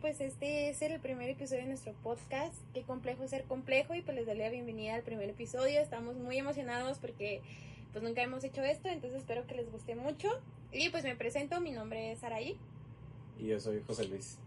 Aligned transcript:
Pues 0.00 0.20
este 0.20 0.70
es 0.70 0.80
el 0.82 0.98
primer 1.00 1.28
episodio 1.28 1.62
de 1.62 1.68
nuestro 1.68 1.92
podcast, 2.02 2.54
Qué 2.72 2.82
complejo 2.82 3.22
es 3.22 3.30
ser 3.30 3.44
complejo 3.44 3.94
y 3.94 4.02
pues 4.02 4.16
les 4.16 4.26
doy 4.26 4.36
la 4.36 4.48
bienvenida 4.48 4.94
al 4.94 5.02
primer 5.02 5.28
episodio, 5.28 5.78
estamos 5.80 6.16
muy 6.16 6.38
emocionados 6.38 6.98
porque 6.98 7.42
pues 7.92 8.02
nunca 8.02 8.22
hemos 8.22 8.42
hecho 8.44 8.62
esto, 8.62 8.88
entonces 8.88 9.20
espero 9.20 9.46
que 9.46 9.54
les 9.54 9.70
guste 9.70 9.94
mucho. 9.94 10.28
Y 10.72 10.88
pues 10.90 11.04
me 11.04 11.16
presento, 11.16 11.60
mi 11.60 11.72
nombre 11.72 12.12
es 12.12 12.22
Araí. 12.22 12.56
Y 13.38 13.48
yo 13.48 13.60
soy 13.60 13.82
José 13.86 14.06
Luis, 14.06 14.38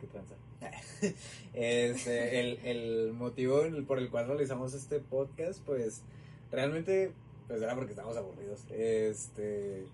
¿qué 0.00 0.06
tranza? 0.06 0.34
este, 1.54 2.40
el, 2.40 2.58
el 2.64 3.12
motivo 3.12 3.62
por 3.86 3.98
el 3.98 4.10
cual 4.10 4.26
realizamos 4.26 4.74
este 4.74 4.98
podcast 4.98 5.60
pues 5.64 6.02
realmente 6.50 7.12
pues 7.46 7.62
era 7.62 7.74
porque 7.74 7.92
estábamos 7.92 8.16
aburridos, 8.16 8.64
este 8.70 9.84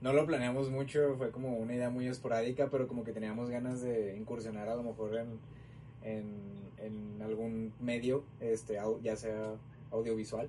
no 0.00 0.12
lo 0.12 0.26
planeamos 0.26 0.70
mucho, 0.70 1.16
fue 1.16 1.30
como 1.30 1.56
una 1.56 1.74
idea 1.74 1.90
muy 1.90 2.06
esporádica, 2.06 2.70
pero 2.70 2.88
como 2.88 3.04
que 3.04 3.12
teníamos 3.12 3.50
ganas 3.50 3.82
de 3.82 4.16
incursionar 4.16 4.68
a 4.68 4.74
lo 4.74 4.82
mejor 4.82 5.16
en, 5.16 5.38
en, 6.78 7.22
algún 7.22 7.72
medio, 7.80 8.24
este, 8.40 8.78
ya 9.02 9.16
sea 9.16 9.54
audiovisual. 9.90 10.48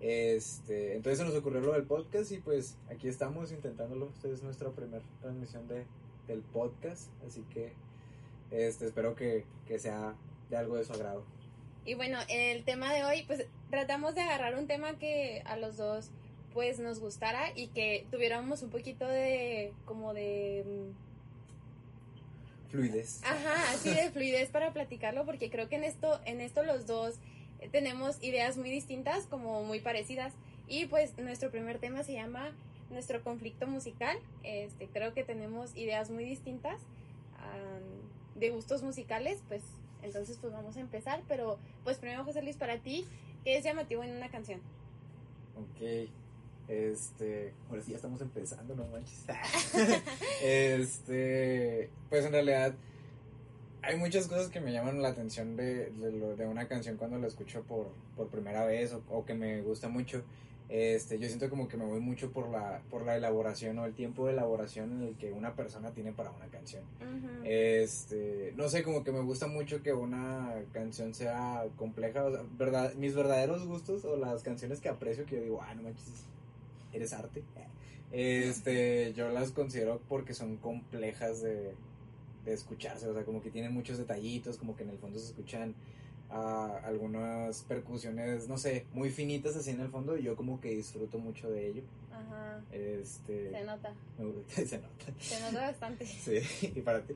Este, 0.00 0.94
entonces 0.94 1.20
se 1.20 1.24
nos 1.24 1.34
ocurrió 1.34 1.60
lo 1.60 1.72
del 1.72 1.84
podcast 1.84 2.32
y 2.32 2.38
pues 2.38 2.76
aquí 2.90 3.08
estamos 3.08 3.50
intentándolo. 3.50 4.10
Esta 4.14 4.28
es 4.28 4.42
nuestra 4.42 4.70
primera 4.70 5.02
transmisión 5.20 5.66
de, 5.68 5.86
del 6.26 6.40
podcast, 6.40 7.08
así 7.26 7.42
que 7.54 7.72
este, 8.50 8.86
espero 8.86 9.14
que, 9.14 9.46
que 9.66 9.78
sea 9.78 10.14
de 10.50 10.56
algo 10.56 10.76
de 10.76 10.84
su 10.84 10.92
agrado. 10.92 11.24
Y 11.84 11.94
bueno, 11.94 12.18
el 12.28 12.64
tema 12.64 12.92
de 12.92 13.04
hoy, 13.04 13.24
pues 13.26 13.46
tratamos 13.70 14.14
de 14.14 14.20
agarrar 14.20 14.56
un 14.56 14.66
tema 14.66 14.98
que 14.98 15.42
a 15.46 15.56
los 15.56 15.76
dos 15.78 16.10
pues 16.52 16.78
nos 16.78 17.00
gustara 17.00 17.52
y 17.54 17.68
que 17.68 18.06
tuviéramos 18.10 18.62
un 18.62 18.70
poquito 18.70 19.06
de 19.06 19.72
como 19.84 20.14
de 20.14 20.64
mm, 20.66 20.92
fluidez. 22.70 23.22
Ajá, 23.24 23.72
así 23.72 23.90
de 23.90 24.10
fluidez 24.12 24.50
para 24.50 24.72
platicarlo 24.72 25.24
porque 25.24 25.50
creo 25.50 25.68
que 25.68 25.76
en 25.76 25.84
esto 25.84 26.20
en 26.24 26.40
esto 26.40 26.62
los 26.62 26.86
dos 26.86 27.18
tenemos 27.70 28.22
ideas 28.22 28.56
muy 28.56 28.70
distintas, 28.70 29.26
como 29.26 29.62
muy 29.62 29.80
parecidas 29.80 30.32
y 30.68 30.86
pues 30.86 31.16
nuestro 31.18 31.50
primer 31.50 31.78
tema 31.78 32.02
se 32.02 32.14
llama 32.14 32.50
nuestro 32.90 33.22
conflicto 33.22 33.66
musical. 33.66 34.18
Este, 34.42 34.88
creo 34.88 35.14
que 35.14 35.24
tenemos 35.24 35.74
ideas 35.76 36.10
muy 36.10 36.24
distintas 36.24 36.80
de 38.34 38.50
gustos 38.50 38.82
musicales, 38.82 39.40
pues 39.48 39.62
entonces 40.02 40.38
pues 40.40 40.52
vamos 40.52 40.76
a 40.76 40.80
empezar, 40.80 41.22
pero 41.28 41.58
pues 41.84 41.98
primero 41.98 42.24
José 42.24 42.42
Luis 42.42 42.56
para 42.56 42.78
ti, 42.78 43.06
¿qué 43.44 43.56
es 43.56 43.64
llamativo 43.64 44.02
en 44.02 44.16
una 44.16 44.30
canción? 44.30 44.60
Ok, 45.56 46.08
este, 46.68 47.52
ahora 47.68 47.82
sí 47.82 47.90
ya 47.90 47.96
estamos 47.96 48.20
empezando, 48.20 48.74
no 48.74 48.86
manches. 48.86 49.24
este, 50.42 51.90
pues 52.08 52.24
en 52.24 52.32
realidad 52.32 52.74
hay 53.82 53.96
muchas 53.96 54.28
cosas 54.28 54.48
que 54.48 54.60
me 54.60 54.72
llaman 54.72 55.02
la 55.02 55.08
atención 55.08 55.56
de, 55.56 55.90
de, 55.90 56.46
una 56.46 56.68
canción 56.68 56.96
cuando 56.96 57.18
la 57.18 57.26
escucho 57.26 57.62
por, 57.62 57.88
por 58.16 58.28
primera 58.28 58.64
vez 58.64 58.96
o, 59.10 59.24
que 59.24 59.34
me 59.34 59.60
gusta 59.62 59.88
mucho. 59.88 60.22
Este, 60.68 61.18
yo 61.18 61.26
siento 61.26 61.50
como 61.50 61.68
que 61.68 61.76
me 61.76 61.84
voy 61.84 62.00
mucho 62.00 62.30
por 62.30 62.48
la, 62.48 62.80
por 62.88 63.04
la 63.04 63.16
elaboración 63.16 63.78
o 63.78 63.84
el 63.84 63.92
tiempo 63.92 64.26
de 64.26 64.32
elaboración 64.32 64.92
en 64.92 65.08
el 65.08 65.16
que 65.16 65.30
una 65.30 65.54
persona 65.54 65.90
tiene 65.90 66.12
para 66.12 66.30
una 66.30 66.46
canción. 66.46 66.82
Este, 67.44 68.54
no 68.56 68.68
sé, 68.68 68.82
como 68.82 69.04
que 69.04 69.12
me 69.12 69.20
gusta 69.20 69.48
mucho 69.48 69.82
que 69.82 69.92
una 69.92 70.54
canción 70.72 71.12
sea 71.12 71.66
compleja, 71.76 72.24
verdad, 72.56 72.94
mis 72.94 73.14
verdaderos 73.14 73.66
gustos 73.66 74.04
o 74.06 74.16
las 74.16 74.42
canciones 74.42 74.80
que 74.80 74.88
aprecio 74.88 75.26
que 75.26 75.36
yo 75.36 75.42
digo, 75.42 75.60
ah, 75.60 75.74
no 75.74 75.82
manches, 75.82 76.24
eres 76.92 77.12
arte. 77.12 77.42
Este, 78.12 79.14
yo 79.14 79.30
las 79.30 79.52
considero 79.52 80.00
porque 80.08 80.34
son 80.34 80.56
complejas 80.56 81.42
de, 81.42 81.74
escucharse, 82.44 83.08
o 83.08 83.14
sea, 83.14 83.24
como 83.24 83.40
que 83.40 83.50
tienen 83.50 83.72
muchos 83.72 83.98
detallitos, 83.98 84.58
como 84.58 84.76
que 84.76 84.82
en 84.82 84.90
el 84.90 84.98
fondo 84.98 85.18
se 85.18 85.26
escuchan 85.26 85.74
ah, 86.30 86.80
algunas 86.84 87.62
percusiones, 87.62 88.48
no 88.48 88.58
sé, 88.58 88.84
muy 88.92 89.10
finitas 89.10 89.56
así 89.56 89.70
en 89.70 89.80
el 89.80 89.88
fondo, 89.88 90.18
y 90.18 90.24
yo 90.24 90.36
como 90.36 90.60
que 90.60 90.70
disfruto 90.70 91.18
mucho 91.18 91.50
de 91.50 91.68
ello. 91.68 91.82
Ajá. 92.12 92.60
Este, 92.72 93.50
se 93.50 93.64
nota. 93.64 93.94
se 94.48 94.78
nota. 94.78 95.20
Se 95.20 95.40
nota 95.40 95.60
bastante. 95.60 96.06
Sí, 96.06 96.40
¿y 96.74 96.80
para 96.80 97.00
ti? 97.02 97.14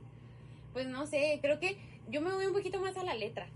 Pues 0.72 0.86
no 0.86 1.06
sé, 1.06 1.38
creo 1.42 1.58
que 1.58 1.76
yo 2.10 2.20
me 2.22 2.32
voy 2.32 2.46
un 2.46 2.52
poquito 2.52 2.80
más 2.80 2.96
a 2.96 3.04
la 3.04 3.14
letra. 3.14 3.48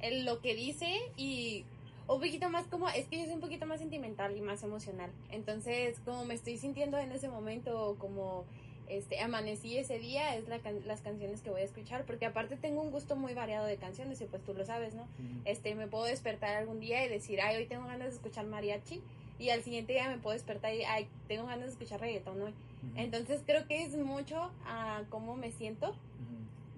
En 0.00 0.24
lo 0.24 0.40
que 0.40 0.54
dice 0.54 0.86
y 1.16 1.64
un 2.08 2.20
poquito 2.20 2.50
más 2.50 2.66
como, 2.66 2.88
es 2.88 3.06
que 3.06 3.18
yo 3.18 3.24
soy 3.24 3.34
un 3.34 3.40
poquito 3.40 3.66
más 3.66 3.80
sentimental 3.80 4.36
y 4.36 4.40
más 4.40 4.62
emocional. 4.62 5.10
Entonces, 5.30 5.98
como 6.04 6.24
me 6.24 6.34
estoy 6.34 6.56
sintiendo 6.58 6.98
en 6.98 7.12
ese 7.12 7.28
momento, 7.28 7.96
como 7.98 8.44
este, 8.88 9.20
amanecí 9.20 9.78
ese 9.78 9.98
día, 9.98 10.36
es 10.36 10.48
la 10.48 10.60
las 10.86 11.00
canciones 11.00 11.40
que 11.40 11.50
voy 11.50 11.62
a 11.62 11.64
escuchar, 11.64 12.04
porque 12.04 12.26
aparte 12.26 12.56
tengo 12.56 12.82
un 12.82 12.90
gusto 12.90 13.16
muy 13.16 13.34
variado 13.34 13.66
de 13.66 13.76
canciones 13.76 14.20
y 14.20 14.26
pues 14.26 14.42
tú 14.44 14.54
lo 14.54 14.64
sabes, 14.66 14.94
¿no? 14.94 15.06
Este, 15.44 15.74
me 15.74 15.86
puedo 15.86 16.04
despertar 16.04 16.56
algún 16.56 16.80
día 16.80 17.04
y 17.04 17.08
decir, 17.08 17.40
ay, 17.40 17.56
hoy 17.56 17.66
tengo 17.66 17.86
ganas 17.86 18.08
de 18.08 18.14
escuchar 18.14 18.46
mariachi, 18.46 19.00
y 19.38 19.50
al 19.50 19.62
siguiente 19.62 19.94
día 19.94 20.08
me 20.08 20.18
puedo 20.18 20.34
despertar 20.34 20.72
y, 20.72 20.84
ay, 20.84 21.08
tengo 21.26 21.46
ganas 21.46 21.66
de 21.66 21.72
escuchar 21.72 22.00
reggaetón 22.00 22.40
hoy. 22.42 22.54
Entonces 22.96 23.42
creo 23.44 23.66
que 23.66 23.82
es 23.82 23.96
mucho 23.96 24.50
a 24.66 25.02
cómo 25.08 25.36
me 25.36 25.50
siento, 25.50 25.96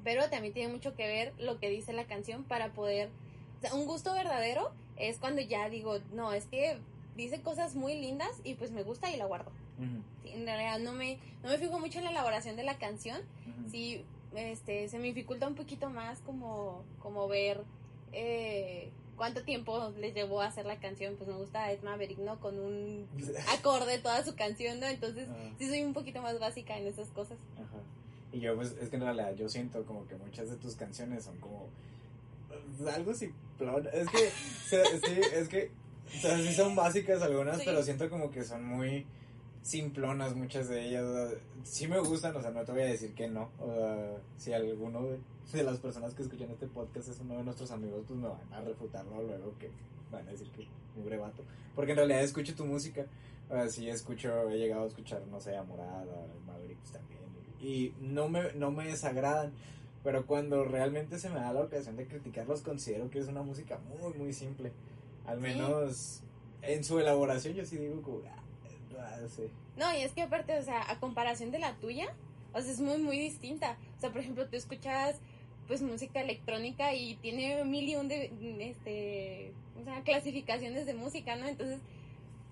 pero 0.03 0.29
también 0.31 0.55
tiene 0.55 0.73
mucho 0.73 0.95
que 0.95 1.07
ver 1.07 1.33
lo 1.39 1.59
que 1.59 1.69
dice 1.69 1.93
la 1.93 2.05
canción 2.05 2.45
para 2.45 2.73
poder, 2.73 3.11
o 3.59 3.61
sea, 3.61 3.75
un 3.75 3.87
gusto 3.87 4.15
verdadero 4.15 4.73
es 4.97 5.19
cuando 5.19 5.41
ya 5.43 5.69
digo, 5.69 5.99
no, 6.13 6.33
es 6.33 6.47
que 6.47 6.79
dice 7.17 7.41
cosas 7.41 7.75
muy 7.75 7.95
lindas 8.01 8.31
y 8.45 8.55
pues 8.55 8.71
me 8.71 8.83
gusta 8.83 9.11
y 9.11 9.17
la 9.17 9.27
guardo. 9.27 9.51
en 9.79 10.47
realidad 10.47 10.79
no 10.79 10.93
me, 10.93 11.19
no 11.43 11.51
me 11.51 11.59
fijo 11.59 11.79
mucho 11.79 11.99
en 11.99 12.05
la 12.05 12.11
elaboración 12.11 12.57
de 12.57 12.65
la 12.65 12.79
canción. 12.79 13.21
Sí, 13.71 14.05
este, 14.35 14.89
se 14.89 14.99
me 14.99 15.05
dificulta 15.05 15.47
un 15.47 15.55
poquito 15.55 15.91
más 15.91 16.21
como, 16.21 16.83
como 17.01 17.29
ver 17.29 17.63
eh, 18.13 18.91
cuánto 19.17 19.43
tiempo 19.45 19.93
les 19.99 20.15
llevó 20.15 20.43
a 20.43 20.47
hacer 20.47 20.67
la 20.67 20.79
canción. 20.79 21.15
Pues 21.17 21.29
me 21.29 21.37
gusta 21.37 21.71
Ed 21.73 21.83
Maverick, 21.83 22.19
¿no? 22.19 22.41
Con 22.41 22.59
un 22.59 23.07
acorde 23.59 23.99
toda 23.99 24.25
su 24.25 24.35
canción, 24.35 24.81
¿no? 24.81 24.87
Entonces 24.87 25.29
sí 25.59 25.69
soy 25.69 25.83
un 25.83 25.93
poquito 25.93 26.21
más 26.23 26.39
básica 26.39 26.77
en 26.77 26.87
esas 26.87 27.09
cosas. 27.09 27.39
Ajá. 27.55 27.83
Y 28.33 28.41
yo, 28.41 28.57
pues, 28.57 28.75
es 28.81 28.89
que 28.89 28.97
en 28.97 29.03
realidad 29.03 29.35
yo 29.37 29.49
siento 29.49 29.85
como 29.85 30.07
que 30.09 30.17
muchas 30.17 30.51
de 30.51 30.57
tus 30.57 30.75
canciones 30.75 31.25
son 31.25 31.39
como 31.39 31.69
algo 32.93 33.15
simplón. 33.57 33.89
Es 33.93 34.09
que, 34.09 34.31
sí, 34.69 35.21
es 35.35 35.49
que, 35.49 35.71
o 36.07 36.21
sea, 36.21 36.39
sí 36.39 36.53
son 36.53 36.75
básicas 36.75 37.23
algunas, 37.23 37.63
pero 37.65 37.83
siento 37.83 38.09
como 38.11 38.31
que 38.31 38.45
son 38.45 38.65
muy 38.65 39.07
simplonas 39.63 40.35
muchas 40.35 40.69
de 40.69 40.89
ellas. 40.89 41.35
sí 41.65 41.89
me 41.89 41.99
gustan, 41.99 42.37
o 42.37 42.43
sea, 42.43 42.51
no 42.51 42.65
te 42.65 42.73
voy 42.73 42.83
a 42.83 42.87
decir 42.87 43.15
que 43.15 43.29
no. 43.29 43.51
O 43.59 43.75
sea, 43.75 44.17
si 44.37 44.53
alguno 44.53 45.03
de, 45.03 45.63
las 45.63 45.79
personas 45.79 46.15
que 46.15 46.23
escuchan 46.23 46.51
este 46.51 46.67
podcast 46.67 47.09
es 47.09 47.21
uno 47.21 47.37
de 47.37 47.45
nuestros 47.45 47.71
amigos, 47.71 48.05
pues 48.07 48.19
me 48.19 48.29
van 48.29 48.53
a 48.53 48.61
refutarlo 48.61 49.23
luego 49.23 49.57
que 49.59 49.71
van 50.11 50.27
a 50.27 50.33
decir 50.33 50.49
que 50.51 50.67
un 50.97 51.05
brevato. 51.05 51.43
Porque 51.75 51.93
en 51.93 51.99
realidad 51.99 52.23
escucho 52.23 52.55
tu 52.55 52.65
música. 52.65 53.07
O 53.49 53.55
sea, 53.55 53.69
sí 53.69 53.89
escucho, 53.89 54.51
he 54.51 54.59
llegado 54.59 54.85
a 54.85 54.87
escuchar, 54.87 55.23
no 55.31 55.41
sé, 55.41 55.57
a 55.57 55.63
Morada, 55.63 56.27
Mavericks 56.47 56.93
también. 56.93 57.21
Y 57.61 57.95
no 58.01 58.29
me, 58.29 58.53
no 58.55 58.71
me 58.71 58.87
desagradan 58.87 59.53
pero 60.05 60.27
cuando 60.27 60.65
realmente 60.65 61.19
se 61.19 61.31
me 61.31 61.41
da 61.41 61.55
la 61.55 61.63
ocasión 61.63 61.97
de 61.97 62.07
criticarlos, 62.07 62.61
considero 62.61 63.11
que 63.11 63.19
es 63.19 63.27
una 63.27 63.43
música 63.43 63.81
muy, 63.99 64.13
muy 64.13 64.35
simple. 64.35 64.71
Al 65.27 65.41
menos 65.41 66.21
en 66.61 66.85
su 66.85 67.01
elaboración, 67.01 67.55
yo 67.55 67.65
sí 67.65 67.79
digo 67.79 68.03
como, 68.03 68.21
ah, 68.29 68.43
ah, 68.99 69.19
No, 69.77 69.97
y 69.97 70.03
es 70.03 70.13
que 70.13 70.21
aparte, 70.21 70.59
o 70.59 70.63
sea, 70.63 70.91
a 70.91 71.01
comparación 71.01 71.51
de 71.51 71.59
la 71.59 71.75
tuya, 71.77 72.15
o 72.53 72.61
sea, 72.61 72.71
es 72.71 72.81
muy, 72.81 72.99
muy 72.99 73.19
distinta. 73.19 73.79
O 73.97 74.01
sea, 74.01 74.13
por 74.13 74.21
ejemplo, 74.21 74.47
tú 74.47 74.57
escuchas 74.57 75.17
pues 75.67 75.81
música 75.81 76.21
electrónica 76.21 76.93
y 76.93 77.15
tiene 77.17 77.65
mil 77.65 77.89
y 77.89 77.97
un 77.97 78.07
de, 78.09 78.31
este, 78.61 79.53
o 79.81 79.85
sea, 79.85 80.03
clasificaciones 80.03 80.85
de 80.85 80.93
música, 80.93 81.37
¿no? 81.37 81.49
Entonces, 81.49 81.81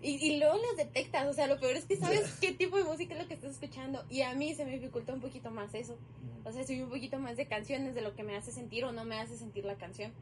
Y, 0.03 0.17
y 0.17 0.39
luego 0.39 0.57
las 0.57 0.77
detectas, 0.77 1.29
o 1.29 1.33
sea, 1.33 1.47
lo 1.47 1.61
peor 1.61 1.77
es 1.77 1.85
que 1.85 1.97
sabes 1.97 2.37
qué 2.41 2.53
tipo 2.53 2.77
de 2.77 2.85
música 2.85 3.15
es 3.15 3.23
lo 3.23 3.29
que 3.29 3.35
estás 3.35 3.53
escuchando. 3.53 4.05
Y 4.11 4.23
a 4.23 4.35
mí 4.35 4.55
se 4.55 4.65
me 4.65 4.73
dificulta 4.73 5.13
un 5.13 5.21
poquito 5.21 5.51
más 5.51 5.73
eso. 5.75 5.97
O 6.45 6.53
sea, 6.53 6.67
soy 6.67 6.83
un 6.83 6.91
poquito 6.91 7.19
más 7.19 7.37
de 7.37 7.47
canciones, 7.47 7.95
de 7.95 8.01
lo 8.01 8.15
que 8.17 8.25
me 8.25 8.37
hace 8.37 8.51
sentir 8.51 8.85
o 8.85 8.93
no 8.93 9.05
me 9.05 9.19
hace 9.19 9.37
sentir 9.37 9.65
la 9.65 9.77
canción. 9.77 10.13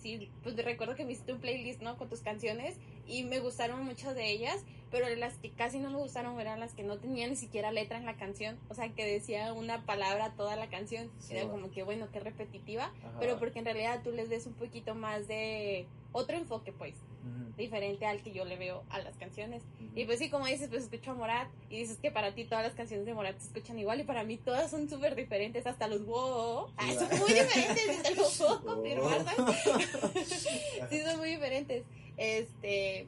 Sí, 0.00 0.30
pues 0.42 0.56
recuerdo 0.56 0.94
que 0.94 1.04
me 1.04 1.12
hiciste 1.12 1.32
un 1.32 1.40
playlist, 1.40 1.82
¿no? 1.82 1.96
Con 1.96 2.08
tus 2.08 2.20
canciones 2.20 2.76
y 3.06 3.24
me 3.24 3.40
gustaron 3.40 3.84
muchas 3.84 4.14
de 4.14 4.30
ellas, 4.30 4.62
pero 4.90 5.08
las 5.16 5.36
que 5.38 5.50
casi 5.50 5.78
no 5.78 5.90
me 5.90 5.98
gustaron 5.98 6.38
eran 6.40 6.60
las 6.60 6.74
que 6.74 6.82
no 6.82 6.98
tenían 6.98 7.30
ni 7.30 7.36
siquiera 7.36 7.72
letra 7.72 7.98
en 7.98 8.06
la 8.06 8.16
canción. 8.16 8.58
O 8.68 8.74
sea, 8.74 8.88
que 8.90 9.04
decía 9.04 9.52
una 9.52 9.84
palabra 9.86 10.34
toda 10.36 10.56
la 10.56 10.68
canción. 10.68 11.10
Era 11.30 11.48
como 11.48 11.70
que, 11.70 11.82
bueno, 11.82 12.08
qué 12.12 12.20
repetitiva, 12.20 12.92
pero 13.18 13.38
porque 13.38 13.60
en 13.60 13.64
realidad 13.64 14.00
tú 14.02 14.10
les 14.10 14.28
des 14.28 14.46
un 14.46 14.54
poquito 14.54 14.94
más 14.94 15.26
de 15.28 15.86
otro 16.12 16.36
enfoque, 16.36 16.72
pues 16.72 16.94
diferente 17.56 18.06
al 18.06 18.22
que 18.22 18.32
yo 18.32 18.44
le 18.44 18.56
veo 18.56 18.84
a 18.88 19.00
las 19.00 19.16
canciones. 19.16 19.62
Y 19.94 20.04
pues 20.04 20.18
sí, 20.18 20.30
como 20.30 20.46
dices, 20.46 20.68
pues 20.68 20.84
escucho 20.84 21.10
a 21.10 21.14
Morat 21.14 21.48
y 21.68 21.80
dices 21.80 21.98
que 21.98 22.10
para 22.10 22.34
ti 22.34 22.44
todas 22.44 22.64
las 22.64 22.74
canciones 22.74 23.04
de 23.04 23.14
Morat 23.14 23.38
se 23.38 23.48
escuchan 23.48 23.78
igual 23.78 24.00
y 24.00 24.04
para 24.04 24.24
mí 24.24 24.36
todas 24.36 24.70
son 24.70 24.88
súper 24.88 25.16
diferentes, 25.16 25.66
hasta 25.66 25.88
los 25.88 26.06
wow. 26.06 26.68
Ah, 26.76 26.92
son 26.92 27.18
muy 27.18 27.32
diferentes, 27.32 28.02
te 28.02 28.14
lo 28.14 28.28
puedo 28.30 28.62
confirmar, 28.62 29.24
sí, 30.88 31.00
son 31.02 31.18
muy 31.18 31.30
diferentes. 31.30 31.84
Este, 32.16 33.06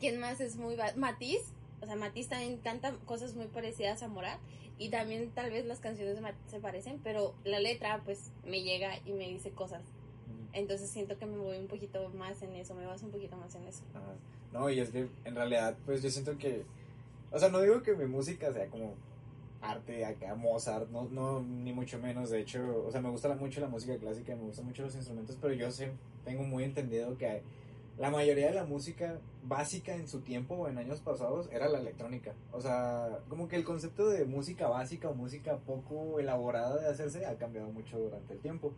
¿quién 0.00 0.18
más 0.18 0.40
es 0.40 0.56
muy... 0.56 0.76
Matiz, 0.94 1.40
o 1.80 1.86
sea, 1.86 1.96
Matiz 1.96 2.28
también 2.28 2.58
canta 2.58 2.92
cosas 3.04 3.34
muy 3.34 3.46
parecidas 3.46 4.02
a 4.02 4.08
Morat 4.08 4.38
y 4.78 4.90
también 4.90 5.30
tal 5.32 5.50
vez 5.50 5.64
las 5.66 5.80
canciones 5.80 6.14
de 6.14 6.20
Matiz 6.20 6.40
se 6.50 6.60
parecen, 6.60 7.00
pero 7.02 7.34
la 7.44 7.58
letra 7.58 8.00
pues 8.04 8.30
me 8.44 8.62
llega 8.62 8.98
y 9.04 9.12
me 9.12 9.26
dice 9.28 9.50
cosas 9.50 9.82
entonces 10.56 10.88
siento 10.90 11.18
que 11.18 11.26
me 11.26 11.36
voy 11.36 11.58
un 11.58 11.66
poquito 11.66 12.08
más 12.10 12.42
en 12.42 12.54
eso, 12.54 12.74
me 12.74 12.86
baso 12.86 13.06
un 13.06 13.12
poquito 13.12 13.36
más 13.36 13.54
en 13.54 13.64
eso. 13.64 13.82
No, 14.52 14.70
y 14.70 14.80
es 14.80 14.90
que 14.90 15.06
en 15.24 15.34
realidad, 15.34 15.76
pues 15.84 16.02
yo 16.02 16.10
siento 16.10 16.36
que, 16.38 16.64
o 17.30 17.38
sea, 17.38 17.50
no 17.50 17.60
digo 17.60 17.82
que 17.82 17.94
mi 17.94 18.06
música 18.06 18.52
sea 18.52 18.66
como 18.68 18.94
arte 19.60 20.04
acá, 20.04 20.34
Mozart, 20.34 20.88
no, 20.90 21.08
no, 21.10 21.42
ni 21.42 21.72
mucho 21.72 21.98
menos, 21.98 22.30
de 22.30 22.40
hecho, 22.40 22.84
o 22.86 22.90
sea, 22.90 23.00
me 23.00 23.10
gusta 23.10 23.34
mucho 23.34 23.60
la 23.60 23.68
música 23.68 23.96
clásica, 23.98 24.34
me 24.34 24.42
gustan 24.42 24.66
mucho 24.66 24.82
los 24.82 24.94
instrumentos, 24.94 25.36
pero 25.40 25.52
yo 25.52 25.70
sé, 25.70 25.92
tengo 26.24 26.42
muy 26.42 26.64
entendido 26.64 27.16
que 27.18 27.42
la 27.98 28.10
mayoría 28.10 28.48
de 28.48 28.54
la 28.54 28.64
música 28.64 29.18
básica 29.44 29.94
en 29.94 30.08
su 30.08 30.20
tiempo 30.20 30.54
o 30.54 30.68
en 30.68 30.78
años 30.78 31.00
pasados 31.00 31.48
era 31.50 31.68
la 31.68 31.78
electrónica. 31.78 32.34
O 32.52 32.60
sea, 32.60 33.20
como 33.28 33.48
que 33.48 33.56
el 33.56 33.64
concepto 33.64 34.08
de 34.08 34.26
música 34.26 34.68
básica 34.68 35.08
o 35.08 35.14
música 35.14 35.56
poco 35.58 36.20
elaborada 36.20 36.76
de 36.78 36.88
hacerse 36.88 37.24
ha 37.24 37.36
cambiado 37.36 37.68
mucho 37.68 37.98
durante 37.98 38.34
el 38.34 38.40
tiempo. 38.40 38.72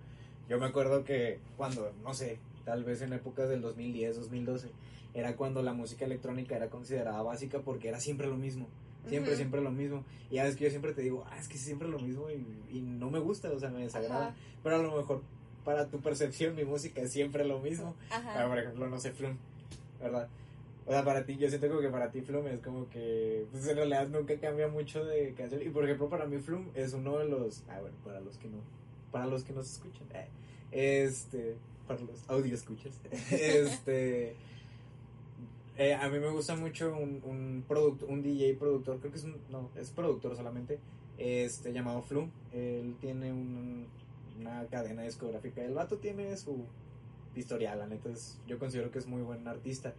Yo 0.48 0.58
me 0.58 0.66
acuerdo 0.66 1.04
que 1.04 1.38
cuando, 1.56 1.92
no 2.02 2.14
sé, 2.14 2.38
tal 2.64 2.84
vez 2.84 3.02
en 3.02 3.12
épocas 3.12 3.48
del 3.48 3.60
2010, 3.60 4.16
2012, 4.16 4.70
era 5.14 5.36
cuando 5.36 5.62
la 5.62 5.72
música 5.72 6.04
electrónica 6.04 6.56
era 6.56 6.68
considerada 6.68 7.22
básica 7.22 7.60
porque 7.60 7.88
era 7.88 8.00
siempre 8.00 8.26
lo 8.26 8.36
mismo. 8.36 8.66
Siempre, 9.06 9.36
siempre 9.36 9.60
lo 9.62 9.70
mismo. 9.70 10.04
Y 10.30 10.34
ya 10.34 10.46
es 10.46 10.56
que 10.56 10.64
yo 10.64 10.70
siempre 10.70 10.92
te 10.92 11.02
digo, 11.02 11.24
ah, 11.30 11.38
es 11.38 11.48
que 11.48 11.56
siempre 11.56 11.88
lo 11.88 11.98
mismo 11.98 12.26
y, 12.30 12.80
no 12.80 13.10
me 13.10 13.18
gusta, 13.18 13.50
o 13.50 13.58
sea, 13.58 13.70
me 13.70 13.80
desagrada. 13.80 14.34
Pero 14.62 14.76
a 14.76 14.78
lo 14.78 14.96
mejor 14.96 15.22
para 15.64 15.86
tu 15.86 16.00
percepción 16.00 16.54
mi 16.54 16.64
música 16.64 17.00
es 17.02 17.12
siempre 17.12 17.44
lo 17.44 17.58
mismo. 17.58 17.94
Ajá. 18.10 18.46
por 18.46 18.58
ejemplo, 18.58 18.86
no 18.88 18.98
sé, 18.98 19.12
Flum, 19.12 19.36
¿verdad? 20.00 20.28
O 20.86 20.90
sea, 20.90 21.04
para 21.04 21.24
ti, 21.24 21.36
yo 21.36 21.48
siento 21.48 21.68
como 21.68 21.80
que 21.80 21.88
para 21.88 22.10
ti 22.10 22.22
Flum 22.22 22.46
es 22.46 22.60
como 22.60 22.88
que, 22.88 23.46
pues 23.50 23.66
en 23.68 23.76
realidad 23.76 24.08
nunca 24.08 24.38
cambia 24.38 24.68
mucho 24.68 25.04
de 25.04 25.34
canción. 25.34 25.62
Y 25.62 25.68
por 25.68 25.84
ejemplo, 25.84 26.08
para 26.08 26.26
mí 26.26 26.38
Flum 26.38 26.68
es 26.74 26.94
uno 26.94 27.18
de 27.18 27.26
los, 27.26 27.62
ah, 27.68 27.80
bueno, 27.80 27.96
para 28.04 28.20
los 28.20 28.38
que 28.38 28.48
no 28.48 28.58
para 29.10 29.26
los 29.26 29.44
que 29.44 29.52
nos 29.52 29.70
escuchan, 29.70 30.06
eh, 30.14 30.28
este, 30.70 31.56
para 31.86 32.00
los 32.00 32.28
audio 32.28 32.54
escuchas, 32.54 32.92
este, 33.30 34.34
eh, 35.76 35.94
a 35.94 36.08
mí 36.08 36.18
me 36.18 36.30
gusta 36.30 36.56
mucho 36.56 36.94
un, 36.96 37.22
un, 37.24 37.64
producto, 37.66 38.06
un 38.06 38.22
DJ 38.22 38.54
productor, 38.54 38.98
creo 38.98 39.12
que 39.12 39.18
es 39.18 39.24
un, 39.24 39.36
no, 39.50 39.70
es 39.76 39.90
productor 39.90 40.36
solamente, 40.36 40.78
este, 41.16 41.72
llamado 41.72 42.02
Flum, 42.02 42.30
él 42.52 42.96
tiene 43.00 43.32
un, 43.32 43.86
una 44.38 44.66
cadena 44.66 45.02
discográfica, 45.02 45.62
el 45.64 45.74
vato 45.74 45.98
tiene 45.98 46.36
su 46.36 46.64
historial, 47.34 47.78
la 47.78 47.86
neta, 47.86 48.10
yo 48.46 48.58
considero 48.58 48.90
que 48.90 48.98
es 48.98 49.06
muy 49.06 49.22
buen 49.22 49.46
artista, 49.46 49.94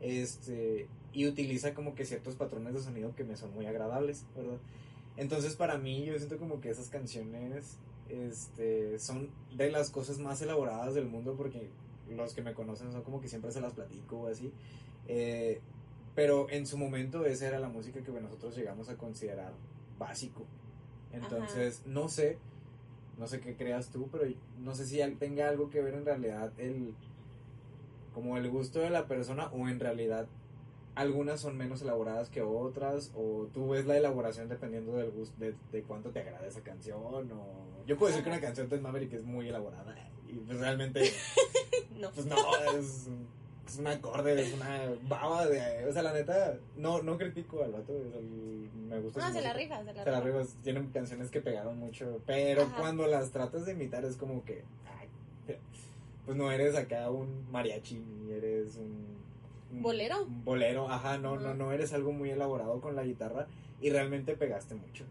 este, 0.00 0.88
y 1.12 1.26
utiliza 1.26 1.74
como 1.74 1.94
que 1.94 2.04
ciertos 2.04 2.34
patrones 2.34 2.74
de 2.74 2.80
sonido 2.80 3.14
que 3.14 3.24
me 3.24 3.36
son 3.36 3.52
muy 3.54 3.66
agradables, 3.66 4.24
¿verdad? 4.36 4.58
Entonces 5.16 5.56
para 5.56 5.76
mí 5.76 6.04
yo 6.04 6.16
siento 6.16 6.38
como 6.38 6.60
que 6.60 6.70
esas 6.70 6.88
canciones 6.88 7.76
este, 8.10 8.98
son 8.98 9.30
de 9.56 9.70
las 9.70 9.90
cosas 9.90 10.18
más 10.18 10.40
elaboradas 10.42 10.94
del 10.94 11.06
mundo 11.06 11.34
porque 11.36 11.70
los 12.08 12.34
que 12.34 12.42
me 12.42 12.54
conocen 12.54 12.92
son 12.92 13.02
como 13.02 13.20
que 13.20 13.28
siempre 13.28 13.52
se 13.52 13.60
las 13.60 13.72
platico 13.72 14.20
o 14.20 14.26
así. 14.26 14.52
Eh, 15.06 15.60
pero 16.14 16.50
en 16.50 16.66
su 16.66 16.76
momento 16.76 17.24
esa 17.24 17.48
era 17.48 17.58
la 17.58 17.68
música 17.68 18.02
que 18.02 18.12
nosotros 18.12 18.56
llegamos 18.56 18.88
a 18.88 18.96
considerar 18.96 19.52
básico. 19.98 20.44
Entonces, 21.12 21.82
no 21.86 22.08
sé, 22.08 22.38
no 23.18 23.26
sé 23.26 23.40
qué 23.40 23.56
creas 23.56 23.90
tú, 23.90 24.08
pero 24.10 24.24
no 24.58 24.74
sé 24.74 24.86
si 24.86 24.98
tenga 25.16 25.48
algo 25.48 25.70
que 25.70 25.82
ver 25.82 25.94
en 25.94 26.04
realidad 26.04 26.52
el 26.58 26.94
como 28.14 28.36
el 28.36 28.50
gusto 28.50 28.80
de 28.80 28.90
la 28.90 29.06
persona 29.06 29.46
o 29.52 29.68
en 29.68 29.78
realidad 29.78 30.26
algunas 30.94 31.40
son 31.40 31.56
menos 31.56 31.82
elaboradas 31.82 32.28
que 32.28 32.42
otras 32.42 33.12
o 33.14 33.48
tú 33.52 33.70
ves 33.70 33.86
la 33.86 33.96
elaboración 33.96 34.48
dependiendo 34.48 34.96
del 34.96 35.10
gusto 35.10 35.34
de, 35.38 35.54
de 35.72 35.82
cuánto 35.82 36.10
te 36.10 36.20
agrada 36.20 36.46
esa 36.46 36.60
canción 36.62 36.98
o 37.02 37.86
yo 37.86 37.96
puedo 37.96 38.08
decir 38.10 38.24
que 38.24 38.30
una 38.30 38.40
canción 38.40 38.68
de 38.68 38.80
Maverick 38.80 39.12
es 39.12 39.24
muy 39.24 39.48
elaborada 39.48 39.94
y 40.28 40.34
pues 40.34 40.58
realmente 40.58 41.12
no. 41.98 42.10
pues 42.10 42.26
no 42.26 42.36
es, 42.76 43.08
es 43.66 43.78
un 43.78 43.86
acorde 43.86 44.42
es 44.42 44.52
una 44.52 44.80
baba 45.08 45.46
de 45.46 45.86
o 45.86 45.92
sea 45.92 46.02
la 46.02 46.12
neta 46.12 46.58
no 46.76 47.02
no 47.02 47.16
critico 47.16 47.62
al 47.62 47.72
vato 47.72 47.92
me 48.88 49.00
gusta 49.00 49.28
no 49.28 49.32
se 49.32 49.42
la 49.42 49.52
rifa 49.52 49.78
se 49.84 49.92
la, 49.92 50.04
se 50.04 50.10
la 50.10 50.20
rifa. 50.20 50.42
tienen 50.62 50.88
canciones 50.88 51.30
que 51.30 51.40
pegaron 51.40 51.78
mucho 51.78 52.20
pero 52.26 52.68
cuando 52.76 53.06
las 53.06 53.30
tratas 53.30 53.64
de 53.64 53.72
imitar 53.72 54.04
es 54.04 54.16
como 54.16 54.44
que 54.44 54.64
pues 56.26 56.36
no 56.36 56.50
eres 56.52 56.76
acá 56.76 57.10
un 57.10 57.50
mariachi 57.50 57.98
ni 57.98 58.32
eres 58.32 58.76
un 58.76 59.19
bolero. 59.70 60.26
bolero, 60.44 60.88
ajá, 60.88 61.18
no, 61.18 61.38
no, 61.38 61.54
no 61.54 61.72
eres 61.72 61.92
algo 61.92 62.12
muy 62.12 62.30
elaborado 62.30 62.80
con 62.80 62.96
la 62.96 63.04
guitarra 63.04 63.46
y 63.80 63.90
realmente 63.90 64.36
pegaste 64.36 64.74
mucho. 64.74 65.04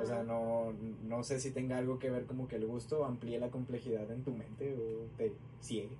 O 0.00 0.06
sea, 0.06 0.22
no, 0.22 0.72
no 1.04 1.24
sé 1.24 1.40
si 1.40 1.50
tenga 1.50 1.78
algo 1.78 1.98
que 1.98 2.10
ver 2.10 2.26
como 2.26 2.46
que 2.46 2.56
el 2.56 2.66
gusto 2.66 3.04
amplíe 3.04 3.38
la 3.38 3.50
complejidad 3.50 4.10
en 4.10 4.22
tu 4.22 4.32
mente 4.32 4.74
o 4.74 5.16
te 5.16 5.32
ciegue. 5.60 5.96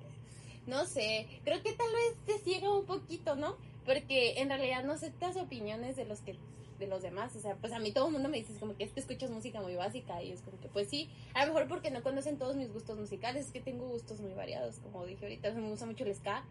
No 0.67 0.85
sé, 0.87 1.27
creo 1.45 1.63
que 1.63 1.73
tal 1.73 1.89
vez 1.93 2.17
te 2.27 2.39
ciega 2.45 2.73
un 2.73 2.85
poquito, 2.85 3.35
¿no? 3.35 3.57
Porque 3.85 4.41
en 4.41 4.49
realidad 4.49 4.85
no 4.85 4.93
aceptas 4.93 5.37
opiniones 5.37 5.97
de 5.97 6.05
los 6.05 6.21
que 6.21 6.37
de 6.83 6.89
los 6.89 7.03
demás, 7.03 7.35
o 7.37 7.41
sea, 7.41 7.55
pues 7.57 7.73
a 7.73 7.79
mí 7.79 7.93
todo 7.93 8.07
el 8.09 8.13
mundo 8.13 8.29
me 8.29 8.39
dice 8.39 8.53
como 8.59 8.77
que 8.77 8.85
es 8.85 8.93
que 8.93 9.01
escuchas 9.01 9.31
música 9.31 9.61
muy 9.61 9.75
básica 9.75 10.23
y 10.23 10.33
es 10.33 10.43
como 10.43 10.59
que 10.61 10.69
pues 10.69 10.89
sí, 10.89 11.09
a 11.35 11.47
lo 11.47 11.53
mejor 11.53 11.69
porque 11.69 11.91
no 11.91 12.03
conocen 12.03 12.39
todos 12.39 12.57
mis 12.57 12.73
gustos 12.73 12.99
musicales, 12.99 13.47
es 13.47 13.53
que 13.53 13.61
tengo 13.61 13.89
gustos 13.89 14.21
muy 14.21 14.35
variados, 14.35 14.81
como 14.81 15.07
dije 15.07 15.25
ahorita, 15.25 15.53
me 15.53 15.71
gusta 15.71 15.87
mucho 15.87 16.05
el 16.05 16.15
ska, 16.15 16.45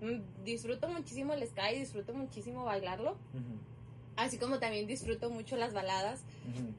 mm, 0.00 0.44
disfruto 0.44 0.88
muchísimo 0.88 1.32
el 1.32 1.46
ska 1.46 1.72
y 1.72 1.78
disfruto 1.78 2.12
muchísimo 2.14 2.64
bailarlo, 2.64 3.16
así 4.16 4.38
como 4.38 4.58
también 4.58 4.86
disfruto 4.86 5.30
mucho 5.30 5.56
las 5.56 5.72
baladas, 5.72 6.24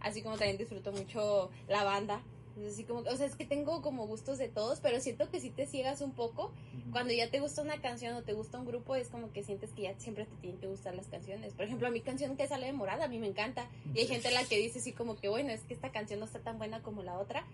así 0.01 0.21
como 0.21 0.37
también 0.37 0.57
disfruto 0.57 0.91
mucho 0.91 1.49
la 1.67 1.83
banda. 1.83 2.21
Así 2.65 2.83
como, 2.83 3.01
o 3.01 3.15
sea, 3.15 3.25
es 3.25 3.35
que 3.35 3.45
tengo 3.45 3.81
como 3.81 4.07
gustos 4.07 4.37
de 4.37 4.47
todos, 4.47 4.79
pero 4.79 4.99
siento 4.99 5.29
que 5.29 5.39
si 5.39 5.49
te 5.49 5.67
ciegas 5.67 6.01
un 6.01 6.11
poco, 6.11 6.51
cuando 6.91 7.13
ya 7.13 7.29
te 7.29 7.39
gusta 7.39 7.61
una 7.61 7.81
canción 7.81 8.15
o 8.15 8.23
te 8.23 8.33
gusta 8.33 8.59
un 8.59 8.65
grupo, 8.65 8.95
es 8.95 9.09
como 9.09 9.31
que 9.31 9.43
sientes 9.43 9.71
que 9.73 9.83
ya 9.83 9.99
siempre 9.99 10.25
te 10.25 10.35
tienen 10.37 10.59
que 10.59 10.67
gustar 10.67 10.95
las 10.95 11.07
canciones. 11.07 11.53
Por 11.53 11.65
ejemplo, 11.65 11.87
a 11.87 11.91
mi 11.91 12.01
canción 12.01 12.35
que 12.35 12.47
sale 12.47 12.65
de 12.65 12.73
morada, 12.73 13.05
a 13.05 13.07
mí 13.07 13.19
me 13.19 13.27
encanta. 13.27 13.69
Y 13.93 13.99
hay 13.99 14.07
gente 14.07 14.31
la 14.31 14.43
que 14.43 14.57
dice 14.57 14.79
así 14.79 14.93
como 14.93 15.17
que, 15.17 15.29
bueno, 15.29 15.51
es 15.51 15.61
que 15.61 15.73
esta 15.73 15.91
canción 15.91 16.19
no 16.19 16.25
está 16.25 16.39
tan 16.39 16.57
buena 16.57 16.81
como 16.81 17.03
la 17.03 17.19
otra, 17.19 17.45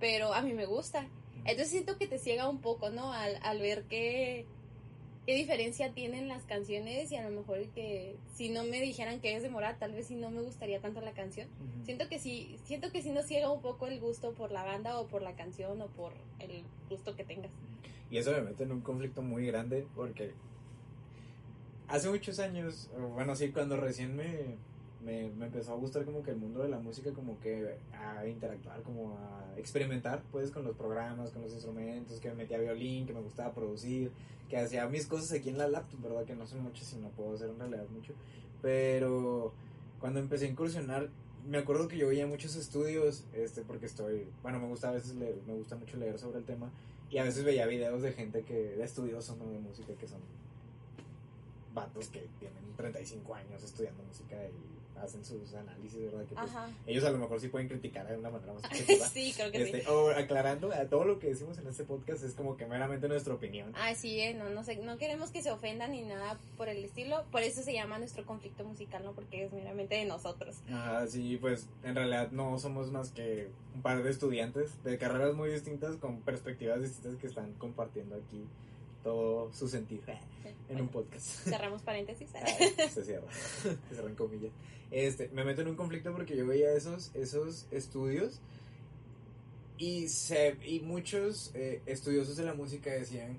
pero 0.00 0.34
a 0.34 0.42
mí 0.42 0.52
me 0.52 0.66
gusta. 0.66 1.06
Entonces 1.44 1.70
siento 1.70 1.98
que 1.98 2.06
te 2.06 2.18
ciega 2.18 2.48
un 2.48 2.60
poco, 2.60 2.90
¿no? 2.90 3.12
Al, 3.12 3.38
al 3.42 3.60
ver 3.60 3.84
que 3.84 4.46
qué 5.26 5.34
diferencia 5.34 5.92
tienen 5.92 6.28
las 6.28 6.42
canciones 6.44 7.12
y 7.12 7.16
a 7.16 7.28
lo 7.28 7.30
mejor 7.30 7.66
que 7.68 8.16
si 8.34 8.48
no 8.48 8.64
me 8.64 8.80
dijeran 8.80 9.20
que 9.20 9.36
es 9.36 9.42
de 9.42 9.50
Morat, 9.50 9.78
tal 9.78 9.92
vez 9.92 10.06
si 10.06 10.16
no 10.16 10.30
me 10.30 10.42
gustaría 10.42 10.80
tanto 10.80 11.00
la 11.00 11.12
canción. 11.12 11.48
Siento 11.84 12.08
que 12.08 12.18
sí, 12.18 12.56
siento 12.64 12.90
que 12.90 13.02
sí 13.02 13.10
nos 13.10 13.26
ciega 13.26 13.50
un 13.50 13.62
poco 13.62 13.86
el 13.86 14.00
gusto 14.00 14.32
por 14.32 14.50
la 14.50 14.64
banda 14.64 14.98
o 14.98 15.06
por 15.06 15.22
la 15.22 15.34
canción 15.34 15.80
o 15.80 15.86
por 15.88 16.12
el 16.40 16.64
gusto 16.88 17.14
que 17.14 17.24
tengas. 17.24 17.52
Y 18.10 18.18
eso 18.18 18.32
me 18.32 18.42
mete 18.42 18.64
en 18.64 18.72
un 18.72 18.80
conflicto 18.80 19.22
muy 19.22 19.46
grande 19.46 19.86
porque 19.94 20.32
hace 21.88 22.08
muchos 22.08 22.38
años, 22.40 22.90
bueno, 23.14 23.36
sí, 23.36 23.50
cuando 23.50 23.76
recién 23.76 24.16
me, 24.16 24.56
me, 25.04 25.30
me, 25.30 25.46
empezó 25.46 25.72
a 25.72 25.76
gustar 25.76 26.04
como 26.04 26.22
que 26.22 26.30
el 26.30 26.36
mundo 26.36 26.62
de 26.62 26.68
la 26.68 26.78
música, 26.78 27.12
como 27.12 27.38
que 27.40 27.76
a 27.92 28.26
interactuar, 28.26 28.82
como 28.82 29.16
a 29.16 29.58
experimentar, 29.58 30.22
pues, 30.30 30.50
con 30.50 30.64
los 30.64 30.76
programas, 30.76 31.30
con 31.30 31.42
los 31.42 31.52
instrumentos, 31.52 32.20
que 32.20 32.28
me 32.30 32.36
metía 32.36 32.58
violín, 32.58 33.06
que 33.06 33.12
me 33.12 33.20
gustaba 33.20 33.52
producir, 33.52 34.10
que 34.48 34.56
hacía 34.56 34.86
mis 34.86 35.06
cosas 35.06 35.32
aquí 35.32 35.48
en 35.48 35.58
la 35.58 35.68
laptop, 35.68 36.02
¿verdad? 36.02 36.24
Que 36.24 36.34
no 36.34 36.46
son 36.46 36.62
muchas 36.62 36.92
y 36.92 36.96
no 36.96 37.08
puedo 37.10 37.34
hacer 37.34 37.50
en 37.50 37.58
realidad 37.58 37.86
mucho. 37.88 38.14
Pero 38.60 39.52
cuando 39.98 40.20
empecé 40.20 40.46
a 40.46 40.48
incursionar, 40.48 41.08
me 41.48 41.58
acuerdo 41.58 41.88
que 41.88 41.96
yo 41.96 42.08
veía 42.08 42.26
muchos 42.26 42.54
estudios, 42.56 43.24
este, 43.32 43.62
porque 43.62 43.86
estoy, 43.86 44.26
bueno, 44.42 44.60
me 44.60 44.68
gusta 44.68 44.90
a 44.90 44.92
veces 44.92 45.16
leer, 45.16 45.36
me 45.46 45.54
gusta 45.54 45.76
mucho 45.76 45.96
leer 45.96 46.18
sobre 46.18 46.38
el 46.38 46.44
tema, 46.44 46.70
y 47.10 47.18
a 47.18 47.24
veces 47.24 47.44
veía 47.44 47.66
videos 47.66 48.02
de 48.02 48.12
gente 48.12 48.42
que, 48.42 48.54
de 48.54 48.84
estudiosos, 48.84 49.36
¿no? 49.36 49.46
De 49.46 49.58
música 49.58 49.92
que 49.94 50.06
son 50.06 50.20
vatos 51.74 52.08
que 52.08 52.28
tienen 52.38 52.62
35 52.76 53.34
años 53.34 53.62
estudiando 53.62 54.02
música 54.02 54.36
y 54.36 54.81
hacen 55.00 55.24
sus 55.24 55.52
análisis, 55.54 56.00
¿verdad? 56.00 56.24
Que 56.26 56.34
pues, 56.34 56.50
ellos 56.86 57.04
a 57.04 57.10
lo 57.10 57.18
mejor 57.18 57.40
sí 57.40 57.48
pueden 57.48 57.68
criticar 57.68 58.06
de 58.08 58.16
una 58.16 58.30
manera 58.30 58.52
más 58.52 58.64
objetiva. 58.70 59.06
sí, 59.08 59.32
creo 59.36 59.50
que 59.50 59.64
sí. 59.64 59.76
Este, 59.76 59.90
o 59.90 60.10
aclarando, 60.10 60.72
a 60.72 60.86
todo 60.86 61.04
lo 61.04 61.18
que 61.18 61.28
decimos 61.28 61.58
en 61.58 61.66
este 61.66 61.84
podcast 61.84 62.22
es 62.24 62.34
como 62.34 62.56
que 62.56 62.66
meramente 62.66 63.08
nuestra 63.08 63.34
opinión. 63.34 63.72
Ah, 63.76 63.94
sí, 63.94 64.20
eh, 64.20 64.34
no, 64.34 64.50
no, 64.50 64.64
sé, 64.64 64.76
no 64.76 64.98
queremos 64.98 65.30
que 65.30 65.42
se 65.42 65.50
ofendan 65.50 65.92
ni 65.92 66.02
nada 66.02 66.38
por 66.56 66.68
el 66.68 66.84
estilo, 66.84 67.24
por 67.30 67.42
eso 67.42 67.62
se 67.62 67.72
llama 67.72 67.98
nuestro 67.98 68.24
conflicto 68.24 68.64
musical, 68.64 69.04
¿no? 69.04 69.12
Porque 69.12 69.44
es 69.44 69.52
meramente 69.52 69.94
de 69.96 70.04
nosotros. 70.04 70.60
Ajá, 70.70 71.06
sí, 71.06 71.38
pues 71.40 71.68
en 71.82 71.94
realidad 71.94 72.30
no 72.30 72.58
somos 72.58 72.90
más 72.90 73.10
que 73.10 73.50
un 73.74 73.82
par 73.82 74.02
de 74.02 74.10
estudiantes 74.10 74.82
de 74.84 74.98
carreras 74.98 75.34
muy 75.34 75.50
distintas 75.50 75.96
con 75.96 76.20
perspectivas 76.20 76.80
distintas 76.80 77.16
que 77.16 77.26
están 77.26 77.52
compartiendo 77.54 78.16
aquí 78.16 78.46
todo 79.02 79.52
su 79.52 79.68
sentido 79.68 80.02
en 80.68 80.80
un 80.80 80.88
podcast. 80.88 81.26
Cerramos 81.44 81.82
paréntesis. 81.82 82.30
se 82.92 83.04
cierra, 83.04 83.26
se 83.32 83.94
cerran 83.94 84.14
comillas. 84.14 84.52
Este, 84.90 85.28
me 85.28 85.44
meto 85.44 85.62
en 85.62 85.68
un 85.68 85.76
conflicto 85.76 86.12
porque 86.12 86.36
yo 86.36 86.46
veía 86.46 86.72
esos, 86.72 87.10
esos 87.14 87.66
estudios 87.70 88.40
y, 89.78 90.08
se, 90.08 90.56
y 90.64 90.80
muchos 90.80 91.50
eh, 91.54 91.80
estudiosos 91.86 92.36
de 92.36 92.44
la 92.44 92.54
música 92.54 92.90
decían 92.90 93.38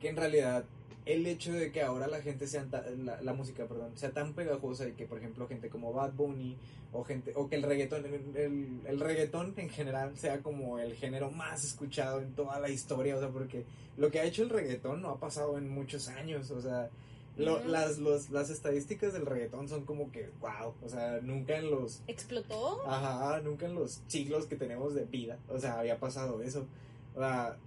que 0.00 0.08
en 0.08 0.16
realidad 0.16 0.64
el 1.06 1.24
hecho 1.26 1.52
de 1.52 1.70
que 1.70 1.82
ahora 1.82 2.08
la 2.08 2.20
gente 2.20 2.46
sea 2.46 2.66
la, 2.98 3.22
la, 3.22 3.32
música 3.32 3.66
perdón 3.66 3.96
sea 3.96 4.10
tan 4.10 4.34
pegajosa 4.34 4.88
y 4.88 4.92
que 4.92 5.06
por 5.06 5.18
ejemplo 5.18 5.46
gente 5.46 5.70
como 5.70 5.92
Bad 5.92 6.12
Bunny 6.12 6.56
o 6.92 7.04
gente 7.04 7.32
o 7.36 7.48
que 7.48 7.56
el 7.56 7.62
reggaetón 7.62 8.04
el, 8.04 8.80
el, 8.84 9.00
reggaetón 9.00 9.54
en 9.56 9.70
general 9.70 10.18
sea 10.18 10.42
como 10.42 10.80
el 10.80 10.94
género 10.94 11.30
más 11.30 11.64
escuchado 11.64 12.20
en 12.20 12.34
toda 12.34 12.58
la 12.58 12.68
historia 12.68 13.16
o 13.16 13.20
sea 13.20 13.28
porque 13.28 13.64
lo 13.96 14.10
que 14.10 14.18
ha 14.18 14.24
hecho 14.24 14.42
el 14.42 14.50
reggaetón 14.50 15.00
no 15.00 15.10
ha 15.10 15.20
pasado 15.20 15.56
en 15.58 15.68
muchos 15.68 16.08
años 16.08 16.50
o 16.50 16.60
sea 16.60 16.90
las, 17.36 17.98
las 18.30 18.50
estadísticas 18.50 19.12
del 19.12 19.26
reggaetón 19.26 19.68
son 19.68 19.84
como 19.84 20.10
que, 20.10 20.30
wow, 20.40 20.72
o 20.82 20.88
sea, 20.88 21.20
nunca 21.22 21.58
en 21.58 21.70
los... 21.70 22.02
¿Explotó? 22.06 22.88
Ajá, 22.88 23.40
nunca 23.40 23.66
en 23.66 23.74
los 23.74 24.00
siglos 24.06 24.46
que 24.46 24.56
tenemos 24.56 24.94
de 24.94 25.04
vida, 25.04 25.38
o 25.48 25.58
sea, 25.58 25.78
había 25.78 25.98
pasado 26.00 26.40
eso. 26.42 26.66
O 27.14 27.18
sea, 27.18 27.58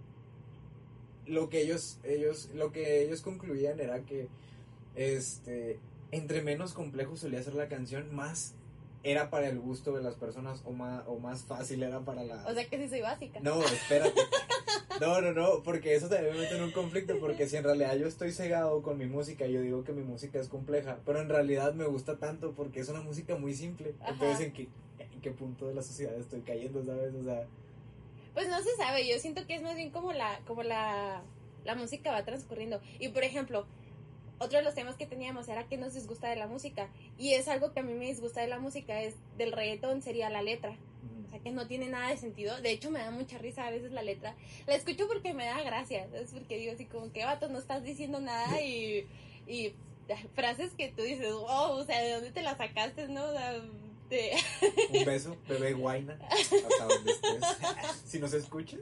lo 1.29 1.49
que 1.49 1.61
ellos, 1.61 1.99
ellos, 2.03 2.49
lo 2.53 2.71
que 2.71 3.03
ellos 3.03 3.21
concluían 3.21 3.79
era 3.79 4.01
que, 4.01 4.27
este, 4.95 5.79
entre 6.11 6.41
menos 6.41 6.73
complejo 6.73 7.15
solía 7.15 7.41
ser 7.43 7.53
la 7.53 7.67
canción, 7.67 8.13
más 8.13 8.55
era 9.03 9.29
para 9.29 9.47
el 9.47 9.59
gusto 9.59 9.93
de 9.95 10.03
las 10.03 10.15
personas 10.15 10.61
o 10.65 10.71
más, 10.71 11.03
o 11.07 11.19
más 11.19 11.43
fácil 11.43 11.83
era 11.83 12.01
para 12.01 12.23
la... 12.23 12.45
O 12.45 12.53
sea 12.53 12.67
que 12.67 12.77
sí 12.77 12.89
soy 12.89 13.01
básica. 13.01 13.39
No, 13.39 13.61
espérate. 13.63 14.19
No, 14.99 15.21
no, 15.21 15.31
no, 15.31 15.63
porque 15.63 15.95
eso 15.95 16.09
también 16.09 16.33
me 16.33 16.41
mete 16.41 16.57
en 16.57 16.63
un 16.63 16.71
conflicto, 16.71 17.17
porque 17.21 17.47
si 17.47 17.55
en 17.55 17.63
realidad 17.63 17.95
yo 17.95 18.05
estoy 18.05 18.33
cegado 18.33 18.81
con 18.81 18.97
mi 18.97 19.05
música, 19.05 19.47
yo 19.47 19.61
digo 19.61 19.85
que 19.85 19.93
mi 19.93 20.03
música 20.03 20.39
es 20.39 20.49
compleja, 20.49 20.99
pero 21.05 21.21
en 21.21 21.29
realidad 21.29 21.73
me 21.73 21.85
gusta 21.85 22.17
tanto 22.17 22.51
porque 22.51 22.81
es 22.81 22.89
una 22.89 22.99
música 22.99 23.37
muy 23.37 23.53
simple. 23.53 23.95
Entonces, 24.05 24.47
¿en 24.47 24.51
qué, 24.51 24.67
¿en 24.97 25.21
qué 25.21 25.31
punto 25.31 25.67
de 25.69 25.75
la 25.75 25.83
sociedad 25.83 26.13
estoy 26.15 26.41
cayendo, 26.41 26.83
sabes? 26.83 27.13
O 27.15 27.23
sea... 27.23 27.47
Pues 28.33 28.47
no 28.47 28.61
se 28.61 28.75
sabe, 28.75 29.07
yo 29.07 29.19
siento 29.19 29.45
que 29.47 29.55
es 29.55 29.61
más 29.61 29.75
bien 29.75 29.89
como 29.89 30.13
la, 30.13 30.39
como 30.47 30.63
la, 30.63 31.21
la 31.65 31.75
música 31.75 32.11
va 32.11 32.23
transcurriendo. 32.23 32.81
Y 32.99 33.09
por 33.09 33.23
ejemplo, 33.23 33.65
otro 34.39 34.57
de 34.57 34.63
los 34.63 34.73
temas 34.73 34.95
que 34.95 35.05
teníamos 35.05 35.47
era 35.49 35.67
que 35.67 35.77
nos 35.77 35.93
disgusta 35.93 36.29
de 36.29 36.37
la 36.37 36.47
música. 36.47 36.89
Y 37.17 37.33
es 37.33 37.47
algo 37.47 37.73
que 37.73 37.81
a 37.81 37.83
mí 37.83 37.93
me 37.93 38.05
disgusta 38.05 38.41
de 38.41 38.47
la 38.47 38.59
música, 38.59 39.01
es 39.01 39.15
del 39.37 39.51
reggaetón, 39.51 40.01
sería 40.01 40.29
la 40.29 40.41
letra. 40.41 40.77
O 41.27 41.29
sea, 41.29 41.39
que 41.39 41.51
no 41.51 41.67
tiene 41.67 41.89
nada 41.89 42.09
de 42.09 42.17
sentido. 42.17 42.59
De 42.61 42.71
hecho, 42.71 42.89
me 42.89 42.99
da 42.99 43.11
mucha 43.11 43.37
risa 43.37 43.67
a 43.67 43.71
veces 43.71 43.91
la 43.91 44.01
letra. 44.01 44.35
La 44.65 44.75
escucho 44.75 45.07
porque 45.07 45.33
me 45.33 45.45
da 45.45 45.61
gracia. 45.61 46.07
Es 46.13 46.31
porque 46.31 46.57
digo 46.57 46.71
así 46.73 46.85
como 46.85 47.11
que, 47.11 47.25
vato, 47.25 47.49
no 47.49 47.59
estás 47.59 47.83
diciendo 47.83 48.19
nada 48.19 48.61
y, 48.61 49.07
y 49.45 49.73
frases 50.33 50.73
que 50.73 50.87
tú 50.87 51.03
dices, 51.03 51.31
wow, 51.31 51.73
o 51.73 51.83
sea, 51.85 52.01
¿de 52.01 52.13
dónde 52.13 52.31
te 52.31 52.41
las 52.41 52.57
sacaste, 52.57 53.07
no? 53.09 53.21
Un 54.91 55.05
beso, 55.05 55.37
bebé 55.47 55.73
guaina, 55.73 56.19
hasta 56.29 56.85
donde 56.85 57.11
estés. 57.11 57.43
si 58.05 58.19
nos 58.19 58.33
escuchas. 58.33 58.79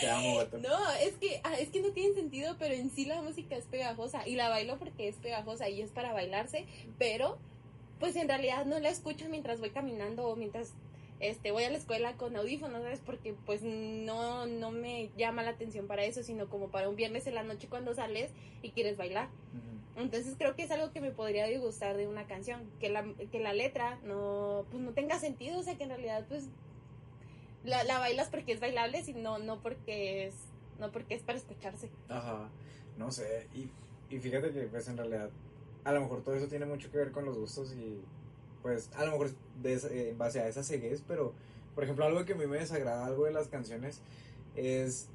Te 0.00 0.08
amo, 0.08 0.36
vato. 0.36 0.58
No, 0.58 0.90
es 0.92 1.14
que, 1.14 1.40
ah, 1.44 1.54
es 1.58 1.70
que 1.70 1.80
no 1.80 1.90
tiene 1.90 2.14
sentido, 2.14 2.56
pero 2.58 2.74
en 2.74 2.90
sí 2.90 3.04
la 3.06 3.22
música 3.22 3.56
es 3.56 3.64
pegajosa. 3.66 4.26
Y 4.26 4.36
la 4.36 4.48
bailo 4.48 4.78
porque 4.78 5.08
es 5.08 5.16
pegajosa 5.16 5.68
y 5.68 5.82
es 5.82 5.90
para 5.90 6.12
bailarse, 6.12 6.66
pero 6.98 7.38
pues 7.98 8.16
en 8.16 8.28
realidad 8.28 8.64
no 8.64 8.78
la 8.78 8.88
escucho 8.88 9.28
mientras 9.28 9.60
voy 9.60 9.70
caminando 9.70 10.26
o 10.26 10.36
mientras 10.36 10.72
este, 11.20 11.50
voy 11.50 11.64
a 11.64 11.70
la 11.70 11.76
escuela 11.76 12.14
con 12.16 12.34
audífonos, 12.34 12.82
¿sabes? 12.82 13.00
Porque 13.04 13.34
pues 13.44 13.62
no, 13.62 14.46
no 14.46 14.70
me 14.70 15.10
llama 15.16 15.42
la 15.42 15.50
atención 15.50 15.86
para 15.86 16.04
eso, 16.04 16.22
sino 16.22 16.48
como 16.48 16.68
para 16.70 16.88
un 16.88 16.96
viernes 16.96 17.26
en 17.26 17.34
la 17.34 17.42
noche 17.42 17.68
cuando 17.68 17.94
sales 17.94 18.30
y 18.62 18.70
quieres 18.70 18.96
bailar. 18.96 19.28
Entonces 20.02 20.34
creo 20.38 20.54
que 20.56 20.62
es 20.62 20.70
algo 20.70 20.92
que 20.92 21.00
me 21.00 21.10
podría 21.10 21.46
disgustar 21.46 21.96
de 21.96 22.06
una 22.06 22.26
canción, 22.26 22.70
que 22.80 22.88
la, 22.88 23.04
que 23.30 23.40
la 23.40 23.52
letra 23.52 23.98
no, 24.04 24.64
pues 24.70 24.82
no 24.82 24.92
tenga 24.92 25.18
sentido, 25.18 25.58
o 25.58 25.62
sea 25.62 25.76
que 25.76 25.84
en 25.84 25.90
realidad 25.90 26.26
pues 26.28 26.48
la, 27.64 27.84
la 27.84 27.98
bailas 27.98 28.28
porque 28.28 28.52
es 28.52 28.60
bailable, 28.60 29.02
sino 29.04 29.38
no 29.38 29.60
porque 29.60 30.26
es, 30.26 30.34
no 30.78 30.90
porque 30.90 31.14
es 31.14 31.22
para 31.22 31.38
escucharse. 31.38 31.90
Ajá, 32.08 32.48
no 32.96 33.10
sé, 33.10 33.48
y, 33.54 33.70
y 34.14 34.18
fíjate 34.18 34.52
que 34.52 34.62
pues 34.62 34.88
en 34.88 34.96
realidad 34.96 35.30
a 35.84 35.92
lo 35.92 36.00
mejor 36.00 36.22
todo 36.22 36.34
eso 36.34 36.48
tiene 36.48 36.66
mucho 36.66 36.90
que 36.90 36.98
ver 36.98 37.12
con 37.12 37.24
los 37.24 37.38
gustos 37.38 37.72
y 37.74 38.00
pues 38.62 38.90
a 38.96 39.04
lo 39.04 39.12
mejor 39.12 39.30
en 39.64 40.18
base 40.18 40.40
a 40.40 40.48
esa 40.48 40.62
ceguez, 40.62 41.02
pero 41.06 41.32
por 41.74 41.84
ejemplo 41.84 42.04
algo 42.04 42.24
que 42.24 42.32
a 42.32 42.36
mí 42.36 42.46
me 42.46 42.58
desagrada 42.58 43.06
algo 43.06 43.24
de 43.24 43.32
las 43.32 43.48
canciones 43.48 44.00
es... 44.56 45.08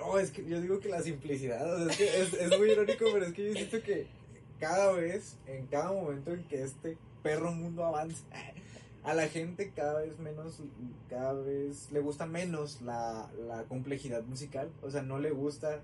No, 0.00 0.18
es 0.18 0.30
que 0.30 0.44
yo 0.46 0.60
digo 0.60 0.80
que 0.80 0.88
la 0.88 1.02
simplicidad, 1.02 1.90
es, 1.90 1.96
que 1.96 2.22
es, 2.22 2.58
muy 2.58 2.70
irónico, 2.70 3.04
pero 3.12 3.26
es 3.26 3.32
que 3.34 3.48
yo 3.48 3.52
siento 3.52 3.82
que 3.82 4.06
cada 4.58 4.92
vez, 4.92 5.36
en 5.46 5.66
cada 5.66 5.92
momento 5.92 6.32
en 6.32 6.42
que 6.44 6.62
este 6.62 6.96
perro 7.22 7.52
mundo 7.52 7.84
avanza, 7.84 8.24
a 9.04 9.14
la 9.14 9.28
gente 9.28 9.72
cada 9.74 10.00
vez 10.00 10.18
menos, 10.18 10.62
cada 11.08 11.34
vez 11.34 11.90
le 11.92 12.00
gusta 12.00 12.26
menos 12.26 12.80
la, 12.80 13.30
la 13.46 13.64
complejidad 13.64 14.22
musical, 14.24 14.70
o 14.82 14.90
sea, 14.90 15.02
no 15.02 15.18
le 15.18 15.30
gusta 15.30 15.82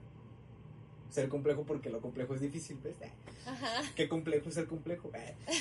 ser 1.17 1.31
complejo 1.31 1.65
porque 1.65 1.89
lo 1.89 2.03
complejo 2.03 2.35
es 2.35 2.43
difícil, 2.43 2.79
¿ves? 2.85 2.97
Ajá. 3.47 3.83
Qué 3.95 4.07
complejo 4.07 4.51
es 4.51 4.55
ser 4.55 4.67
complejo. 4.67 5.11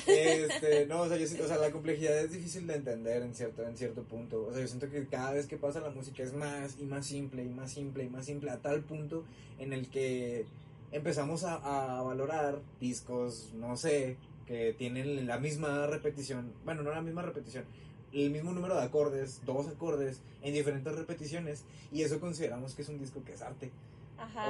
Este, 0.06 0.84
no, 0.86 1.00
o 1.00 1.08
sea, 1.08 1.16
yo 1.16 1.26
siento, 1.26 1.44
o 1.44 1.48
sea, 1.48 1.56
la 1.56 1.70
complejidad 1.70 2.18
es 2.18 2.30
difícil 2.30 2.66
de 2.66 2.74
entender 2.74 3.22
en 3.22 3.34
cierto, 3.34 3.66
en 3.66 3.74
cierto 3.74 4.02
punto. 4.02 4.46
O 4.46 4.52
sea, 4.52 4.60
yo 4.60 4.68
siento 4.68 4.90
que 4.90 5.06
cada 5.06 5.32
vez 5.32 5.46
que 5.46 5.56
pasa 5.56 5.80
la 5.80 5.88
música 5.88 6.22
es 6.22 6.34
más 6.34 6.76
y 6.78 6.84
más 6.84 7.06
simple 7.06 7.42
y 7.42 7.48
más 7.48 7.72
simple 7.72 8.04
y 8.04 8.10
más 8.10 8.26
simple 8.26 8.50
a 8.50 8.58
tal 8.58 8.82
punto 8.82 9.24
en 9.58 9.72
el 9.72 9.88
que 9.88 10.44
empezamos 10.92 11.44
a, 11.44 11.54
a 11.98 12.02
valorar 12.02 12.60
discos, 12.78 13.50
no 13.54 13.78
sé, 13.78 14.18
que 14.46 14.74
tienen 14.74 15.26
la 15.26 15.38
misma 15.38 15.86
repetición, 15.86 16.52
bueno, 16.66 16.82
no 16.82 16.90
la 16.90 17.00
misma 17.00 17.22
repetición, 17.22 17.64
el 18.12 18.30
mismo 18.30 18.52
número 18.52 18.76
de 18.76 18.82
acordes, 18.82 19.40
dos 19.46 19.68
acordes 19.68 20.20
en 20.42 20.52
diferentes 20.52 20.94
repeticiones 20.94 21.64
y 21.90 22.02
eso 22.02 22.20
consideramos 22.20 22.74
que 22.74 22.82
es 22.82 22.88
un 22.90 22.98
disco 22.98 23.24
que 23.24 23.32
es 23.32 23.40
arte. 23.40 23.70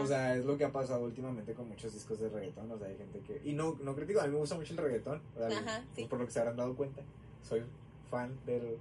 O 0.01 0.07
sea, 0.07 0.37
es 0.37 0.45
lo 0.45 0.57
que 0.57 0.65
ha 0.65 0.73
pasado 0.73 1.05
últimamente 1.05 1.53
con 1.55 1.69
muchos 1.69 1.93
discos 1.93 2.21
de 2.21 2.29
reggaetón. 2.29 2.71
O 2.71 2.79
sea, 2.79 2.89
hay 2.89 2.97
gente 2.97 3.21
que. 3.21 3.41
Y 3.49 3.53
no, 3.53 3.77
no 3.83 3.95
critico, 3.95 4.21
a 4.21 4.27
mí 4.27 4.33
me 4.33 4.39
gusta 4.39 4.55
mucho 4.55 4.73
el 4.73 4.79
reggaetón. 4.79 5.21
Ajá, 5.41 5.83
Por 6.09 6.21
lo 6.21 6.27
que 6.27 6.33
se 6.33 6.41
habrán 6.41 6.57
dado 6.57 6.75
cuenta. 6.75 7.03
Soy 7.43 7.63
fan 8.11 8.37
del 8.47 8.79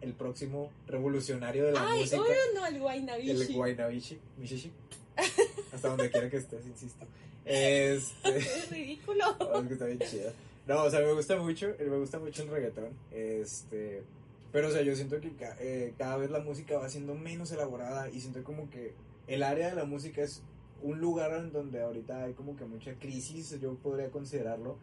el 0.00 0.12
próximo 0.12 0.70
revolucionario 0.86 1.64
de 1.64 1.72
la 1.72 1.90
Ay, 1.90 2.00
música. 2.00 2.22
Ay, 2.22 2.54
no, 2.54 2.66
el 2.66 2.78
Guaynabishi. 2.78 3.30
El 3.30 3.54
Guaynabishi, 3.54 4.18
Mishishi. 4.38 4.70
Hasta 5.72 5.88
donde 5.88 6.10
quiera 6.10 6.28
que 6.28 6.36
estés, 6.36 6.66
insisto. 6.66 7.04
Este. 7.46 8.38
Es 8.38 8.70
ridículo. 8.70 9.24
es 9.60 9.66
que 9.66 9.72
está 9.74 9.84
bien 9.84 9.98
chido. 9.98 10.32
No, 10.66 10.84
o 10.84 10.90
sea, 10.90 11.00
me 11.00 11.12
gusta 11.12 11.36
mucho, 11.36 11.74
me 11.78 11.98
gusta 11.98 12.18
mucho 12.18 12.42
el 12.42 12.48
reggaetón. 12.48 12.88
Este. 13.12 14.02
Pero, 14.50 14.68
o 14.68 14.70
sea, 14.70 14.80
yo 14.80 14.94
siento 14.94 15.20
que 15.20 15.30
eh, 15.60 15.92
cada 15.98 16.16
vez 16.16 16.30
la 16.30 16.38
música 16.38 16.78
va 16.78 16.88
siendo 16.88 17.14
menos 17.14 17.52
elaborada 17.52 18.08
y 18.08 18.20
siento 18.20 18.42
como 18.44 18.70
que 18.70 18.94
el 19.26 19.42
área 19.42 19.70
de 19.70 19.76
la 19.76 19.84
música 19.84 20.22
es 20.22 20.42
un 20.82 21.00
lugar 21.00 21.32
en 21.32 21.52
donde 21.52 21.80
ahorita 21.82 22.24
hay 22.24 22.34
como 22.34 22.56
que 22.56 22.64
mucha 22.64 22.94
crisis, 22.94 23.58
yo 23.60 23.74
podría 23.76 24.10
considerarlo, 24.10 24.76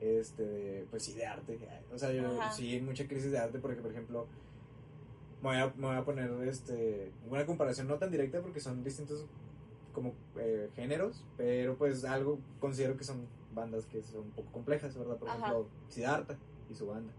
este, 0.00 0.86
pues 0.90 1.04
sí, 1.04 1.14
de 1.14 1.26
arte. 1.26 1.58
O 1.92 1.98
sea, 1.98 2.12
yo, 2.12 2.38
sí 2.52 2.72
hay 2.72 2.80
mucha 2.80 3.06
crisis 3.06 3.30
de 3.30 3.38
arte 3.38 3.58
porque, 3.58 3.80
por 3.80 3.92
ejemplo, 3.92 4.26
me 5.42 5.50
voy 5.50 5.56
a, 5.58 5.72
me 5.76 5.86
voy 5.86 5.96
a 5.96 6.04
poner 6.04 6.30
este, 6.48 7.12
una 7.28 7.46
comparación 7.46 7.86
no 7.86 7.98
tan 7.98 8.10
directa 8.10 8.40
porque 8.40 8.60
son 8.60 8.82
distintos 8.82 9.26
como 9.92 10.12
eh, 10.38 10.70
géneros, 10.74 11.24
pero 11.36 11.76
pues 11.76 12.04
algo 12.04 12.38
considero 12.58 12.96
que 12.96 13.04
son 13.04 13.28
bandas 13.54 13.86
que 13.86 14.02
son 14.02 14.22
un 14.22 14.30
poco 14.30 14.50
complejas, 14.50 14.96
¿verdad? 14.98 15.16
Por 15.16 15.28
ejemplo, 15.28 15.68
Siddhartha 15.88 16.36
y 16.68 16.74
su 16.74 16.86
banda. 16.86 17.12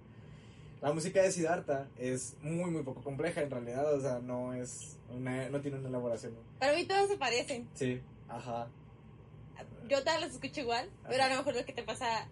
La 0.85 0.93
música 0.93 1.19
de 1.23 1.31
Siddhartha 1.31 1.87
es 1.97 2.37
muy, 2.43 2.69
muy 2.69 2.83
poco 2.83 3.01
compleja 3.01 3.41
en 3.41 3.49
realidad, 3.49 3.91
o 3.91 3.99
sea, 3.99 4.19
no 4.19 4.53
es 4.53 4.99
una, 5.09 5.49
no 5.49 5.59
tiene 5.59 5.79
una 5.79 5.89
elaboración. 5.89 6.33
Para 6.59 6.75
mí 6.75 6.85
todos 6.85 7.09
se 7.09 7.17
parecen. 7.17 7.67
Sí, 7.73 7.99
ajá. 8.29 8.67
Yo 9.89 10.03
todas 10.03 10.21
las 10.21 10.33
escucho 10.33 10.61
igual, 10.61 10.87
pero 11.09 11.23
a 11.23 11.29
lo 11.29 11.37
mejor 11.37 11.55
lo 11.55 11.65
que 11.65 11.73
te 11.73 11.81
pasa 11.81 12.27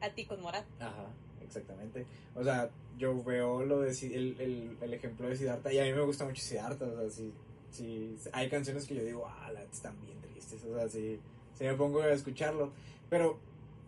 a 0.00 0.10
ti 0.10 0.24
con 0.24 0.40
Morat. 0.40 0.64
Ajá, 0.78 1.06
exactamente. 1.42 2.06
O 2.36 2.44
sea, 2.44 2.70
yo 2.96 3.24
veo 3.24 3.64
lo 3.64 3.80
de, 3.80 3.90
el, 3.90 4.40
el, 4.40 4.76
el 4.80 4.94
ejemplo 4.94 5.28
de 5.28 5.34
Siddhartha 5.34 5.72
y 5.72 5.80
a 5.80 5.82
mí 5.82 5.92
me 5.92 6.02
gusta 6.02 6.24
mucho 6.24 6.40
Siddhartha, 6.40 6.84
o 6.84 6.96
sea, 6.96 7.10
sí, 7.10 7.34
sí, 7.72 8.16
hay 8.30 8.48
canciones 8.48 8.86
que 8.86 8.94
yo 8.94 9.02
digo, 9.02 9.26
ah, 9.26 9.50
están 9.72 10.00
bien 10.00 10.20
tristes, 10.20 10.62
o 10.62 10.78
sea, 10.78 10.88
sí, 10.88 11.18
si 11.58 11.64
me 11.64 11.74
pongo 11.74 12.02
a 12.02 12.12
escucharlo. 12.12 12.70
Pero, 13.08 13.40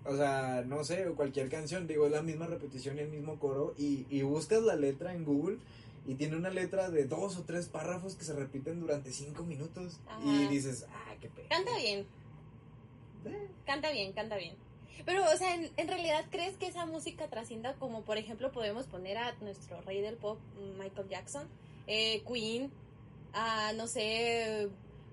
o 0.04 0.16
sea, 0.16 0.64
no 0.66 0.84
sé, 0.84 1.04
cualquier 1.16 1.48
canción, 1.48 1.86
digo, 1.86 2.06
es 2.06 2.12
la 2.12 2.22
misma 2.22 2.46
repetición 2.46 2.98
y 2.98 3.00
el 3.00 3.08
mismo 3.08 3.38
coro, 3.38 3.74
y, 3.78 4.06
y 4.10 4.22
buscas 4.22 4.62
la 4.62 4.76
letra 4.76 5.14
en 5.14 5.24
Google 5.24 5.58
y 6.06 6.14
tiene 6.14 6.36
una 6.36 6.50
letra 6.50 6.90
de 6.90 7.04
dos 7.04 7.36
o 7.36 7.42
tres 7.42 7.68
párrafos 7.68 8.16
que 8.16 8.24
se 8.24 8.32
repiten 8.32 8.80
durante 8.80 9.12
cinco 9.12 9.44
minutos 9.44 10.00
y 10.24 10.46
dices, 10.48 10.86
ah, 10.90 11.14
qué 11.20 11.28
pena. 11.28 11.48
Canta 11.48 11.76
bien. 11.76 12.00
Eh. 13.24 13.48
Canta 13.64 13.90
bien, 13.92 14.12
canta 14.12 14.36
bien. 14.36 14.56
Pero, 15.04 15.22
o 15.24 15.36
sea, 15.36 15.54
en, 15.54 15.88
realidad, 15.88 16.24
¿crees 16.30 16.56
que 16.56 16.66
esa 16.66 16.86
música 16.86 17.28
trascienda 17.28 17.74
como, 17.74 18.02
por 18.02 18.18
ejemplo, 18.18 18.52
podemos 18.52 18.86
poner 18.86 19.18
a 19.18 19.34
nuestro 19.40 19.80
rey 19.82 20.00
del 20.00 20.16
pop, 20.16 20.38
Michael 20.78 21.08
Jackson, 21.08 21.46
eh, 21.86 22.22
Queen, 22.26 22.70
a, 23.32 23.72
no 23.72 23.86
sé, 23.86 24.68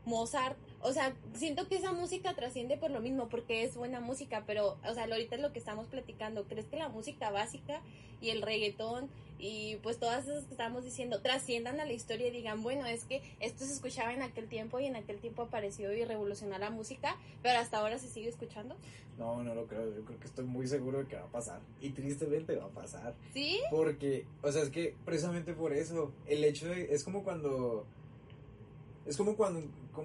Mozart? 0.06 0.58
O 0.82 0.94
sea, 0.94 1.14
siento 1.34 1.68
que 1.68 1.76
esa 1.76 1.92
música 1.92 2.34
trasciende 2.34 2.78
por 2.78 2.92
lo 2.92 3.02
mismo, 3.02 3.28
porque 3.28 3.64
es 3.64 3.76
buena 3.76 4.00
música, 4.00 4.44
pero, 4.48 4.78
o 4.88 4.94
sea, 4.94 5.04
ahorita 5.04 5.36
es 5.36 5.42
lo 5.42 5.52
que 5.52 5.60
estamos 5.60 5.88
platicando. 5.88 6.46
¿Crees 6.46 6.68
que 6.68 6.78
la 6.78 6.90
música 6.90 7.30
básica 7.32 7.82
y 8.22 8.30
el 8.30 8.42
reggaetón 8.42 9.10
y 9.40 9.78
pues 9.78 9.98
todas 9.98 10.28
esas 10.28 10.44
que 10.46 10.52
estamos 10.52 10.84
diciendo 10.84 11.22
trasciendan 11.22 11.80
a 11.80 11.86
la 11.86 11.94
historia 11.94 12.28
y 12.28 12.32
digan, 12.32 12.62
bueno, 12.62 12.86
es 12.86 13.06
que 13.06 13.22
esto 13.40 13.66
se 13.66 13.74
escuchaba 13.74 14.14
en 14.14 14.22
aquel 14.22 14.48
tiempo 14.48 14.80
y 14.80 14.86
en 14.86 14.98
aquel 14.98 15.20
tiempo 15.20 15.44
apareció 15.44 15.94
y 15.94 16.04
revolucionó 16.04 16.58
la 16.58 16.70
música, 16.70 17.16
pero 17.42 17.60
hasta 17.60 17.78
ahora 17.78 17.98
se 17.98 18.10
sigue 18.10 18.28
escuchando? 18.28 18.76
No, 19.18 19.42
no 19.44 19.56
lo 19.56 19.66
creo. 19.66 19.94
Yo 19.96 20.04
creo 20.04 20.20
que 20.20 20.28
estoy 20.28 20.46
muy 20.46 20.68
seguro 20.68 21.00
de 21.00 21.08
que 21.08 21.16
va 21.16 21.24
a 21.24 21.32
pasar. 21.32 21.62
Y 21.82 21.90
tristemente 21.92 22.56
va 22.56 22.66
a 22.66 22.70
pasar. 22.70 23.16
¿Sí? 23.34 23.60
Porque, 23.70 24.26
o 24.42 24.52
sea, 24.52 24.64
es 24.64 24.70
que 24.70 24.96
precisamente 25.06 25.54
por 25.54 25.74
eso, 25.74 26.14
el 26.26 26.44
hecho 26.44 26.68
de, 26.68 26.94
es 26.94 27.04
como 27.04 27.24
cuando 27.24 27.86
es 29.10 29.18
como 29.18 29.36
cuando, 29.36 29.62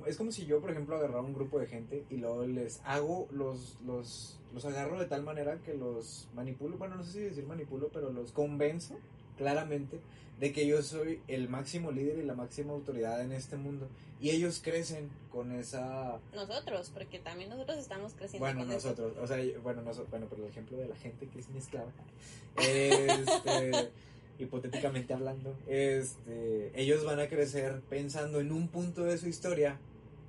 es 0.06 0.16
como 0.16 0.32
si 0.32 0.46
yo, 0.46 0.60
por 0.60 0.70
ejemplo, 0.70 0.96
agarrara 0.96 1.20
un 1.20 1.34
grupo 1.34 1.58
de 1.58 1.66
gente 1.66 2.04
y 2.08 2.16
luego 2.16 2.46
les 2.46 2.80
hago, 2.84 3.28
los, 3.30 3.76
los, 3.84 4.40
los 4.54 4.64
agarro 4.64 4.98
de 4.98 5.04
tal 5.04 5.22
manera 5.22 5.58
que 5.58 5.74
los 5.74 6.26
manipulo, 6.34 6.78
bueno, 6.78 6.96
no 6.96 7.04
sé 7.04 7.12
si 7.12 7.18
decir 7.20 7.46
manipulo, 7.46 7.90
pero 7.92 8.10
los 8.10 8.32
convenzo 8.32 8.96
claramente 9.36 10.00
de 10.40 10.52
que 10.52 10.66
yo 10.66 10.82
soy 10.82 11.20
el 11.28 11.50
máximo 11.50 11.92
líder 11.92 12.18
y 12.18 12.22
la 12.22 12.34
máxima 12.34 12.72
autoridad 12.72 13.20
en 13.20 13.32
este 13.32 13.56
mundo. 13.56 13.88
Y 14.20 14.30
ellos 14.30 14.62
crecen 14.64 15.10
con 15.30 15.52
esa... 15.52 16.18
Nosotros, 16.34 16.90
porque 16.94 17.18
también 17.18 17.50
nosotros 17.50 17.76
estamos 17.76 18.14
creciendo. 18.14 18.46
Bueno, 18.46 18.64
nosotros, 18.64 19.12
o 19.20 19.26
sea, 19.26 19.36
bueno, 19.62 19.82
nosotros, 19.82 20.08
bueno, 20.08 20.28
pero 20.30 20.44
el 20.44 20.50
ejemplo 20.50 20.78
de 20.78 20.88
la 20.88 20.96
gente 20.96 21.28
que 21.28 21.40
es 21.40 21.48
mi 21.50 21.58
esclava. 21.58 21.90
Este, 22.56 23.90
hipotéticamente 24.38 25.14
hablando, 25.14 25.56
este, 25.66 26.72
ellos 26.80 27.04
van 27.04 27.20
a 27.20 27.28
crecer 27.28 27.80
pensando 27.88 28.40
en 28.40 28.52
un 28.52 28.68
punto 28.68 29.04
de 29.04 29.18
su 29.18 29.28
historia 29.28 29.78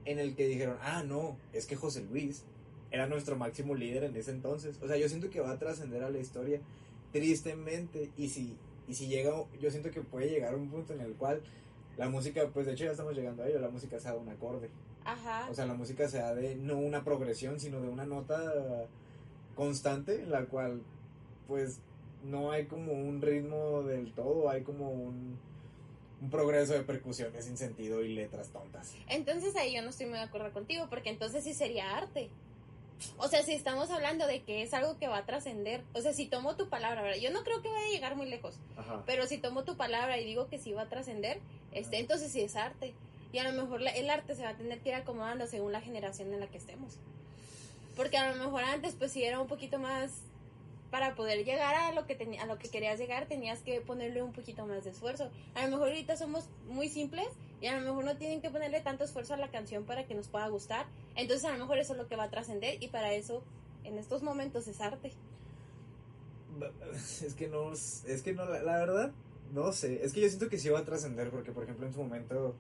en 0.06 0.20
el 0.20 0.36
que 0.36 0.48
dijeron, 0.48 0.78
ah, 0.82 1.04
no, 1.04 1.38
es 1.54 1.66
que 1.66 1.76
José 1.76 2.06
Luis 2.10 2.44
era 2.92 3.08
nuestro 3.08 3.36
máximo 3.36 3.76
líder 3.76 4.04
en 4.04 4.16
ese 4.16 4.32
entonces. 4.32 4.80
O 4.82 4.88
sea, 4.88 4.98
yo 4.98 5.10
siento 5.10 5.30
que 5.30 5.42
va 5.42 5.52
a 5.52 5.60
trascender 5.60 6.04
a 6.04 6.10
la 6.10 6.20
historia 6.20 6.62
tristemente 7.12 8.12
y 8.18 8.30
si, 8.30 8.56
y 8.88 8.94
si 8.94 9.08
llega, 9.08 9.32
yo 9.60 9.72
siento 9.72 9.92
que 9.92 10.02
puede 10.02 10.30
llegar 10.30 10.54
a 10.54 10.58
un 10.58 10.70
punto 10.70 10.94
en 10.94 11.02
el 11.02 11.14
cual 11.14 11.42
la 11.98 12.10
música, 12.10 12.48
pues 12.54 12.66
de 12.66 12.74
hecho 12.74 12.86
ya 12.86 12.92
estamos 12.92 13.16
llegando 13.16 13.44
a 13.44 13.48
ello, 13.48 13.60
la 13.60 13.70
música 13.70 14.00
sea 14.00 14.14
un 14.16 14.30
acorde. 14.30 14.70
Ajá. 15.04 15.48
O 15.50 15.54
sea, 15.54 15.66
la 15.66 15.74
música 15.76 16.08
sea 16.08 16.34
de 16.34 16.56
no 16.56 16.78
una 16.78 17.04
progresión, 17.04 17.60
sino 17.60 17.82
de 17.82 17.90
una 17.90 18.06
nota 18.06 18.88
constante 19.56 20.22
en 20.22 20.32
la 20.32 20.46
cual, 20.46 20.82
pues, 21.48 21.80
no 22.26 22.52
hay 22.52 22.66
como 22.66 22.94
un 22.94 23.22
ritmo 23.22 23.84
del 23.84 24.12
todo, 24.14 24.50
hay 24.50 24.64
como 24.64 24.90
un, 24.90 25.38
un 26.22 26.30
progreso 26.30 26.74
de 26.74 26.82
percusiones 26.82 27.46
sin 27.46 27.58
sentido 27.58 28.04
y 28.04 28.14
letras 28.14 28.50
tontas. 28.50 28.94
Entonces 29.08 29.56
ahí 29.56 29.76
yo 29.76 29.82
no 29.82 29.90
estoy 29.90 30.08
muy 30.08 30.18
de 30.18 30.26
acuerdo 30.26 30.52
contigo, 30.52 30.88
porque 30.90 31.10
entonces 31.10 31.44
sí 31.44 31.54
sería 31.54 31.96
arte. 31.98 32.30
O 33.18 33.28
sea, 33.28 33.44
si 33.44 33.54
estamos 33.54 33.92
hablando 33.92 34.26
de 34.26 34.42
que 34.44 34.64
es 34.64 34.74
algo 34.74 34.98
que 34.98 35.08
va 35.08 35.18
a 35.18 35.26
trascender, 35.26 35.84
o 35.94 36.02
sea, 36.02 36.14
si 36.14 36.28
tomo 36.28 36.56
tu 36.56 36.70
palabra, 36.70 37.18
yo 37.18 37.30
no 37.32 37.44
creo 37.44 37.62
que 37.62 37.70
vaya 37.70 37.86
a 37.86 37.90
llegar 37.90 38.16
muy 38.16 38.28
lejos, 38.28 38.58
pero 39.06 39.28
si 39.28 39.38
tomo 39.38 39.64
tu 39.64 39.76
palabra 39.76 40.18
y 40.18 40.26
digo 40.26 40.48
que 40.48 40.60
sí 40.60 40.72
va 40.72 40.84
a 40.84 40.90
trascender, 40.90 41.40
este, 41.74 42.00
entonces 42.00 42.32
sí 42.32 42.42
es 42.42 42.56
arte. 42.56 42.94
Y 43.34 43.40
a 43.40 43.52
lo 43.52 43.62
mejor 43.62 43.82
el 43.82 44.10
arte 44.10 44.34
se 44.34 44.44
va 44.44 44.50
a 44.50 44.58
tener 44.58 44.80
que 44.80 44.90
ir 44.90 44.96
acomodando 44.96 45.46
según 45.46 45.74
la 45.74 45.82
generación 45.82 46.34
en 46.34 46.40
la 46.40 46.48
que 46.48 46.58
estemos. 46.58 46.98
Porque 47.98 48.18
a 48.18 48.34
lo 48.34 48.44
mejor 48.44 48.64
antes 48.64 48.96
pues 48.96 49.12
sí 49.12 49.24
era 49.24 49.42
un 49.42 49.48
poquito 49.48 49.78
más 49.78 50.12
para 50.92 51.16
poder 51.16 51.44
llegar 51.44 51.76
a 51.76 51.92
lo 51.92 52.06
que 52.06 52.16
tenía, 52.16 52.44
a 52.44 52.46
lo 52.46 52.58
que 52.58 52.70
querías 52.70 53.00
llegar 53.00 53.28
tenías 53.28 53.60
que 53.62 53.82
ponerle 53.82 54.22
un 54.22 54.34
poquito 54.34 54.66
más 54.66 54.84
de 54.84 54.92
esfuerzo. 54.92 55.30
A 55.54 55.64
lo 55.66 55.72
mejor 55.72 55.90
ahorita 55.90 56.16
somos 56.18 56.46
muy 56.68 56.90
simples 56.90 57.28
y 57.62 57.68
a 57.68 57.80
lo 57.80 57.86
mejor 57.86 58.06
no 58.06 58.18
tienen 58.18 58.42
que 58.42 58.50
ponerle 58.50 58.82
tanto 58.82 59.04
esfuerzo 59.04 59.34
a 59.34 59.38
la 59.38 59.50
canción 59.50 59.86
para 59.86 60.06
que 60.06 60.16
nos 60.16 60.28
pueda 60.28 60.48
gustar. 60.48 60.86
Entonces 61.16 61.46
a 61.46 61.52
lo 61.52 61.60
mejor 61.60 61.80
eso 61.80 61.94
es 61.94 62.00
lo 62.00 62.08
que 62.08 62.16
va 62.16 62.26
a 62.26 62.30
trascender 62.30 62.82
y 62.82 62.88
para 62.88 63.14
eso 63.14 63.44
en 63.84 63.98
estos 63.98 64.24
momentos 64.24 64.68
es 64.68 64.82
arte. 64.82 65.12
Es 67.24 67.34
que 67.36 67.50
no, 67.50 67.74
es 67.74 68.22
que 68.24 68.34
no, 68.34 68.46
la, 68.46 68.64
la 68.64 68.78
verdad, 68.78 69.12
no 69.54 69.74
sé. 69.74 70.06
Es 70.06 70.14
que 70.14 70.22
yo 70.22 70.30
siento 70.30 70.48
que 70.48 70.58
sí 70.58 70.70
va 70.70 70.80
a 70.80 70.86
trascender 70.86 71.30
porque, 71.30 71.52
por 71.52 71.64
ejemplo, 71.64 71.86
en 71.86 71.94
su 71.94 72.02
momento, 72.02 72.56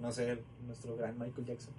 no 0.00 0.10
sé, 0.10 0.38
nuestro 0.66 0.96
gran 0.96 1.16
Michael 1.18 1.46
Jackson 1.46 1.72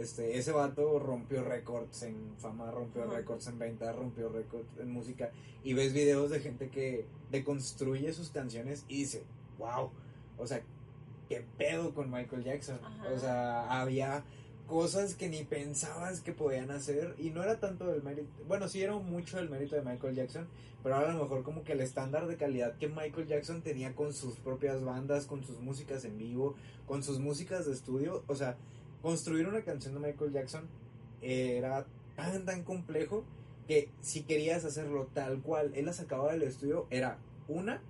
este, 0.00 0.38
ese 0.38 0.52
vato 0.52 0.98
rompió 0.98 1.44
récords 1.44 2.02
en 2.02 2.34
fama, 2.38 2.70
rompió 2.70 3.04
récords 3.04 3.46
en 3.46 3.58
venta, 3.58 3.92
rompió 3.92 4.28
récords 4.28 4.68
en 4.78 4.90
música. 4.90 5.30
Y 5.62 5.74
ves 5.74 5.92
videos 5.92 6.30
de 6.30 6.40
gente 6.40 6.68
que 6.68 7.06
deconstruye 7.30 8.12
sus 8.12 8.30
canciones 8.30 8.84
y 8.88 8.98
dice, 8.98 9.22
wow, 9.58 9.90
o 10.38 10.46
sea, 10.46 10.62
qué 11.28 11.44
pedo 11.56 11.94
con 11.94 12.10
Michael 12.10 12.44
Jackson. 12.44 12.78
O 13.14 13.18
sea, 13.18 13.80
había 13.80 14.24
cosas 14.66 15.14
que 15.14 15.28
ni 15.28 15.44
pensabas 15.44 16.20
que 16.20 16.32
podían 16.32 16.70
hacer 16.70 17.14
y 17.18 17.30
no 17.30 17.42
era 17.42 17.60
tanto 17.60 17.86
del 17.86 18.02
mérito, 18.02 18.28
bueno, 18.48 18.66
sí 18.68 18.82
era 18.82 18.94
mucho 18.94 19.38
el 19.38 19.50
mérito 19.50 19.76
de 19.76 19.82
Michael 19.82 20.14
Jackson, 20.14 20.48
pero 20.82 20.96
a 20.96 21.12
lo 21.12 21.22
mejor 21.22 21.42
como 21.42 21.64
que 21.64 21.72
el 21.72 21.80
estándar 21.80 22.26
de 22.26 22.36
calidad 22.36 22.76
que 22.78 22.88
Michael 22.88 23.26
Jackson 23.26 23.62
tenía 23.62 23.94
con 23.94 24.12
sus 24.12 24.36
propias 24.36 24.82
bandas, 24.82 25.26
con 25.26 25.44
sus 25.44 25.60
músicas 25.60 26.04
en 26.04 26.18
vivo, 26.18 26.54
con 26.86 27.02
sus 27.02 27.18
músicas 27.18 27.66
de 27.66 27.72
estudio, 27.72 28.22
o 28.26 28.34
sea, 28.34 28.56
construir 29.04 29.46
una 29.46 29.60
canción 29.60 29.92
de 29.92 30.00
Michael 30.00 30.32
Jackson 30.32 30.62
era 31.20 31.84
tan, 32.16 32.46
tan 32.46 32.64
complejo 32.64 33.22
que 33.68 33.90
si 34.00 34.22
querías 34.22 34.64
hacerlo 34.64 35.08
tal 35.12 35.42
cual 35.42 35.72
él 35.74 35.84
la 35.84 35.92
sacaba 35.92 36.32
del 36.32 36.42
estudio, 36.42 36.86
era 36.88 37.18
una, 37.46 37.82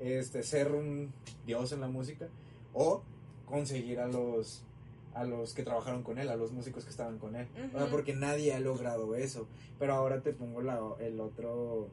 este, 0.00 0.42
ser 0.42 0.72
un 0.72 1.12
dios 1.46 1.70
en 1.70 1.80
la 1.80 1.86
música, 1.86 2.26
o 2.74 3.02
conseguir 3.46 4.00
a 4.00 4.08
los 4.08 4.64
a 5.14 5.24
los 5.24 5.54
que 5.54 5.62
trabajaron 5.62 6.02
con 6.02 6.18
él, 6.18 6.28
a 6.28 6.36
los 6.36 6.52
músicos 6.52 6.84
que 6.84 6.90
estaban 6.90 7.18
con 7.18 7.36
él. 7.36 7.46
porque 7.90 8.14
nadie 8.14 8.52
ha 8.52 8.60
logrado 8.60 9.16
eso. 9.16 9.48
Pero 9.78 9.94
ahora 9.94 10.20
te 10.20 10.32
pongo 10.32 10.60
la, 10.60 10.80
el 11.00 11.18
otro 11.18 11.88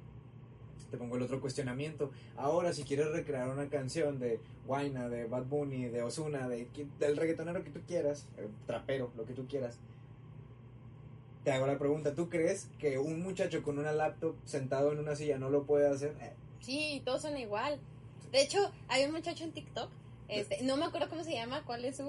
te 0.95 0.99
pongo 0.99 1.17
el 1.17 1.23
otro 1.23 1.41
cuestionamiento. 1.41 2.11
Ahora, 2.37 2.71
si 2.71 2.83
quieres 2.83 3.07
recrear 3.11 3.49
una 3.49 3.67
canción 3.67 4.17
de 4.17 4.39
Waina, 4.65 5.09
de 5.09 5.25
Bad 5.25 5.43
Bunny, 5.43 5.85
de 5.85 6.01
Osuna, 6.01 6.47
de, 6.47 6.67
del 6.99 7.17
reggaetonero 7.17 7.63
que 7.63 7.69
tú 7.69 7.81
quieras, 7.85 8.27
eh, 8.37 8.47
trapero, 8.65 9.11
lo 9.17 9.25
que 9.25 9.33
tú 9.33 9.45
quieras, 9.45 9.77
te 11.43 11.51
hago 11.51 11.67
la 11.67 11.77
pregunta, 11.77 12.15
¿tú 12.15 12.29
crees 12.29 12.69
que 12.79 12.97
un 12.97 13.21
muchacho 13.21 13.61
con 13.61 13.77
una 13.77 13.91
laptop 13.91 14.35
sentado 14.45 14.93
en 14.93 14.99
una 14.99 15.15
silla 15.15 15.37
no 15.37 15.49
lo 15.49 15.65
puede 15.65 15.87
hacer? 15.87 16.15
Eh. 16.21 16.31
Sí, 16.61 17.01
todos 17.03 17.21
son 17.21 17.37
igual. 17.37 17.77
De 18.31 18.41
hecho, 18.41 18.71
hay 18.87 19.03
un 19.03 19.11
muchacho 19.11 19.43
en 19.43 19.51
TikTok, 19.51 19.89
este, 20.29 20.63
no 20.63 20.77
me 20.77 20.85
acuerdo 20.85 21.09
cómo 21.09 21.23
se 21.23 21.33
llama, 21.33 21.63
cuál 21.65 21.85
es 21.85 21.97
su, 21.97 22.03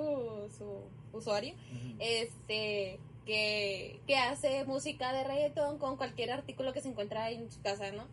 su 0.57 0.81
usuario, 1.13 1.55
este, 1.99 2.99
que, 3.27 4.01
que 4.07 4.17
hace 4.17 4.65
música 4.65 5.13
de 5.13 5.25
reggaeton 5.25 5.79
con 5.79 5.97
cualquier 5.97 6.31
artículo 6.31 6.73
que 6.73 6.81
se 6.81 6.89
encuentra 6.89 7.31
en 7.31 7.51
su 7.51 7.61
casa, 7.61 7.91
¿no? 7.91 8.05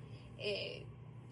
Eh, 0.43 0.83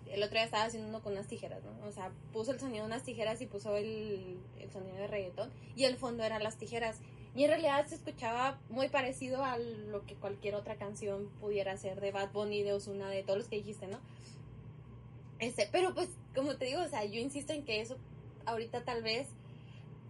el 0.10 0.24
otro 0.24 0.36
día 0.36 0.46
estaba 0.46 0.64
haciendo 0.64 0.90
uno 0.90 1.02
con 1.02 1.14
unas 1.14 1.28
tijeras, 1.28 1.62
¿no? 1.64 1.88
O 1.88 1.92
sea, 1.92 2.12
puso 2.34 2.52
el 2.52 2.60
sonido 2.60 2.84
de 2.84 2.88
unas 2.88 3.04
tijeras 3.04 3.42
y 3.42 3.46
puso 3.46 3.76
el, 3.76 4.38
sonido 4.72 4.96
de 4.96 5.08
reggaetón 5.08 5.50
y 5.76 5.84
el 5.84 5.98
fondo 5.98 6.24
eran 6.24 6.44
las 6.44 6.58
tijeras. 6.58 7.00
Y 7.34 7.44
en 7.44 7.50
realidad 7.50 7.86
se 7.88 7.96
escuchaba 7.96 8.60
muy 8.70 8.90
parecido 8.90 9.44
a 9.44 9.58
lo 9.58 10.06
que 10.06 10.16
cualquier 10.16 10.56
otra 10.56 10.76
canción 10.76 11.30
pudiera 11.40 11.78
ser 11.78 12.02
de 12.02 12.12
Bad 12.12 12.32
Bunny, 12.32 12.64
de 12.64 12.74
Ozuna, 12.74 13.10
de 13.10 13.24
todos 13.24 13.40
los 13.40 13.48
que 13.48 13.58
dijiste, 13.58 13.88
¿no? 13.88 14.00
Este, 15.40 15.68
pero 15.72 15.94
pues, 15.94 16.10
como 16.36 16.56
te 16.58 16.66
digo, 16.66 16.82
o 16.82 16.88
sea, 16.88 17.06
yo 17.06 17.20
insisto 17.20 17.54
en 17.54 17.64
que 17.64 17.82
eso 17.82 17.98
ahorita 18.46 18.84
tal 18.84 19.02
vez, 19.02 19.28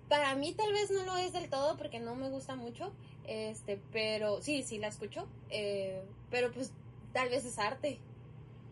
para 0.10 0.36
mí 0.36 0.54
tal 0.54 0.74
vez 0.74 0.90
no 0.90 1.04
lo 1.06 1.18
es 1.18 1.32
del 1.32 1.50
todo 1.50 1.78
porque 1.78 2.00
no 2.00 2.16
me 2.16 2.30
gusta 2.30 2.56
mucho, 2.56 2.92
este, 3.28 3.80
pero 3.92 4.42
sí, 4.42 4.64
sí 4.64 4.80
la 4.80 4.88
escucho, 4.88 5.28
eh, 5.50 6.04
pero 6.30 6.52
pues 6.52 6.72
tal 7.14 7.30
vez 7.30 7.46
es 7.46 7.60
arte, 7.60 8.00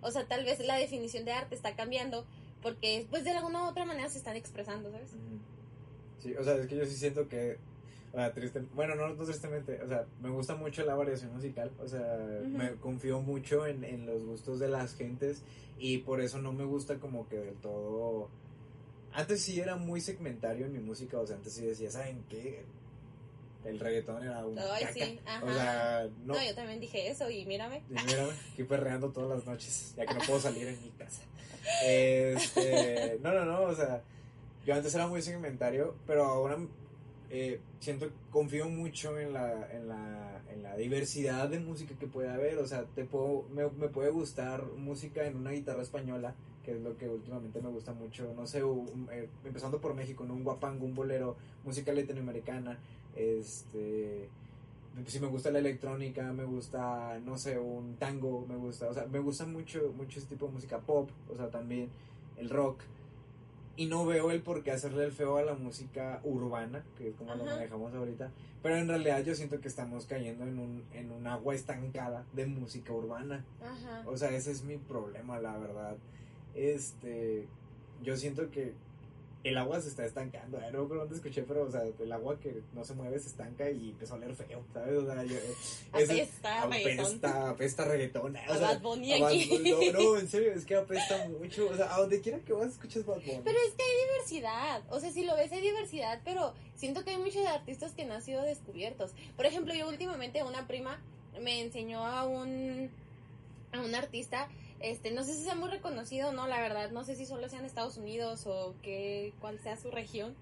o 0.01 0.11
sea, 0.11 0.25
tal 0.25 0.45
vez 0.45 0.59
la 0.65 0.75
definición 0.75 1.25
de 1.25 1.33
arte 1.33 1.55
está 1.55 1.75
cambiando 1.75 2.25
porque 2.61 3.05
pues 3.09 3.23
de 3.23 3.31
alguna 3.31 3.63
u 3.63 3.67
otra 3.69 3.85
manera 3.85 4.09
se 4.09 4.17
están 4.17 4.35
expresando, 4.35 4.91
¿sabes? 4.91 5.11
Sí, 6.21 6.35
o 6.35 6.43
sea, 6.43 6.55
es 6.55 6.67
que 6.67 6.75
yo 6.75 6.85
sí 6.85 6.95
siento 6.95 7.27
que, 7.29 7.57
o 8.11 8.17
sea, 8.17 8.33
triste, 8.33 8.61
bueno, 8.73 8.95
no, 8.95 9.13
no 9.13 9.23
tristemente, 9.23 9.81
o 9.81 9.87
sea, 9.87 10.05
me 10.21 10.29
gusta 10.29 10.55
mucho 10.55 10.83
la 10.83 10.95
variación 10.95 11.33
musical, 11.33 11.71
o 11.79 11.87
sea, 11.87 12.17
me 12.45 12.71
confío 12.75 13.21
mucho 13.21 13.65
en, 13.65 13.83
en 13.83 14.05
los 14.05 14.25
gustos 14.25 14.59
de 14.59 14.67
las 14.67 14.95
gentes 14.95 15.41
y 15.77 15.99
por 15.99 16.21
eso 16.21 16.39
no 16.39 16.51
me 16.51 16.65
gusta 16.65 16.99
como 16.99 17.27
que 17.27 17.37
del 17.37 17.55
todo... 17.55 18.29
Antes 19.11 19.41
sí 19.41 19.59
era 19.59 19.75
muy 19.75 20.01
segmentario 20.01 20.67
en 20.67 20.73
mi 20.73 20.79
música, 20.79 21.19
o 21.19 21.25
sea, 21.25 21.37
antes 21.37 21.53
sí 21.53 21.65
decía, 21.65 21.89
¿saben 21.89 22.23
qué? 22.29 22.63
El 23.65 23.79
reggaetón 23.79 24.23
era 24.23 24.45
un 24.45 24.57
Ay, 24.57 24.81
caca. 24.83 24.93
sí, 24.93 25.19
ajá. 25.25 25.45
O 25.45 25.53
sea, 25.53 26.09
no. 26.25 26.33
No, 26.35 26.43
yo 26.43 26.55
también 26.55 26.79
dije 26.79 27.09
eso 27.09 27.29
y 27.29 27.45
mírame. 27.45 27.83
Y 27.89 27.93
mírame, 27.93 28.31
aquí 28.53 28.63
perreando 28.63 29.09
todas 29.11 29.29
las 29.37 29.45
noches, 29.45 29.93
ya 29.97 30.05
que 30.05 30.13
no 30.13 30.19
puedo 30.21 30.39
salir 30.39 30.67
en 30.67 30.81
mi 30.81 30.89
casa. 30.91 31.21
Este, 31.85 33.19
no, 33.21 33.33
no, 33.33 33.45
no, 33.45 33.61
o 33.63 33.75
sea, 33.75 34.01
yo 34.65 34.73
antes 34.73 34.93
era 34.95 35.07
muy 35.07 35.21
segmentario, 35.21 35.95
pero 36.07 36.25
ahora 36.25 36.57
eh, 37.29 37.59
siento, 37.79 38.09
confío 38.31 38.67
mucho 38.69 39.19
en 39.19 39.33
la, 39.33 39.69
en, 39.71 39.87
la, 39.87 40.41
en 40.51 40.63
la 40.63 40.75
diversidad 40.77 41.47
de 41.49 41.59
música 41.59 41.93
que 41.99 42.07
puede 42.07 42.29
haber, 42.29 42.57
o 42.57 42.67
sea, 42.67 42.85
te 42.95 43.05
puedo, 43.05 43.43
me, 43.51 43.67
me 43.69 43.87
puede 43.89 44.09
gustar 44.09 44.63
música 44.77 45.25
en 45.25 45.35
una 45.35 45.51
guitarra 45.51 45.81
española, 45.83 46.33
que 46.63 46.71
es 46.71 46.81
lo 46.81 46.97
que 46.97 47.07
últimamente 47.07 47.61
me 47.61 47.69
gusta 47.69 47.93
mucho, 47.93 48.33
no 48.35 48.47
sé, 48.47 48.63
un- 48.63 49.07
eh, 49.11 49.29
empezando 49.45 49.79
por 49.79 49.93
México, 49.93 50.23
¿no? 50.25 50.33
un 50.33 50.43
guapango, 50.43 50.85
un 50.85 50.95
bolero, 50.95 51.35
música 51.63 51.91
latinoamericana, 51.93 52.79
este 53.15 54.29
pues 54.95 55.13
sí 55.13 55.19
me 55.19 55.27
gusta 55.27 55.51
la 55.51 55.59
electrónica, 55.59 56.33
me 56.33 56.43
gusta, 56.43 57.19
no 57.23 57.37
sé, 57.37 57.59
un 57.59 57.95
tango, 57.95 58.45
me 58.47 58.55
gusta, 58.55 58.89
o 58.89 58.93
sea, 58.93 59.05
me 59.05 59.19
gusta 59.19 59.45
mucho, 59.45 59.93
mucho 59.95 60.19
este 60.19 60.35
tipo 60.35 60.47
de 60.47 60.53
música 60.53 60.79
pop, 60.79 61.09
o 61.29 61.35
sea, 61.35 61.49
también 61.49 61.89
el 62.37 62.49
rock. 62.49 62.81
Y 63.75 63.85
no 63.85 64.05
veo 64.05 64.29
el 64.29 64.41
por 64.41 64.61
qué 64.61 64.71
hacerle 64.71 65.05
el 65.05 65.13
feo 65.13 65.37
a 65.37 65.43
la 65.43 65.53
música 65.53 66.19
urbana, 66.25 66.83
que 66.97 67.09
es 67.09 67.15
como 67.15 67.33
lo 67.35 67.45
manejamos 67.45 67.93
ahorita. 67.93 68.29
Pero 68.61 68.75
en 68.75 68.89
realidad 68.89 69.23
yo 69.23 69.33
siento 69.35 69.61
que 69.61 69.69
estamos 69.69 70.05
cayendo 70.05 70.45
en 70.45 70.59
un, 70.59 70.83
en 70.93 71.11
un 71.11 71.25
agua 71.27 71.55
estancada 71.55 72.25
de 72.33 72.45
música 72.45 72.91
urbana. 72.91 73.45
Ajá. 73.61 74.03
O 74.05 74.17
sea, 74.17 74.31
ese 74.31 74.51
es 74.51 74.65
mi 74.65 74.75
problema, 74.75 75.39
la 75.39 75.57
verdad. 75.57 75.95
Este, 76.55 77.47
yo 78.03 78.17
siento 78.17 78.51
que 78.51 78.73
el 79.43 79.57
agua 79.57 79.79
se 79.81 79.87
está 79.89 80.05
estancando. 80.05 80.59
Eh, 80.59 80.69
No 80.71 80.83
dónde 80.85 81.15
escuché, 81.15 81.43
pero, 81.43 81.63
o 81.63 81.71
sea, 81.71 81.83
el 81.83 82.11
agua 82.11 82.37
que 82.39 82.61
no 82.73 82.83
se 82.83 82.93
mueve 82.93 83.19
se 83.19 83.29
estanca 83.29 83.69
y 83.69 83.91
empezó 83.91 84.13
a 84.13 84.17
oler 84.17 84.35
feo, 84.35 84.63
¿sabes? 84.73 84.97
O 84.97 85.05
sea, 85.05 85.23
yo, 85.23 85.37
eh, 85.37 85.53
Apesta 85.93 86.63
apesta, 86.63 87.49
apesta 87.49 87.85
reggaetón. 87.85 88.35
eh, 88.35 88.41
O 88.49 88.53
A 88.53 88.57
sea, 88.57 88.67
Bad 88.67 88.81
Bunny 88.81 89.13
aquí. 89.13 89.59
No, 89.63 89.91
no, 89.99 90.17
en 90.17 90.27
serio, 90.27 90.51
es 90.53 90.65
que 90.65 90.75
apesta 90.75 91.27
mucho. 91.39 91.69
O 91.69 91.75
sea, 91.75 91.93
a 91.95 91.99
donde 91.99 92.19
quiera 92.21 92.39
que 92.39 92.51
vas 92.53 92.69
escuchas 92.71 93.05
Bad 93.05 93.21
Bunny. 93.21 93.41
Pero 93.43 93.57
es 93.67 93.73
que 93.75 93.83
hay 93.83 94.07
diversidad, 94.09 94.81
o 94.89 94.99
sea, 94.99 95.11
si 95.11 95.23
lo 95.23 95.35
ves 95.35 95.51
hay 95.51 95.61
diversidad, 95.61 96.19
pero 96.25 96.53
siento 96.75 97.03
que 97.03 97.11
hay 97.11 97.17
muchos 97.17 97.45
artistas 97.45 97.93
que 97.93 98.05
no 98.05 98.15
han 98.15 98.21
sido 98.21 98.41
descubiertos. 98.43 99.11
Por 99.37 99.45
ejemplo, 99.45 99.73
yo 99.73 99.87
últimamente 99.87 100.43
una 100.43 100.67
prima 100.67 100.99
me 101.41 101.61
enseñó 101.61 102.05
a 102.05 102.25
un 102.25 102.89
a 103.71 103.81
un 103.81 103.93
artista, 103.95 104.49
este, 104.79 105.11
no 105.11 105.23
sé 105.23 105.33
si 105.33 105.43
sea 105.43 105.55
muy 105.55 105.69
reconocido 105.69 106.29
o 106.29 106.31
no, 106.31 106.47
la 106.47 106.61
verdad, 106.61 106.91
no 106.91 107.03
sé 107.03 107.15
si 107.15 107.25
solo 107.25 107.49
sea 107.49 107.59
en 107.59 107.65
Estados 107.65 107.97
Unidos 107.97 108.45
o 108.47 108.75
que 108.81 109.33
cuál 109.39 109.59
sea 109.59 109.77
su 109.77 109.91
región 109.91 110.35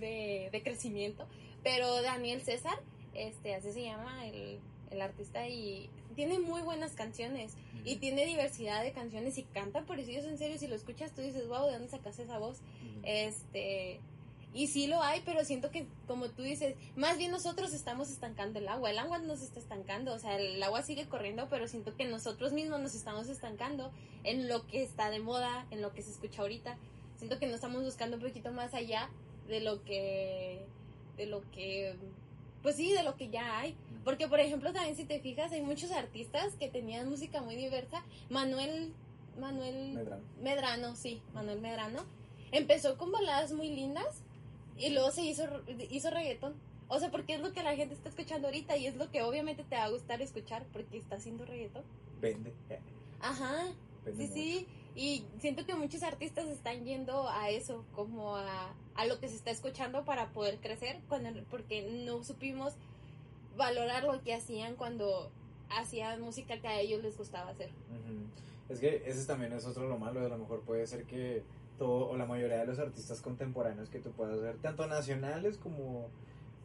de, 0.00 0.48
de 0.50 0.62
crecimiento, 0.62 1.26
pero 1.62 2.02
Daniel 2.02 2.42
César, 2.42 2.78
este, 3.14 3.54
así 3.54 3.72
se 3.72 3.82
llama 3.82 4.26
el, 4.26 4.58
el 4.90 5.02
artista 5.02 5.46
y 5.48 5.88
tiene 6.14 6.38
muy 6.38 6.62
buenas 6.62 6.92
canciones 6.92 7.54
y 7.84 7.96
tiene 7.96 8.24
diversidad 8.26 8.82
de 8.82 8.92
canciones 8.92 9.36
y 9.38 9.42
canta 9.42 9.82
por 9.82 9.98
eso 9.98 10.28
en 10.28 10.38
serio 10.38 10.58
si 10.58 10.66
lo 10.66 10.74
escuchas 10.74 11.12
tú 11.12 11.22
dices 11.22 11.48
wow 11.48 11.66
de 11.66 11.72
dónde 11.72 11.88
sacaste 11.88 12.22
esa 12.22 12.38
voz 12.38 12.60
este 13.02 14.00
y 14.54 14.68
sí 14.68 14.86
lo 14.86 15.02
hay 15.02 15.20
pero 15.24 15.44
siento 15.44 15.70
que 15.70 15.86
como 16.06 16.28
tú 16.30 16.42
dices 16.42 16.76
más 16.96 17.18
bien 17.18 17.30
nosotros 17.30 17.74
estamos 17.74 18.10
estancando 18.10 18.58
el 18.58 18.68
agua 18.68 18.90
el 18.90 18.98
agua 18.98 19.18
no 19.18 19.36
se 19.36 19.44
está 19.44 19.60
estancando 19.60 20.14
o 20.14 20.18
sea 20.18 20.38
el 20.38 20.62
agua 20.62 20.82
sigue 20.82 21.06
corriendo 21.06 21.48
pero 21.50 21.68
siento 21.68 21.96
que 21.96 22.06
nosotros 22.06 22.52
mismos 22.52 22.80
nos 22.80 22.94
estamos 22.94 23.28
estancando 23.28 23.90
en 24.22 24.48
lo 24.48 24.66
que 24.66 24.82
está 24.82 25.10
de 25.10 25.18
moda 25.18 25.66
en 25.70 25.82
lo 25.82 25.92
que 25.92 26.02
se 26.02 26.12
escucha 26.12 26.42
ahorita 26.42 26.76
siento 27.16 27.38
que 27.38 27.46
no 27.46 27.54
estamos 27.54 27.82
buscando 27.82 28.16
un 28.16 28.22
poquito 28.22 28.52
más 28.52 28.72
allá 28.72 29.10
de 29.48 29.60
lo 29.60 29.84
que 29.84 30.64
de 31.16 31.26
lo 31.26 31.42
que 31.50 31.96
pues 32.62 32.76
sí 32.76 32.92
de 32.92 33.02
lo 33.02 33.16
que 33.16 33.28
ya 33.28 33.58
hay 33.58 33.76
porque, 34.04 34.28
por 34.28 34.38
ejemplo, 34.38 34.72
también 34.72 34.96
si 34.96 35.04
te 35.04 35.18
fijas, 35.18 35.50
hay 35.52 35.62
muchos 35.62 35.90
artistas 35.90 36.54
que 36.56 36.68
tenían 36.68 37.08
música 37.08 37.40
muy 37.40 37.56
diversa. 37.56 38.04
Manuel, 38.28 38.92
Manuel 39.40 39.94
Medrano. 39.94 40.22
Medrano, 40.42 40.94
sí, 40.94 41.22
Manuel 41.32 41.60
Medrano. 41.60 42.04
Empezó 42.52 42.98
con 42.98 43.10
baladas 43.10 43.52
muy 43.52 43.70
lindas 43.70 44.22
y 44.78 44.90
luego 44.90 45.10
se 45.10 45.22
hizo, 45.22 45.44
hizo 45.90 46.10
reggaetón. 46.10 46.54
O 46.88 46.98
sea, 47.00 47.10
porque 47.10 47.34
es 47.34 47.40
lo 47.40 47.52
que 47.52 47.62
la 47.62 47.76
gente 47.76 47.94
está 47.94 48.08
escuchando 48.08 48.48
ahorita 48.48 48.76
y 48.76 48.86
es 48.86 48.96
lo 48.96 49.10
que 49.10 49.22
obviamente 49.22 49.64
te 49.64 49.76
va 49.76 49.84
a 49.84 49.90
gustar 49.90 50.20
escuchar 50.20 50.66
porque 50.72 50.98
está 50.98 51.16
haciendo 51.16 51.44
reggaetón. 51.44 51.82
Vende. 52.20 52.52
Ajá, 53.20 53.72
vende 54.04 54.26
sí, 54.28 54.32
sí. 54.32 54.66
Y 54.96 55.24
siento 55.40 55.66
que 55.66 55.74
muchos 55.74 56.02
artistas 56.02 56.46
están 56.48 56.84
yendo 56.84 57.28
a 57.28 57.50
eso, 57.50 57.84
como 57.94 58.36
a, 58.36 58.74
a 58.94 59.06
lo 59.06 59.18
que 59.18 59.28
se 59.28 59.34
está 59.34 59.50
escuchando 59.50 60.04
para 60.04 60.28
poder 60.28 60.58
crecer, 60.58 61.00
cuando, 61.08 61.30
porque 61.50 62.04
no 62.06 62.22
supimos 62.22 62.74
valorar 63.56 64.04
lo 64.04 64.22
que 64.22 64.34
hacían 64.34 64.76
cuando 64.76 65.30
hacían 65.70 66.20
música 66.20 66.60
que 66.60 66.68
a 66.68 66.80
ellos 66.80 67.02
les 67.02 67.16
gustaba 67.16 67.50
hacer. 67.50 67.70
Es 68.68 68.78
que 68.78 69.02
ese 69.06 69.26
también 69.26 69.52
es 69.52 69.66
otro 69.66 69.88
lo 69.88 69.98
malo, 69.98 70.24
a 70.24 70.28
lo 70.28 70.38
mejor 70.38 70.60
puede 70.62 70.86
ser 70.86 71.04
que 71.04 71.42
todo 71.78 72.08
o 72.08 72.16
la 72.16 72.26
mayoría 72.26 72.58
de 72.58 72.66
los 72.66 72.78
artistas 72.78 73.20
contemporáneos 73.20 73.88
que 73.88 73.98
tú 73.98 74.10
puedas 74.12 74.40
ver, 74.40 74.56
tanto 74.58 74.86
nacionales 74.86 75.56
como, 75.58 76.08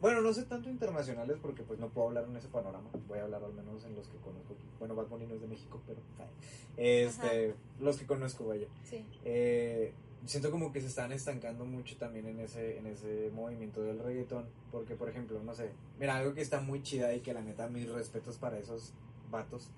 bueno, 0.00 0.20
no 0.20 0.32
sé 0.32 0.44
tanto 0.44 0.70
internacionales 0.70 1.38
porque 1.40 1.62
pues 1.62 1.78
no 1.78 1.88
puedo 1.88 2.08
hablar 2.08 2.24
en 2.28 2.36
ese 2.36 2.48
panorama, 2.48 2.90
voy 3.08 3.18
a 3.18 3.24
hablar 3.24 3.42
al 3.44 3.52
menos 3.52 3.84
en 3.84 3.94
los 3.94 4.08
que 4.08 4.18
conozco, 4.18 4.54
bueno, 4.78 4.94
Bad 4.94 5.06
Bunny 5.06 5.26
no 5.26 5.34
es 5.34 5.40
de 5.40 5.48
México, 5.48 5.80
pero 5.86 6.00
este, 6.76 7.54
los 7.80 7.96
que 7.98 8.06
conozco, 8.06 8.46
vaya. 8.46 8.66
Sí. 8.84 9.04
Eh, 9.24 9.92
siento 10.26 10.50
como 10.50 10.72
que 10.72 10.80
se 10.80 10.86
están 10.86 11.12
estancando 11.12 11.64
mucho 11.64 11.96
también 11.96 12.26
en 12.26 12.40
ese, 12.40 12.78
en 12.78 12.86
ese 12.86 13.30
movimiento 13.32 13.82
del 13.82 13.98
reggaetón. 13.98 14.46
Porque, 14.70 14.94
por 14.94 15.08
ejemplo, 15.08 15.42
no 15.42 15.54
sé, 15.54 15.70
mira, 15.98 16.16
algo 16.16 16.34
que 16.34 16.40
está 16.40 16.60
muy 16.60 16.82
chida 16.82 17.14
y 17.14 17.20
que 17.20 17.34
la 17.34 17.42
neta, 17.42 17.68
mis 17.68 17.90
respetos 17.90 18.36
para 18.38 18.58
esos 18.58 18.92
vatos. 19.30 19.70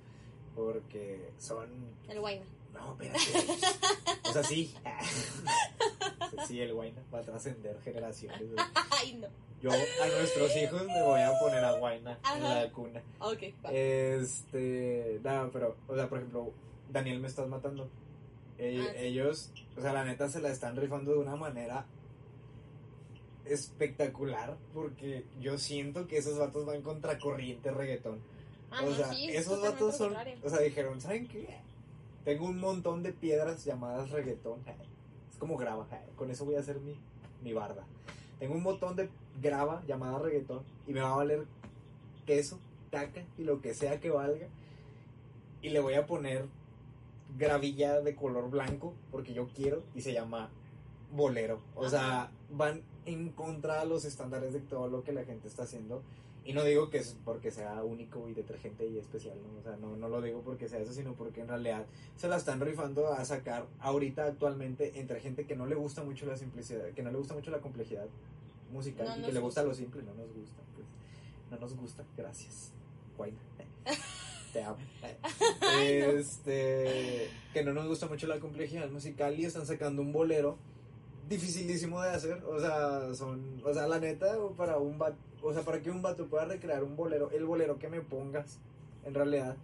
Porque 0.55 1.31
son. 1.38 1.68
El 2.09 2.21
Guayna. 2.21 2.45
No, 2.73 2.93
espérate. 2.93 3.21
o 4.29 4.33
sea, 4.33 4.43
sí. 4.45 4.75
sí, 6.47 6.61
el 6.61 6.73
Guayna 6.73 7.03
va 7.13 7.19
a 7.21 7.23
trascender 7.23 7.81
generaciones. 7.83 8.41
Ay, 8.91 9.15
no. 9.15 9.29
Yo 9.63 9.71
a 9.71 10.07
nuestros 10.19 10.57
hijos 10.57 10.85
le 10.87 11.03
voy 11.03 11.21
a 11.21 11.39
poner 11.39 11.65
a 11.65 11.73
Guayna 11.79 12.19
en 12.35 12.43
la 12.43 12.71
cuna. 12.73 13.01
Ok, 13.21 13.43
va. 13.65 13.71
Este, 13.73 15.21
nada, 15.23 15.49
pero, 15.53 15.77
o 15.87 15.95
sea, 15.95 16.09
por 16.09 16.19
ejemplo, 16.19 16.53
Daniel 16.91 17.21
me 17.21 17.29
estás 17.29 17.47
matando. 17.49 17.89
Eh, 18.59 18.81
Ah, 18.81 18.91
sí. 18.93 18.99
Ellos, 19.07 19.53
o 19.77 19.81
sea, 19.81 19.93
la 19.93 20.05
neta 20.05 20.29
se 20.29 20.41
la 20.41 20.51
están 20.51 20.77
rifando 20.77 21.13
de 21.13 21.19
una 21.19 21.37
manera 21.37 21.87
espectacular 23.45 24.57
porque 24.73 25.25
yo 25.41 25.59
siento 25.59 26.07
que 26.07 26.19
esos 26.19 26.39
vatos 26.39 26.65
van 26.67 26.83
contracorriente 26.83 27.71
reggaetón. 27.71 28.21
Ah, 28.71 28.83
o 28.85 28.91
no, 28.91 28.97
sea, 28.97 29.13
sí, 29.13 29.29
esos 29.31 29.61
vatos 29.61 29.97
son, 29.97 30.09
contrario. 30.09 30.37
o 30.43 30.49
sea, 30.51 30.61
dijeron, 30.61 31.01
¿saben 31.01 31.29
qué? 31.29 31.61
Tengo 32.25 32.47
un 32.47 32.61
montón 32.61 33.03
de 33.03 33.13
piedras 33.13 33.65
llamadas 33.65 34.11
reggaetón. 34.11 34.61
Es 35.31 35.37
como 35.39 35.57
grava, 35.57 35.87
con 36.17 36.31
eso 36.31 36.45
voy 36.45 36.55
a 36.55 36.61
hacer 36.61 36.81
mi, 36.81 36.97
mi 37.43 37.53
barda. 37.53 37.85
Tengo 38.39 38.55
un 38.55 38.63
montón 38.63 38.97
de 38.97 39.09
grava 39.41 39.83
llamada 39.87 40.19
reggaetón 40.19 40.63
y 40.87 40.93
me 40.93 41.01
va 41.01 41.13
a 41.13 41.17
valer 41.17 41.45
queso, 42.27 42.59
caca 42.91 43.25
y 43.39 43.45
lo 43.45 43.61
que 43.61 43.75
sea 43.75 44.01
que 44.01 44.11
valga. 44.11 44.49
Y 45.61 45.71
le 45.71 45.81
voy 45.81 45.95
a 45.95 46.07
poner 46.07 46.47
gravilla 47.39 48.01
de 48.01 48.15
color 48.15 48.51
blanco 48.51 48.95
porque 49.11 49.33
yo 49.33 49.49
quiero 49.49 49.83
y 49.95 50.01
se 50.01 50.13
llama 50.13 50.51
bolero. 51.13 51.61
O 51.75 51.89
sea, 51.89 52.31
van 52.51 52.83
en 53.07 53.31
contra 53.31 53.81
de 53.81 53.87
los 53.87 54.05
estándares 54.05 54.53
de 54.53 54.61
todo 54.61 54.89
lo 54.89 55.03
que 55.03 55.13
la 55.13 55.25
gente 55.25 55.49
está 55.49 55.63
haciendo. 55.65 56.03
Y 56.45 56.55
no 56.55 56.65
digo 56.65 56.91
que 56.91 56.99
es 56.99 57.17
porque 57.25 57.53
sea 57.53 57.85
único 57.85 58.29
y 58.29 58.35
detergente 58.35 58.87
y 58.87 58.99
especial, 58.99 59.37
¿no? 59.41 59.61
O 59.61 59.63
sea, 59.63 59.77
no, 59.77 59.97
no 59.97 60.09
lo 60.09 60.21
digo 60.21 60.43
porque 60.43 60.69
sea 60.69 60.81
eso, 60.81 60.93
sino 60.93 61.15
porque 61.15 61.41
en 61.43 61.49
realidad 61.49 61.87
se 62.17 62.27
la 62.27 62.37
están 62.37 62.61
rifando 62.61 63.13
a 63.13 63.25
sacar 63.25 63.67
ahorita 63.79 64.27
actualmente 64.27 64.99
entre 64.99 65.21
gente 65.21 65.47
que 65.47 65.55
no 65.55 65.67
le 65.67 65.77
gusta 65.77 66.03
mucho 66.03 66.27
la 66.27 66.37
simplicidad, 66.37 66.91
que 66.91 67.03
no 67.03 67.13
le 67.13 67.19
gusta 67.19 67.35
mucho 67.35 67.53
la 67.53 67.61
complejidad 67.61 68.07
musical 68.73 69.07
No 69.07 69.19
y 69.19 69.27
que 69.27 69.33
le 69.33 69.41
gusta 69.41 69.63
lo 69.63 69.73
simple, 69.73 70.03
no 70.03 70.15
nos 70.15 70.35
gusta, 70.35 70.63
pues. 70.75 70.87
No 71.51 71.59
nos 71.59 71.77
gusta, 71.77 72.05
gracias. 72.17 72.73
Guayna. 73.17 73.39
Te 74.53 74.63
amo. 74.63 74.79
Este, 75.81 77.31
que 77.55 77.65
no 77.65 77.73
nos 77.73 77.87
gusta 77.87 78.07
mucho 78.07 78.27
la 78.27 78.39
complejidad 78.39 78.91
musical 78.91 79.39
y 79.39 79.47
están 79.47 79.65
sacando 79.65 80.03
un 80.03 80.13
bolero 80.13 80.59
dificilísimo 81.29 82.03
de 82.03 82.11
hacer, 82.11 82.45
o 82.45 82.61
sea, 82.61 83.15
son, 83.15 83.63
o 83.65 83.73
sea, 83.73 83.87
la 83.87 83.99
neta, 83.99 84.37
para 84.57 84.77
un 84.77 84.99
vato, 84.99 85.17
o 85.43 85.53
sea, 85.53 85.63
para 85.63 85.81
que 85.81 85.91
un 85.91 86.03
vato 86.03 86.27
pueda 86.27 86.45
recrear 86.45 86.85
un 86.85 86.97
bolero, 86.97 87.31
el 87.31 87.45
bolero 87.45 87.79
que 87.79 87.89
me 87.89 88.01
pongas, 88.01 88.59
en 89.05 89.15
realidad, 89.15 89.57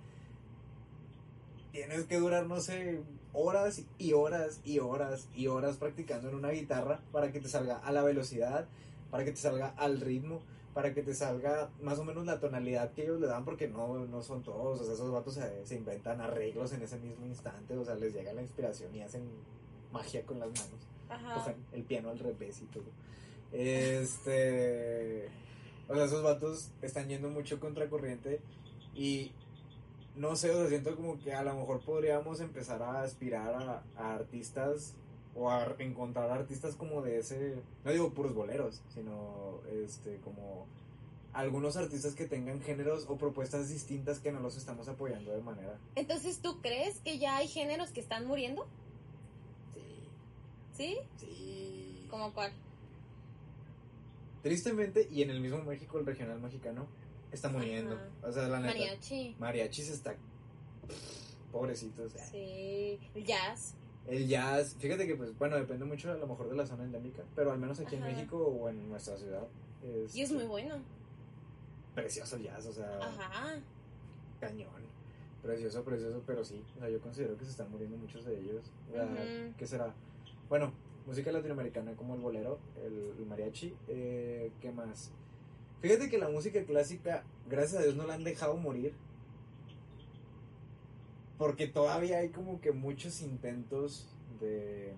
tienes 1.73 2.05
que 2.05 2.19
durar, 2.19 2.47
no 2.47 2.61
sé, 2.61 3.01
horas 3.33 3.83
y 3.99 4.13
horas 4.13 4.61
y 4.65 4.79
horas 4.79 5.29
y 5.35 5.47
horas 5.47 5.77
practicando 5.77 6.29
en 6.29 6.35
una 6.35 6.51
guitarra 6.51 7.01
para 7.13 7.31
que 7.31 7.41
te 7.41 7.49
salga 7.49 7.79
a 7.79 7.93
la 7.93 8.03
velocidad, 8.03 8.67
para 9.11 9.25
que 9.25 9.33
te 9.33 9.39
salga 9.39 9.75
al 9.77 10.01
ritmo, 10.01 10.41
para 10.75 10.95
que 10.95 11.03
te 11.03 11.15
salga 11.15 11.71
más 11.83 11.99
o 11.99 12.05
menos 12.05 12.27
la 12.27 12.41
tonalidad 12.41 12.93
que 12.93 13.03
ellos 13.03 13.21
le 13.21 13.27
dan, 13.27 13.45
porque 13.45 13.69
no, 13.69 14.07
no 14.07 14.23
son 14.23 14.43
todos, 14.43 14.81
o 14.81 14.85
sea, 14.85 14.95
esos 14.95 15.11
vatos 15.11 15.35
se, 15.35 15.67
se 15.67 15.77
inventan 15.77 16.21
arreglos 16.21 16.73
en 16.73 16.83
ese 16.83 16.99
mismo 16.99 17.27
instante, 17.27 17.77
o 17.77 17.85
sea, 17.85 17.95
les 17.95 18.15
llega 18.15 18.33
la 18.33 18.43
inspiración 18.43 18.95
y 18.95 19.03
hacen 19.03 19.23
magia 19.93 20.25
con 20.25 20.39
las 20.39 20.49
manos 20.49 20.87
Ajá. 21.09 21.35
cogen 21.35 21.57
el 21.73 21.83
piano 21.85 22.11
al 22.11 22.19
revés 22.19 22.61
y 22.63 22.67
todo. 22.67 22.85
Este. 23.53 25.29
O 25.89 25.95
sea, 25.95 26.05
esos 26.05 26.23
vatos 26.23 26.71
están 26.83 27.09
yendo 27.09 27.31
mucho 27.31 27.59
contracorriente 27.61 28.41
y 28.95 29.33
no 30.17 30.37
sé, 30.37 30.51
o 30.51 30.61
sea, 30.61 30.69
siento 30.69 30.95
como 30.97 31.19
que 31.21 31.33
a 31.33 31.43
lo 31.43 31.55
mejor 31.55 31.81
podríamos 31.81 32.41
empezar 32.41 32.83
a 32.83 33.03
aspirar 33.03 33.55
a, 33.55 33.83
a 33.97 34.15
artistas 34.15 34.95
o 35.35 35.51
a 35.51 35.75
encontrar 35.79 36.31
artistas 36.31 36.75
como 36.75 37.03
de 37.03 37.19
ese, 37.19 37.63
no 37.85 37.93
digo 37.93 38.11
puros 38.11 38.35
boleros, 38.35 38.83
sino 38.93 39.61
este 39.85 40.17
como 40.19 40.67
algunos 41.33 41.77
artistas 41.77 42.15
que 42.15 42.27
tengan 42.27 42.61
géneros 42.61 43.07
o 43.09 43.17
propuestas 43.17 43.69
distintas 43.69 44.19
que 44.19 44.33
no 44.33 44.41
los 44.41 44.57
estamos 44.57 44.89
apoyando 44.89 45.31
de 45.31 45.41
manera. 45.41 45.79
Entonces, 45.95 46.41
¿tú 46.41 46.61
crees 46.61 46.99
que 47.01 47.19
ya 47.19 47.37
hay 47.37 47.47
géneros 47.49 47.91
que 47.91 48.01
están 48.01 48.27
muriendo? 48.27 48.67
Sí. 49.75 50.09
¿Sí? 50.77 50.99
Sí. 51.19 52.07
¿Cómo 52.11 52.33
cuál? 52.33 52.53
Tristemente, 54.43 55.09
y 55.11 55.23
en 55.23 55.31
el 55.31 55.41
mismo 55.41 55.63
México, 55.63 55.99
el 55.99 56.07
regional 56.07 56.41
mexicano 56.41 56.87
está 57.33 57.49
muriendo. 57.49 57.95
Ajá. 57.95 58.29
O 58.29 58.33
sea, 58.33 58.49
la 58.49 58.61
neta. 58.61 58.75
Mariachi. 58.75 59.37
Mariachis 59.39 59.91
está. 59.91 60.15
Pobrecitos. 61.53 62.13
Sí. 62.31 62.99
El 63.15 63.25
jazz. 63.25 63.75
El 64.07 64.27
jazz, 64.27 64.75
fíjate 64.79 65.07
que, 65.07 65.17
pues, 65.17 65.37
bueno, 65.39 65.57
depende 65.57 65.85
mucho 65.85 66.11
a 66.11 66.17
lo 66.17 66.27
mejor 66.27 66.49
de 66.49 66.57
la 66.57 66.67
zona 66.67 66.85
endémica, 66.85 67.23
pero 67.35 67.53
al 67.53 67.59
menos 67.59 67.79
aquí 67.81 67.97
en. 67.97 68.03
México 68.03 68.39
o 68.39 68.69
en 68.69 68.89
nuestra 68.89 69.17
ciudad. 69.17 69.47
Es, 69.83 70.15
Y 70.15 70.23
es 70.23 70.33
muy 70.33 70.45
bueno. 70.45 70.77
Precioso 71.95 72.37
el 72.37 72.45
jazz, 72.45 72.67
o 72.67 72.73
sea, 72.73 72.99
Ajá. 73.01 73.61
cañón. 74.41 74.89
Precioso, 75.43 75.85
precioso, 75.85 76.23
pero 76.27 76.45
sí, 76.45 76.65
o 76.77 76.81
sea, 76.81 76.89
yo 76.89 77.01
considero 77.01 77.37
que 77.37 77.45
se 77.45 77.51
están 77.51 77.71
muriendo 77.71 77.97
muchos 77.97 78.25
de 78.25 78.39
ellos. 78.39 78.73
O 78.89 78.93
sea. 78.93 79.53
¿Qué 79.57 79.67
será? 79.67 79.93
Bueno, 80.49 80.73
música 81.09 81.33
latinoamericana 81.33 81.97
como 81.97 82.15
el 82.15 82.21
bolero, 82.21 82.59
el, 82.85 83.15
el 83.19 83.27
mariachi, 83.27 83.75
eh, 83.89 84.53
¿qué 84.61 84.71
más? 84.71 85.11
Fíjate 85.81 86.11
que 86.11 86.19
la 86.19 86.29
música 86.29 86.63
clásica, 86.65 87.25
gracias 87.49 87.81
a 87.81 87.85
Dios, 87.85 87.97
no 87.97 88.07
la 88.07 88.15
han 88.15 88.25
dejado 88.25 88.57
morir. 88.59 88.93
Porque 91.39 91.67
todavía 91.67 92.19
hay 92.19 92.29
como 92.29 92.61
que 92.61 92.73
muchos 92.73 93.23
intentos 93.23 94.07
de... 94.41 94.93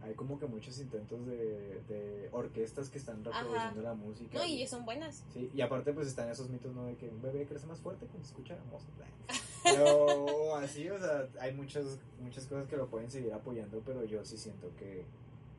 Hay 0.00 0.14
como 0.14 0.38
que 0.38 0.46
muchos 0.46 0.80
intentos 0.80 1.26
de, 1.26 1.82
de 1.88 2.28
orquestas 2.32 2.88
que 2.88 2.98
están 2.98 3.22
reproduciendo 3.24 3.82
la 3.82 3.94
música. 3.94 4.38
No, 4.38 4.44
y 4.46 4.66
son 4.66 4.84
buenas. 4.84 5.22
Sí, 5.34 5.50
y 5.54 5.60
aparte 5.60 5.92
pues 5.92 6.08
están 6.08 6.30
esos 6.30 6.48
mitos, 6.48 6.74
¿no? 6.74 6.86
De 6.86 6.96
que 6.96 7.08
un 7.08 7.20
bebé 7.20 7.44
crece 7.44 7.66
más 7.66 7.78
fuerte 7.78 8.06
cuando 8.06 8.24
se 8.24 8.32
escucha 8.32 8.56
música. 8.72 9.04
Pero 9.70 10.54
así, 10.56 10.88
o 10.90 10.98
sea, 10.98 11.26
hay 11.40 11.52
muchas, 11.52 11.98
muchas 12.20 12.46
cosas 12.46 12.66
que 12.68 12.76
lo 12.76 12.86
pueden 12.88 13.10
seguir 13.10 13.32
apoyando, 13.32 13.80
pero 13.84 14.04
yo 14.04 14.24
sí 14.24 14.36
siento 14.36 14.70
que... 14.76 15.04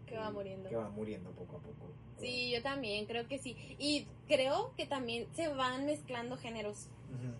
Que 0.05 0.17
va 0.17 0.31
muriendo. 0.31 0.67
Que 0.69 0.75
va 0.75 0.89
muriendo 0.89 1.29
poco 1.31 1.57
a 1.57 1.59
poco. 1.59 1.91
Sí, 2.19 2.51
yo 2.51 2.61
también, 2.61 3.05
creo 3.05 3.27
que 3.27 3.37
sí. 3.37 3.55
Y 3.77 4.07
creo 4.27 4.71
que 4.75 4.85
también 4.85 5.27
se 5.35 5.47
van 5.49 5.85
mezclando 5.85 6.35
géneros. 6.37 6.87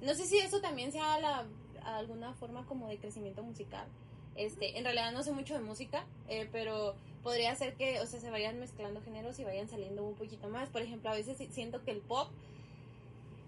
No 0.02 0.14
sé 0.16 0.26
si 0.26 0.38
eso 0.38 0.62
también 0.62 0.92
sea 0.92 1.20
la, 1.20 1.46
alguna 1.84 2.34
forma 2.36 2.66
como 2.66 2.88
de 2.88 2.98
crecimiento 2.98 3.44
musical. 3.44 3.88
Este, 4.36 4.78
en 4.78 4.84
realidad 4.84 5.12
no 5.12 5.24
sé 5.24 5.32
mucho 5.32 5.54
de 5.56 5.60
música, 5.62 6.06
eh, 6.30 6.48
pero 6.52 6.96
podría 7.24 7.54
ser 7.56 7.76
que, 7.76 8.00
o 8.00 8.06
sea, 8.06 8.20
se 8.20 8.30
vayan 8.30 8.60
mezclando 8.60 9.02
géneros 9.02 9.38
y 9.40 9.44
vayan 9.44 9.68
saliendo 9.68 10.04
un 10.04 10.16
poquito 10.16 10.48
más. 10.48 10.70
Por 10.70 10.82
ejemplo, 10.82 11.10
a 11.10 11.16
veces 11.16 11.38
si- 11.38 11.48
siento 11.48 11.84
que 11.84 11.92
el 11.92 12.00
pop 12.02 12.30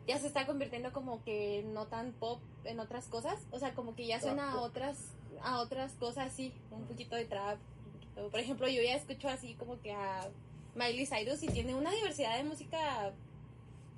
ya 0.08 0.18
se 0.20 0.28
está 0.28 0.46
convirtiendo 0.46 0.92
como 0.92 1.24
que 1.24 1.64
no 1.74 1.86
tan 1.88 2.12
pop 2.14 2.40
en 2.64 2.80
otras 2.80 3.08
cosas, 3.08 3.40
o 3.52 3.60
sea, 3.60 3.74
como 3.74 3.96
que 3.96 4.06
ya 4.08 4.20
suena 4.20 4.52
a 4.54 4.62
otras 4.62 4.98
a 5.44 5.60
otras 5.62 5.94
cosas, 5.94 6.32
sí, 6.34 6.54
un 6.72 6.84
poquito 6.86 7.16
de 7.16 7.26
trap. 7.26 7.58
poquito- 7.94 8.30
Por 8.30 8.40
ejemplo, 8.40 8.68
yo 8.68 8.82
ya 8.84 8.96
escucho 8.96 9.28
así 9.30 9.54
como 9.56 9.80
que 9.82 9.92
a 9.94 10.28
Miley 10.76 11.06
Cyrus 11.08 11.42
y 11.44 11.48
tiene 11.48 11.74
una 11.76 11.92
diversidad 11.92 12.38
de 12.38 12.44
música 12.44 13.12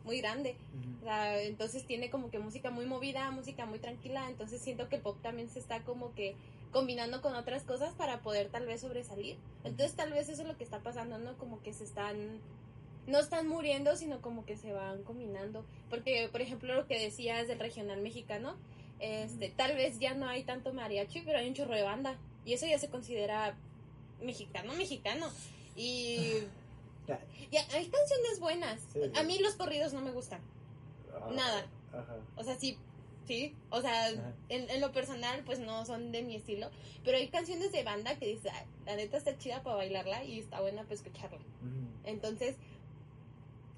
muy 0.05 0.19
grande. 0.21 0.55
Ujú. 0.79 0.97
O 1.01 1.03
sea, 1.03 1.41
entonces 1.41 1.85
tiene 1.85 2.09
como 2.09 2.29
que 2.29 2.39
música 2.39 2.69
muy 2.71 2.85
movida, 2.85 3.29
música 3.31 3.65
muy 3.65 3.79
tranquila, 3.79 4.29
entonces 4.29 4.61
siento 4.61 4.87
que 4.89 4.97
el 4.97 5.01
pop 5.01 5.17
también 5.21 5.49
se 5.49 5.59
está 5.59 5.83
como 5.83 6.13
que 6.13 6.35
combinando 6.71 7.21
con 7.21 7.35
otras 7.35 7.63
cosas 7.63 7.93
para 7.93 8.21
poder 8.21 8.49
tal 8.49 8.65
vez 8.65 8.81
sobresalir. 8.81 9.37
Entonces 9.63 9.95
tal 9.95 10.11
vez 10.11 10.29
eso 10.29 10.41
es 10.43 10.47
lo 10.47 10.57
que 10.57 10.63
está 10.63 10.79
pasando, 10.79 11.17
¿no? 11.19 11.37
Como 11.37 11.61
que 11.61 11.73
se 11.73 11.83
están, 11.83 12.39
no 13.07 13.19
están 13.19 13.47
muriendo, 13.47 13.95
sino 13.95 14.21
como 14.21 14.45
que 14.45 14.55
se 14.57 14.71
van 14.71 15.03
combinando. 15.03 15.65
Porque, 15.89 16.29
por 16.31 16.41
ejemplo, 16.41 16.73
lo 16.73 16.87
que 16.87 16.99
decías 16.99 17.47
del 17.47 17.59
regional 17.59 18.01
mexicano, 18.01 18.55
este, 18.99 19.49
tal 19.49 19.75
vez 19.75 19.99
ya 19.99 20.13
no 20.13 20.27
hay 20.27 20.43
tanto 20.43 20.73
mariachi, 20.73 21.21
pero 21.21 21.37
hay 21.39 21.47
un 21.47 21.53
chorro 21.53 21.75
de 21.75 21.83
banda. 21.83 22.17
Y 22.45 22.53
eso 22.53 22.65
ya 22.65 22.79
se 22.79 22.89
considera 22.89 23.55
mexicano, 24.21 24.73
mexicano. 24.75 25.29
Y, 25.75 26.33
Ya. 27.07 27.19
y 27.51 27.57
hay 27.57 27.85
canciones 27.87 28.39
buenas. 28.39 28.79
Sí, 28.93 28.99
sí. 29.03 29.19
A 29.19 29.23
mí 29.23 29.37
los 29.39 29.55
corridos 29.55 29.91
no 29.91 29.99
me 29.99 30.11
gustan. 30.11 30.39
Ah, 31.13 31.29
Nada. 31.33 31.65
Ajá. 31.91 32.15
O 32.37 32.43
sea, 32.45 32.57
sí, 32.57 32.77
sí. 33.27 33.53
O 33.71 33.81
sea, 33.81 34.07
en, 34.47 34.69
en 34.69 34.79
lo 34.79 34.93
personal, 34.93 35.43
pues 35.45 35.59
no 35.59 35.85
son 35.85 36.13
de 36.13 36.21
mi 36.21 36.37
estilo. 36.37 36.69
Pero 37.03 37.17
hay 37.17 37.27
canciones 37.27 37.73
de 37.73 37.83
banda 37.83 38.15
que 38.17 38.27
dices, 38.27 38.49
"Ay, 38.53 38.65
la 38.85 38.95
neta 38.95 39.17
está 39.17 39.37
chida 39.37 39.61
para 39.63 39.75
bailarla 39.75 40.23
y 40.23 40.39
está 40.39 40.61
buena 40.61 40.83
para 40.83 40.95
escucharla. 40.95 41.39
Entonces, 42.05 42.55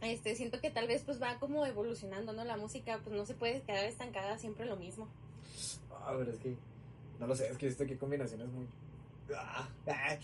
este, 0.01 0.35
siento 0.35 0.59
que 0.61 0.69
tal 0.69 0.87
vez 0.87 1.03
pues 1.03 1.21
va 1.21 1.39
como 1.39 1.65
evolucionando, 1.65 2.33
¿no? 2.33 2.43
La 2.43 2.57
música 2.57 2.99
pues 3.03 3.15
no 3.15 3.25
se 3.25 3.33
puede 3.33 3.61
quedar 3.61 3.85
estancada 3.85 4.37
siempre 4.37 4.65
lo 4.65 4.75
mismo. 4.75 5.07
Ah, 5.91 6.15
pero 6.17 6.31
es 6.31 6.39
que. 6.39 6.55
No 7.19 7.27
lo 7.27 7.35
sé, 7.35 7.47
es 7.49 7.57
que 7.57 7.67
esto 7.67 7.85
que 7.85 7.97
combinaciones 7.97 8.47
muy. 8.49 8.67
Ah, 9.33 9.67
ah. 9.87 10.17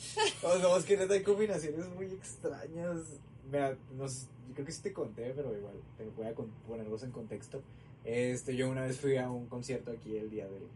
O 0.44 0.58
sea, 0.58 0.78
es 0.78 0.86
que 0.86 0.98
neta 0.98 1.14
hay 1.14 1.24
combinaciones 1.24 1.88
muy 1.90 2.06
extrañas. 2.08 3.20
Mira, 3.52 3.76
no 3.98 4.08
sé, 4.08 4.28
yo 4.48 4.54
creo 4.54 4.66
que 4.66 4.72
sí 4.72 4.82
te 4.82 4.94
conté, 4.94 5.34
pero 5.36 5.56
igual 5.56 5.74
te 5.98 6.06
voy 6.10 6.28
a 6.28 6.34
ponerlos 6.68 7.04
en 7.04 7.12
contexto. 7.12 7.62
Este, 8.04 8.56
yo 8.56 8.70
una 8.70 8.82
vez 8.82 9.00
fui 9.00 9.18
a 9.18 9.30
un 9.30 9.48
concierto 9.48 9.92
aquí 9.92 10.18
el 10.18 10.30
día 10.30 10.48
del, 10.48 10.68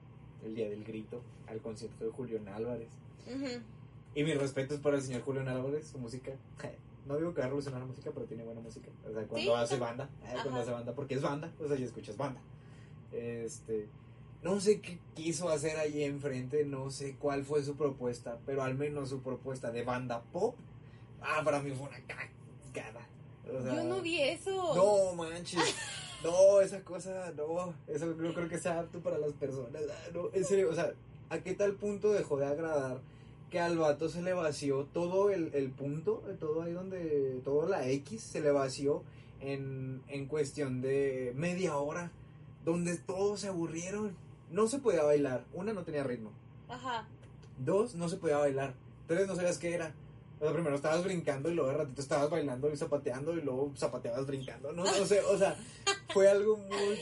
el 0.43 0.55
día 0.55 0.69
del 0.69 0.83
grito, 0.83 1.21
al 1.47 1.59
concierto 1.59 2.05
de 2.05 2.11
Julián 2.11 2.47
Álvarez. 2.47 2.89
Ujú. 3.27 3.61
Y 4.15 4.23
mis 4.23 4.37
respetos 4.37 4.79
para 4.79 4.95
el 4.97 5.03
señor 5.03 5.21
Julián 5.21 5.47
Álvarez, 5.47 5.87
su 5.87 5.97
música. 5.99 6.31
No 7.05 7.17
digo 7.17 7.33
que 7.33 7.39
va 7.41 7.45
a 7.45 7.47
revolucionar 7.49 7.79
la 7.81 7.85
música, 7.87 8.11
pero 8.13 8.25
tiene 8.25 8.43
buena 8.43 8.61
música. 8.61 8.89
O 9.07 9.13
sea, 9.13 9.23
cuando 9.27 9.37
Sí, 9.37 9.49
hace 9.63 9.77
banda, 9.77 10.09
eh, 10.23 10.35
cuando 10.41 10.61
hace 10.61 10.71
banda, 10.71 10.93
porque 10.93 11.15
es 11.15 11.21
banda, 11.21 11.51
o 11.63 11.67
sea, 11.67 11.77
ya 11.77 11.85
escuchas 11.85 12.17
banda. 12.17 12.41
Este, 13.11 13.87
no 14.41 14.59
sé 14.59 14.81
qué 14.81 14.99
quiso 15.13 15.49
hacer 15.49 15.77
ahí 15.77 16.03
enfrente, 16.03 16.65
no 16.65 16.89
sé 16.91 17.15
cuál 17.17 17.43
fue 17.45 17.63
su 17.63 17.75
propuesta, 17.75 18.39
pero 18.45 18.63
al 18.63 18.75
menos 18.75 19.09
su 19.09 19.21
propuesta 19.21 19.71
de 19.71 19.83
banda 19.83 20.21
pop, 20.33 20.55
ah, 21.21 21.41
para 21.43 21.61
mí 21.61 21.71
fue 21.71 21.87
una 21.87 21.99
cagada. 22.07 23.07
O 23.47 23.61
sea, 23.61 23.75
Yo 23.75 23.83
no 23.83 24.01
vi 24.01 24.21
eso. 24.21 24.75
No 24.75 25.13
manches. 25.15 25.75
No, 26.23 26.59
esa 26.59 26.81
cosa, 26.81 27.31
no. 27.37 27.75
Eso 27.87 28.07
no 28.07 28.33
creo 28.33 28.49
que 28.49 28.57
sea 28.57 28.79
apto 28.79 28.99
para 28.99 29.19
las 29.19 29.33
personas. 29.33 29.83
ah, 29.91 30.09
No, 30.11 30.29
en 30.33 30.43
serio, 30.43 30.71
o 30.71 30.73
sea, 30.73 30.91
¿a 31.29 31.37
qué 31.39 31.53
tal 31.53 31.73
punto 31.73 32.11
dejó 32.11 32.37
de 32.37 32.47
agradar 32.47 32.99
que 33.49 33.59
al 33.59 33.77
vato 33.77 34.09
se 34.09 34.21
le 34.21 34.33
vació 34.33 34.85
todo 34.93 35.29
el, 35.29 35.51
el 35.53 35.69
punto, 35.69 36.23
todo 36.39 36.63
ahí 36.63 36.73
donde, 36.73 37.41
toda 37.43 37.69
la 37.69 37.87
X 37.89 38.21
se 38.21 38.41
le 38.41 38.51
vació 38.51 39.03
en, 39.39 40.01
en 40.07 40.25
cuestión 40.25 40.81
de 40.81 41.33
media 41.35 41.77
hora, 41.77 42.11
donde 42.63 42.97
todos 42.97 43.41
se 43.41 43.47
aburrieron. 43.47 44.15
No 44.51 44.67
se 44.67 44.79
podía 44.79 45.03
bailar. 45.03 45.45
Una, 45.53 45.73
no 45.73 45.83
tenía 45.83 46.03
ritmo. 46.03 46.31
Ajá. 46.67 47.07
Dos, 47.57 47.95
no 47.95 48.09
se 48.09 48.17
podía 48.17 48.37
bailar. 48.37 48.73
Tres, 49.07 49.27
no 49.27 49.35
sabías 49.35 49.57
qué 49.57 49.73
era. 49.73 49.93
O 50.39 50.43
sea, 50.43 50.53
primero 50.53 50.75
estabas 50.75 51.03
brincando 51.03 51.49
y 51.49 51.55
luego 51.55 51.71
de 51.71 51.77
ratito 51.77 52.01
estabas 52.01 52.29
bailando 52.29 52.71
y 52.71 52.75
zapateando 52.75 53.37
y 53.37 53.41
luego 53.41 53.71
zapateabas 53.77 54.25
brincando. 54.27 54.71
No, 54.73 54.83
no 54.83 55.05
sé, 55.05 55.21
o 55.21 55.37
sea, 55.37 55.55
fue 56.13 56.29
algo 56.29 56.57
muy 56.57 56.99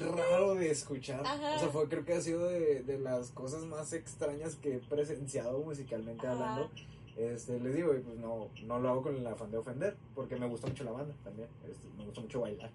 raro 0.00 0.54
de 0.54 0.70
escuchar. 0.70 1.20
Ajá. 1.24 1.56
O 1.56 1.58
sea, 1.58 1.68
fue, 1.68 1.88
creo 1.88 2.04
que 2.04 2.14
ha 2.14 2.20
sido 2.20 2.46
de, 2.48 2.82
de 2.82 2.98
las 2.98 3.30
cosas 3.30 3.64
más 3.64 3.92
extrañas 3.92 4.56
que 4.56 4.76
he 4.76 4.78
presenciado 4.78 5.58
musicalmente 5.60 6.26
Ajá. 6.26 6.32
hablando. 6.32 6.70
Este, 7.16 7.58
les 7.60 7.74
digo, 7.74 7.94
y 7.94 8.00
pues 8.00 8.18
no, 8.18 8.48
no 8.64 8.78
lo 8.78 8.90
hago 8.90 9.02
con 9.02 9.16
el 9.16 9.26
afán 9.26 9.50
de 9.50 9.56
ofender, 9.58 9.96
porque 10.14 10.36
me 10.36 10.46
gusta 10.46 10.66
mucho 10.66 10.84
la 10.84 10.92
banda 10.92 11.14
también. 11.24 11.48
Este, 11.66 11.88
me 11.96 12.04
gusta 12.04 12.20
mucho 12.20 12.40
bailar. 12.40 12.70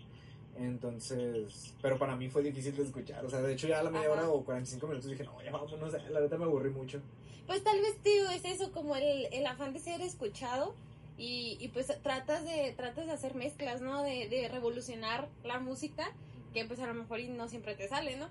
Entonces, 0.58 1.74
pero 1.82 1.98
para 1.98 2.16
mí 2.16 2.30
fue 2.30 2.44
difícil 2.44 2.76
de 2.76 2.84
escuchar. 2.84 3.26
O 3.26 3.30
sea, 3.30 3.42
de 3.42 3.54
hecho, 3.54 3.68
ya 3.68 3.80
a 3.80 3.84
la 3.84 3.90
media 3.90 4.08
Ajá. 4.08 4.24
hora 4.24 4.30
o 4.30 4.44
45 4.44 4.88
minutos 4.88 5.10
dije, 5.10 5.24
no, 5.24 5.42
ya 5.44 5.52
vámonos. 5.52 5.94
La 5.94 6.20
verdad 6.20 6.38
me 6.38 6.46
aburrí 6.46 6.70
mucho. 6.70 7.02
Pues 7.48 7.64
tal 7.64 7.80
vez, 7.82 7.98
tío, 8.04 8.30
es 8.30 8.46
eso, 8.46 8.72
como 8.72 8.96
el, 8.96 9.28
el 9.32 9.46
afán 9.46 9.74
de 9.74 9.80
ser 9.80 10.02
escuchado 10.02 10.74
y, 11.18 11.58
y 11.60 11.68
pues 11.70 11.88
tratas 12.02 12.44
de, 12.46 12.74
tratas 12.76 13.06
de 13.06 13.12
hacer 13.12 13.36
mezclas, 13.36 13.82
¿no? 13.82 14.04
De, 14.04 14.28
de 14.30 14.48
revolucionar 14.50 15.30
la 15.44 15.60
música, 15.60 16.12
que 16.54 16.66
pues 16.66 16.80
a 16.80 16.88
lo 16.88 16.94
mejor 16.94 17.20
y 17.20 17.28
no 17.28 17.48
siempre 17.48 17.76
te 17.76 17.88
sale, 17.88 18.18
¿no? 18.18 18.28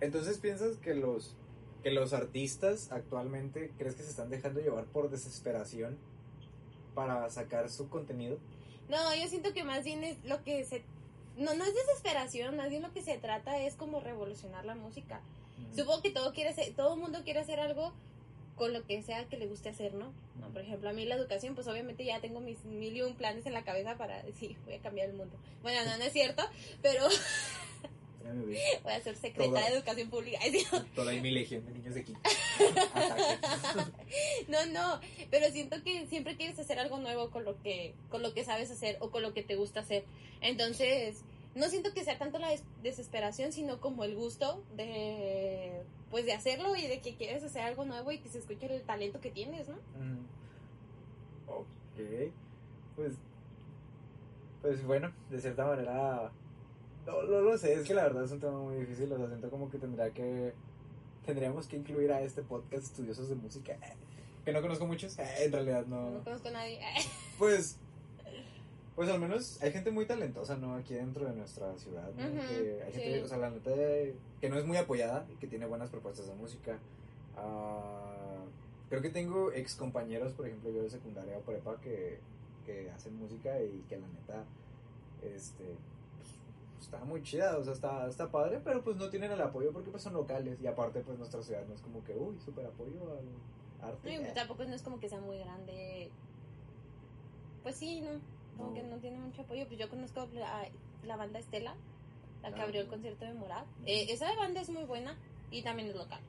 Entonces, 0.00 0.38
¿piensas 0.38 0.76
que 0.78 0.94
los, 0.94 1.34
que 1.82 1.90
los 1.90 2.12
artistas 2.12 2.90
actualmente 2.90 3.72
crees 3.78 3.94
que 3.94 4.02
se 4.02 4.10
están 4.10 4.30
dejando 4.30 4.60
llevar 4.60 4.84
por 4.86 5.10
desesperación 5.10 5.98
para 6.94 7.28
sacar 7.30 7.70
su 7.70 7.88
contenido? 7.88 8.38
No, 8.88 9.14
yo 9.14 9.28
siento 9.28 9.52
que 9.52 9.62
más 9.62 9.84
bien 9.84 10.02
es 10.04 10.22
lo 10.24 10.42
que 10.42 10.64
se... 10.64 10.82
No, 11.36 11.54
no 11.54 11.64
es 11.64 11.74
desesperación, 11.74 12.56
más 12.56 12.70
bien 12.70 12.82
lo 12.82 12.92
que 12.92 13.02
se 13.02 13.16
trata 13.18 13.60
es 13.62 13.76
como 13.76 14.00
revolucionar 14.00 14.64
la 14.64 14.74
música. 14.74 15.20
Supongo 15.76 16.02
que 16.02 16.10
todo 16.10 16.32
quiere 16.32 16.52
ser, 16.54 16.74
todo 16.74 16.96
mundo 16.96 17.20
quiere 17.22 17.40
hacer 17.40 17.60
algo 17.60 17.92
con 18.56 18.72
lo 18.72 18.84
que 18.84 19.02
sea 19.02 19.24
que 19.24 19.38
le 19.38 19.46
guste 19.46 19.70
hacer, 19.70 19.94
¿no? 19.94 20.12
¿no? 20.38 20.48
Por 20.52 20.62
ejemplo, 20.62 20.90
a 20.90 20.92
mí 20.92 21.04
la 21.04 21.14
educación, 21.14 21.54
pues 21.54 21.66
obviamente 21.66 22.04
ya 22.04 22.20
tengo 22.20 22.40
mis 22.40 22.64
mil 22.64 22.96
y 22.96 23.02
un 23.02 23.14
planes 23.14 23.46
en 23.46 23.52
la 23.52 23.64
cabeza 23.64 23.96
para 23.96 24.22
decir, 24.22 24.56
voy 24.64 24.74
a 24.74 24.80
cambiar 24.80 25.08
el 25.08 25.14
mundo. 25.14 25.36
Bueno, 25.62 25.84
no, 25.84 25.96
no 25.96 26.04
es 26.04 26.12
cierto, 26.12 26.42
pero 26.82 27.08
voy 28.82 28.92
a 28.92 29.00
ser 29.00 29.16
secretaria 29.16 29.70
de 29.70 29.76
educación 29.76 30.10
pública. 30.10 30.38
Toda 30.94 31.12
mi 31.12 31.30
legión 31.30 31.64
de 31.66 31.72
niños 31.72 31.94
de 31.94 32.00
aquí. 32.00 32.12
no, 34.48 34.66
no, 34.66 35.00
pero 35.30 35.50
siento 35.50 35.82
que 35.82 36.06
siempre 36.06 36.36
quieres 36.36 36.58
hacer 36.58 36.78
algo 36.78 36.98
nuevo 36.98 37.30
con 37.30 37.44
lo 37.44 37.60
que 37.62 37.94
con 38.08 38.22
lo 38.22 38.34
que 38.34 38.44
sabes 38.44 38.70
hacer 38.70 38.96
o 39.00 39.10
con 39.10 39.22
lo 39.22 39.32
que 39.32 39.42
te 39.42 39.56
gusta 39.56 39.80
hacer. 39.80 40.04
Entonces, 40.40 41.22
no 41.54 41.68
siento 41.68 41.92
que 41.92 42.04
sea 42.04 42.18
tanto 42.18 42.38
la 42.38 42.50
desesperación, 42.82 43.52
sino 43.52 43.80
como 43.80 44.04
el 44.04 44.14
gusto 44.14 44.62
de 44.76 45.82
pues 46.10 46.24
de 46.24 46.32
hacerlo 46.32 46.74
y 46.76 46.86
de 46.86 47.00
que 47.00 47.14
quieres 47.14 47.42
hacer 47.44 47.62
algo 47.62 47.84
nuevo 47.84 48.10
y 48.10 48.18
que 48.18 48.28
se 48.28 48.38
escuche 48.38 48.74
el 48.74 48.82
talento 48.82 49.20
que 49.20 49.30
tienes, 49.30 49.68
¿no? 49.68 49.76
Ok. 51.46 52.32
Pues 52.96 53.14
pues 54.62 54.84
bueno, 54.84 55.12
de 55.30 55.40
cierta 55.40 55.64
manera 55.64 56.30
no, 57.06 57.22
no 57.22 57.40
lo 57.40 57.56
sé, 57.56 57.74
es 57.74 57.86
que 57.86 57.94
la 57.94 58.04
verdad 58.04 58.24
es 58.24 58.32
un 58.32 58.40
tema 58.40 58.58
muy 58.58 58.76
difícil, 58.76 59.10
o 59.12 59.16
sea, 59.16 59.26
siento 59.26 59.50
como 59.50 59.70
que 59.70 59.78
tendría 59.78 60.10
que 60.10 60.52
tendríamos 61.24 61.66
que 61.66 61.76
incluir 61.76 62.12
a 62.12 62.20
este 62.22 62.42
podcast 62.42 62.84
estudiosos 62.84 63.28
de 63.28 63.36
música 63.36 63.76
que 64.44 64.52
no 64.52 64.62
conozco 64.62 64.86
muchos, 64.86 65.18
en 65.18 65.52
realidad 65.52 65.86
no. 65.86 66.10
No 66.10 66.24
conozco 66.24 66.48
a 66.48 66.52
nadie. 66.52 66.80
Pues 67.38 67.76
pues 68.96 69.08
al 69.08 69.20
menos 69.20 69.62
hay 69.62 69.72
gente 69.72 69.90
muy 69.90 70.06
talentosa, 70.06 70.56
¿no? 70.56 70.74
Aquí 70.74 70.94
dentro 70.94 71.26
de 71.26 71.32
nuestra 71.34 71.76
ciudad, 71.78 72.10
¿no? 72.10 72.40
que 72.48 72.82
hay 72.84 72.92
gente, 72.92 73.22
o 73.22 73.28
sea, 73.28 73.38
la 73.38 73.50
neta, 73.50 73.70
que 74.40 74.48
no 74.48 74.58
es 74.58 74.66
muy 74.66 74.76
apoyada 74.76 75.26
y 75.30 75.36
que 75.36 75.46
tiene 75.46 75.66
buenas 75.66 75.90
propuestas 75.90 76.26
de 76.26 76.34
música. 76.34 76.78
Uh, 77.36 78.48
creo 78.88 79.00
que 79.00 79.10
tengo 79.10 79.52
ex 79.52 79.76
compañeros, 79.76 80.32
por 80.32 80.46
ejemplo, 80.46 80.70
yo 80.70 80.82
de 80.82 80.90
secundaria 80.90 81.38
o 81.38 81.40
prepa, 81.40 81.80
que, 81.80 82.18
que 82.66 82.90
hacen 82.90 83.16
música 83.16 83.62
y 83.62 83.84
que 83.88 83.96
la 83.96 84.08
neta, 84.08 84.44
este, 85.22 85.64
pues, 86.18 86.34
está 86.80 87.04
muy 87.04 87.22
chida, 87.22 87.56
o 87.56 87.64
sea, 87.64 87.72
está, 87.72 88.08
está 88.08 88.30
padre, 88.30 88.60
pero 88.62 88.82
pues 88.82 88.96
no 88.96 89.08
tienen 89.08 89.30
el 89.30 89.40
apoyo 89.40 89.72
porque 89.72 89.90
pues 89.90 90.02
son 90.02 90.14
locales 90.14 90.60
y 90.60 90.66
aparte 90.66 91.00
pues 91.00 91.16
nuestra 91.18 91.42
ciudad 91.42 91.64
no 91.66 91.74
es 91.74 91.80
como 91.80 92.02
que, 92.04 92.14
uy, 92.14 92.38
súper 92.44 92.66
apoyo 92.66 93.00
al 93.12 93.88
arte. 93.88 94.18
Sí, 94.18 94.24
tampoco 94.34 94.64
no 94.64 94.74
es 94.74 94.82
como 94.82 94.98
que 94.98 95.08
sea 95.08 95.20
muy 95.20 95.38
grande. 95.38 96.10
Pues 97.62 97.76
sí, 97.76 98.00
¿no? 98.00 98.10
Como 98.56 98.74
que 98.74 98.82
no 98.82 98.96
tiene 98.98 99.18
mucho 99.18 99.42
apoyo. 99.42 99.66
Pues 99.66 99.78
yo 99.78 99.88
conozco 99.88 100.26
la, 100.34 100.68
la 101.04 101.16
banda 101.16 101.38
Estela, 101.38 101.74
la 102.42 102.52
que 102.52 102.60
ah. 102.60 102.64
abrió 102.64 102.80
el 102.80 102.88
concierto 102.88 103.24
de 103.24 103.34
Morat. 103.34 103.66
Eh, 103.86 104.06
esa 104.10 104.34
banda 104.36 104.60
es 104.60 104.70
muy 104.70 104.84
buena 104.84 105.16
y 105.50 105.62
también 105.62 105.88
es 105.88 105.96
local. 105.96 106.20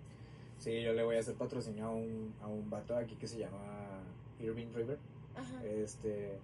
Sí, 0.60 0.82
yo 0.82 0.94
le 0.94 1.04
voy 1.04 1.16
a 1.16 1.20
hacer 1.20 1.36
patrocinio 1.36 1.86
a 1.86 1.90
un, 1.90 2.34
a 2.42 2.48
un 2.48 2.70
vato 2.70 2.96
aquí 2.96 3.16
que 3.16 3.28
se 3.28 3.40
llama 3.40 4.04
Irving 4.40 4.72
River. 4.74 5.00
Ajá. 5.36 5.64
Este 5.66 6.40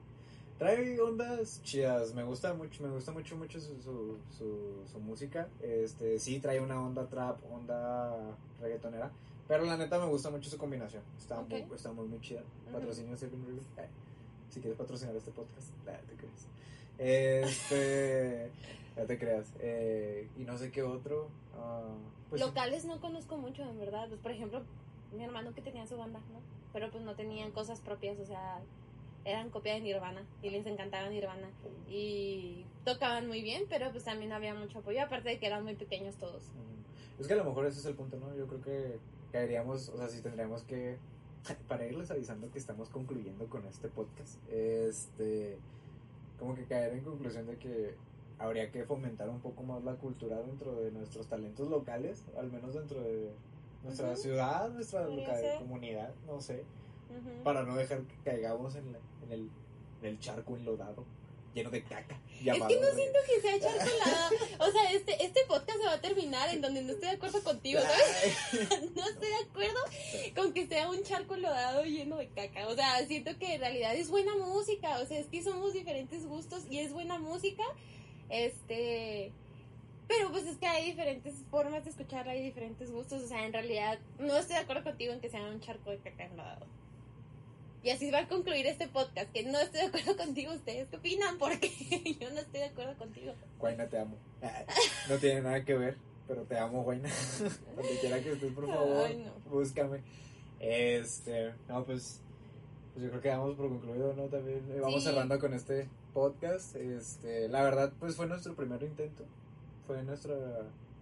trae 0.57 0.99
ondas 0.99 1.61
chidas, 1.63 2.13
me 2.15 2.23
gusta 2.23 2.53
mucho, 2.53 2.83
me 2.83 2.89
gusta 2.89 3.11
mucho 3.11 3.37
mucho 3.37 3.59
su, 3.59 3.79
su, 3.81 4.83
su, 4.91 4.99
música. 4.99 5.47
Este, 5.61 6.19
sí 6.19 6.39
trae 6.39 6.59
una 6.59 6.81
onda 6.81 7.05
trap, 7.07 7.37
onda 7.51 8.35
reggaetonera, 8.59 9.11
pero 9.47 9.65
la 9.65 9.77
neta 9.77 9.99
me 9.99 10.07
gusta 10.07 10.29
mucho 10.29 10.49
su 10.49 10.57
combinación. 10.57 11.03
Está 11.17 11.41
muy 11.41 11.65
está 11.75 11.91
muy, 11.91 12.07
muy 12.07 12.19
chida. 12.21 12.41
Patrocinio 12.71 13.13
Irving 13.13 13.45
River. 13.45 13.63
Si 14.49 14.60
quieres 14.60 14.77
patrocinar 14.77 15.15
este 15.15 15.31
podcast, 15.31 15.69
ya 15.86 15.99
te 15.99 16.15
crees. 16.15 16.47
Este, 16.97 18.51
ya 18.95 19.05
te 19.05 19.17
creas. 19.17 19.53
Eh, 19.60 20.27
y 20.38 20.43
no 20.43 20.57
sé 20.57 20.71
qué 20.71 20.83
otro. 20.83 21.29
Ah, 21.57 21.95
pues 22.29 22.41
Locales 22.41 22.86
no 22.86 22.99
conozco 22.99 23.38
mucho, 23.38 23.63
en 23.63 23.79
verdad. 23.79 24.07
Pues, 24.07 24.19
por 24.19 24.31
ejemplo, 24.31 24.62
mi 25.15 25.23
hermano 25.23 25.53
que 25.53 25.62
tenía 25.62 25.86
su 25.86 25.97
banda, 25.97 26.19
¿no? 26.19 26.39
Pero 26.73 26.91
pues 26.91 27.03
no 27.03 27.15
tenían 27.15 27.51
cosas 27.51 27.79
propias, 27.79 28.19
o 28.19 28.25
sea, 28.25 28.60
eran 29.25 29.49
copia 29.49 29.73
de 29.73 29.81
Nirvana 29.81 30.23
y 30.41 30.49
les 30.49 30.65
encantaba 30.65 31.10
Nirvana. 31.10 31.49
Y 31.89 32.65
tocaban 32.86 33.27
muy 33.27 33.41
bien, 33.41 33.63
pero 33.69 33.91
pues 33.91 34.03
también 34.03 34.31
había 34.31 34.53
mucho 34.53 34.79
apoyo, 34.79 35.01
aparte 35.01 35.29
de 35.29 35.39
que 35.39 35.47
eran 35.47 35.63
muy 35.63 35.75
pequeños 35.75 36.15
todos. 36.15 36.43
Es 37.19 37.27
que 37.27 37.33
a 37.33 37.38
lo 37.38 37.45
mejor 37.45 37.65
ese 37.65 37.79
es 37.79 37.86
el 37.86 37.95
punto, 37.95 38.17
¿no? 38.17 38.36
Yo 38.36 38.47
creo 38.47 38.62
que 38.62 38.99
caeríamos, 39.31 39.89
o 39.89 39.97
sea, 39.97 40.07
si 40.07 40.21
tendríamos 40.21 40.63
que 40.63 40.97
para 41.67 41.86
irles 41.86 42.12
avisando 42.12 42.51
que 42.51 42.60
estamos 42.60 42.89
concluyendo 42.89 43.47
con 43.47 43.65
este 43.65 43.88
podcast, 43.88 44.38
este, 44.51 45.57
como 46.39 46.55
que 46.55 46.65
caer 46.65 46.93
en 46.93 47.03
conclusión 47.03 47.47
de 47.47 47.57
que 47.57 47.95
habría 48.39 48.71
que 48.71 48.83
fomentar 48.83 49.29
un 49.29 49.39
poco 49.39 49.63
más 49.63 49.83
la 49.83 49.95
cultura 49.95 50.38
dentro 50.41 50.75
de 50.75 50.91
nuestros 50.91 51.27
talentos 51.27 51.69
locales, 51.69 52.23
al 52.38 52.51
menos 52.51 52.73
dentro 52.73 53.01
de 53.01 53.31
nuestra 53.83 54.15
ciudad, 54.15 54.69
nuestra 54.71 55.07
comunidad, 55.60 56.13
no 56.25 56.39
sé, 56.41 56.63
para 57.43 57.63
no 57.63 57.75
dejar 57.75 58.01
que 58.01 58.15
caigamos 58.23 58.75
en, 58.75 58.95
en, 59.23 59.31
el, 59.31 59.49
en 60.01 60.05
el 60.07 60.19
charco 60.19 60.55
enlodado 60.55 61.05
lleno 61.57 61.71
de 61.71 61.83
caca. 61.83 62.19
Es 62.39 62.43
que 62.43 62.79
no 62.79 62.91
siento 62.93 63.19
que 63.25 63.41
sea 63.41 63.59
charco 63.59 63.91
O 64.59 64.71
sea, 64.71 64.91
este, 64.91 65.25
este 65.25 65.41
podcast 65.47 65.79
se 65.79 65.85
va 65.85 65.93
a 65.93 66.01
terminar 66.01 66.49
en 66.49 66.61
donde 66.61 66.83
no 66.83 66.93
estoy 66.93 67.09
de 67.09 67.15
acuerdo 67.15 67.43
contigo, 67.43 67.81
¿sabes? 67.81 68.91
no 68.95 69.07
estoy 69.07 69.29
de 69.29 69.35
acuerdo 69.49 69.79
con 70.35 70.53
que 70.53 70.67
sea 70.67 70.89
un 70.89 71.03
charco 71.03 71.35
lodado 71.35 71.83
lleno 71.83 72.17
de 72.17 72.29
caca. 72.29 72.67
O 72.67 72.75
sea, 72.75 73.05
siento 73.07 73.37
que 73.37 73.55
en 73.55 73.61
realidad 73.61 73.95
es 73.95 74.09
buena 74.09 74.35
música. 74.35 74.99
O 74.99 75.05
sea, 75.05 75.19
es 75.19 75.27
que 75.27 75.43
somos 75.43 75.73
diferentes 75.73 76.25
gustos 76.25 76.63
y 76.69 76.79
es 76.79 76.93
buena 76.93 77.17
música. 77.17 77.63
Este. 78.29 79.31
Pero 80.07 80.31
pues 80.31 80.45
es 80.45 80.57
que 80.57 80.67
hay 80.67 80.85
diferentes 80.85 81.33
formas 81.51 81.83
de 81.83 81.89
escucharla, 81.89 82.31
hay 82.31 82.43
diferentes 82.43 82.91
gustos. 82.91 83.23
O 83.23 83.27
sea, 83.27 83.45
en 83.45 83.51
realidad 83.51 83.99
no 84.19 84.37
estoy 84.37 84.55
de 84.55 84.61
acuerdo 84.61 84.83
contigo 84.83 85.11
en 85.11 85.19
que 85.19 85.29
sea 85.29 85.43
un 85.43 85.59
charco 85.59 85.89
de 85.89 85.97
caca 85.97 86.25
enlodado. 86.25 86.65
Y 87.88 87.89
así 87.89 88.12
va 88.12 88.19
a 88.19 88.28
concluir 88.28 88.67
este 88.67 88.89
podcast, 88.89 89.32
que 89.32 89.43
no 89.43 89.58
estoy 89.62 89.80
de 89.80 89.88
acuerdo 89.88 90.17
contigo. 90.17 90.52
¿Ustedes 90.52 90.89
qué 90.89 90.97
opinan? 90.97 91.38
Porque 91.38 91.69
yo 92.19 92.30
no 92.32 92.39
estoy 92.41 92.60
de 92.60 92.65
acuerdo 92.65 92.97
contigo. 92.97 93.34
Guayna, 93.60 93.88
te 93.88 93.97
amo. 93.97 94.17
No 95.08 95.15
tiene 95.15 95.39
nada 95.39 95.63
que 95.63 95.73
ver, 95.73 95.97
pero 96.28 96.43
te 96.43 96.58
amo, 96.60 96.84
Guayna. 96.84 97.08
Donde 97.78 98.00
quiera 98.02 98.21
que 98.21 98.34
estés, 98.34 98.52
por 98.52 98.67
favor, 98.67 99.10
búscame. 99.50 100.02
Este, 100.60 101.54
no, 101.69 101.86
pues, 101.86 102.19
pues 102.93 103.06
yo 103.06 103.10
creo 103.10 103.21
que 103.21 103.30
damos 103.30 103.56
por 103.56 103.69
concluido, 103.69 104.13
¿no? 104.15 104.23
También 104.23 104.69
eh, 104.69 104.82
vamos 104.82 105.06
cerrando 105.06 105.39
con 105.39 105.54
este 105.54 105.88
podcast. 106.13 106.76
Este, 106.76 107.47
la 107.47 107.63
verdad, 107.63 107.93
pues 108.02 108.17
fue 108.17 108.28
nuestro 108.28 108.54
primer 108.54 108.84
intento. 108.84 109.23
Fue 109.86 110.04
nuestra, 110.04 110.36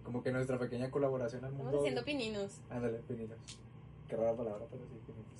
como 0.04 0.22
que 0.22 0.30
nuestra 0.30 0.56
pequeña 0.56 0.88
colaboración 0.88 1.44
al 1.46 1.50
mundo. 1.50 1.64
Estamos 1.64 1.80
haciendo 1.80 2.04
pininos. 2.04 2.60
Ándale, 2.70 2.98
pininos. 3.08 3.38
Qué 4.08 4.16
rara 4.16 4.34
palabra, 4.34 4.66
pero 4.70 4.82
sí. 4.86 4.96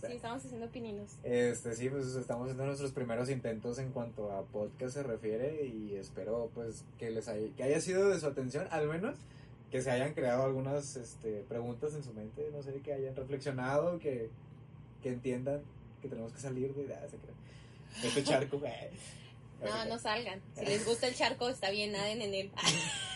Sí, 0.06 0.12
estamos 0.12 0.44
haciendo 0.44 0.68
pininos. 0.68 1.16
Este, 1.22 1.74
sí, 1.74 1.88
pues 1.88 2.14
estamos 2.14 2.44
haciendo 2.44 2.66
nuestros 2.66 2.92
primeros 2.92 3.30
intentos 3.30 3.78
en 3.78 3.92
cuanto 3.92 4.30
a 4.30 4.42
podcast 4.44 4.94
se 4.94 5.02
refiere 5.02 5.64
y 5.66 5.94
espero 5.96 6.50
pues 6.54 6.84
que 6.98 7.10
les 7.10 7.28
haya, 7.28 7.48
que 7.56 7.62
haya 7.62 7.80
sido 7.80 8.08
de 8.10 8.20
su 8.20 8.26
atención, 8.26 8.66
al 8.70 8.88
menos 8.88 9.16
que 9.70 9.80
se 9.82 9.90
hayan 9.90 10.12
creado 10.14 10.44
algunas 10.44 10.96
este, 10.96 11.44
preguntas 11.48 11.94
en 11.94 12.04
su 12.04 12.12
mente, 12.12 12.50
no 12.52 12.62
sé, 12.62 12.74
que 12.80 12.92
hayan 12.92 13.16
reflexionado, 13.16 13.98
que, 13.98 14.30
que 15.02 15.08
entiendan 15.08 15.62
que 16.02 16.08
tenemos 16.08 16.32
que 16.32 16.40
salir 16.40 16.74
de, 16.74 16.94
ah, 16.94 17.00
de 18.02 18.08
este 18.08 18.22
charco. 18.22 18.60
no, 19.64 19.84
no 19.86 19.98
salgan. 19.98 20.40
Si 20.56 20.64
les 20.66 20.86
gusta 20.86 21.08
el 21.08 21.14
charco, 21.14 21.48
está 21.48 21.70
bien, 21.70 21.92
naden 21.92 22.20
en 22.22 22.34
él. 22.34 22.50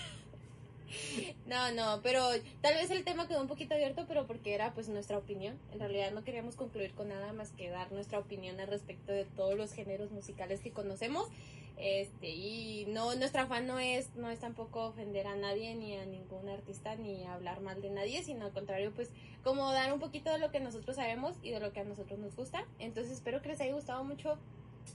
No, 1.46 1.72
no, 1.72 2.00
pero 2.03 2.22
tal 2.61 2.74
vez 2.74 2.90
el 2.90 3.05
tema 3.05 3.29
quedó 3.29 3.40
un 3.40 3.48
poquito 3.48 3.74
abierto, 3.74 4.05
pero 4.07 4.26
porque 4.26 4.55
era 4.55 4.72
pues 4.72 4.88
nuestra 4.88 5.18
opinión. 5.18 5.59
En 5.72 5.81
realidad 5.81 6.12
no 6.12 6.24
queríamos 6.24 6.57
concluir 6.57 6.92
con 6.94 7.09
nada 7.09 7.33
más 7.33 7.50
que 7.53 7.68
dar 7.68 7.90
nuestra 7.92 8.18
opinión 8.18 8.61
al 8.61 8.68
respecto 8.68 9.12
de 9.12 9.24
todos 9.24 9.57
los 9.57 9.72
géneros 9.72 10.11
musicales 10.11 10.61
que 10.61 10.70
conocemos. 10.70 11.29
Este, 11.76 12.29
y 12.29 12.85
no, 12.88 13.14
nuestra 13.14 13.42
afán 13.44 13.66
no 13.66 13.79
es, 13.79 14.14
no 14.14 14.29
es 14.29 14.38
tampoco 14.38 14.88
ofender 14.88 15.26
a 15.26 15.35
nadie, 15.35 15.74
ni 15.74 15.96
a 15.96 16.05
ningún 16.05 16.46
artista, 16.50 16.94
ni 16.94 17.24
hablar 17.24 17.62
mal 17.62 17.81
de 17.81 17.88
nadie, 17.88 18.22
sino 18.22 18.44
al 18.44 18.53
contrario, 18.53 18.92
pues, 18.94 19.09
como 19.42 19.72
dar 19.72 19.90
un 19.90 19.98
poquito 19.98 20.31
de 20.31 20.38
lo 20.38 20.50
que 20.50 20.61
nosotros 20.61 20.96
sabemos 20.96 21.37
y 21.42 21.50
de 21.50 21.59
lo 21.59 21.72
que 21.72 21.81
a 21.81 21.85
nosotros 21.85 22.18
nos 22.18 22.37
gusta. 22.37 22.66
Entonces 22.79 23.14
espero 23.14 23.40
que 23.40 23.48
les 23.48 23.61
haya 23.62 23.72
gustado 23.72 24.05
mucho, 24.05 24.37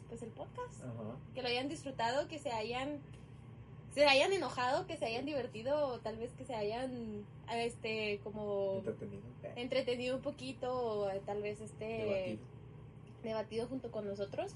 pues, 0.09 0.21
el 0.21 0.29
podcast. 0.29 0.83
Que 1.33 1.41
lo 1.41 1.47
hayan 1.47 1.69
disfrutado, 1.69 2.27
que 2.27 2.37
se 2.37 2.51
hayan 2.51 2.99
se 3.95 4.05
hayan 4.05 4.33
enojado, 4.33 4.85
que 4.87 4.97
se 4.97 5.05
hayan 5.05 5.25
divertido, 5.25 5.87
o 5.87 5.99
tal 5.99 6.17
vez 6.17 6.33
que 6.33 6.43
se 6.43 6.53
hayan, 6.53 7.25
este, 7.53 8.19
como... 8.25 8.79
Entretenido. 8.79 9.21
Entretenido 9.55 10.15
un 10.17 10.21
poquito, 10.21 10.73
o 10.73 11.09
tal 11.25 11.41
vez, 11.41 11.61
este... 11.61 12.37
Debatido. 13.23 13.67
junto 13.67 13.89
con 13.91 14.05
nosotros. 14.05 14.51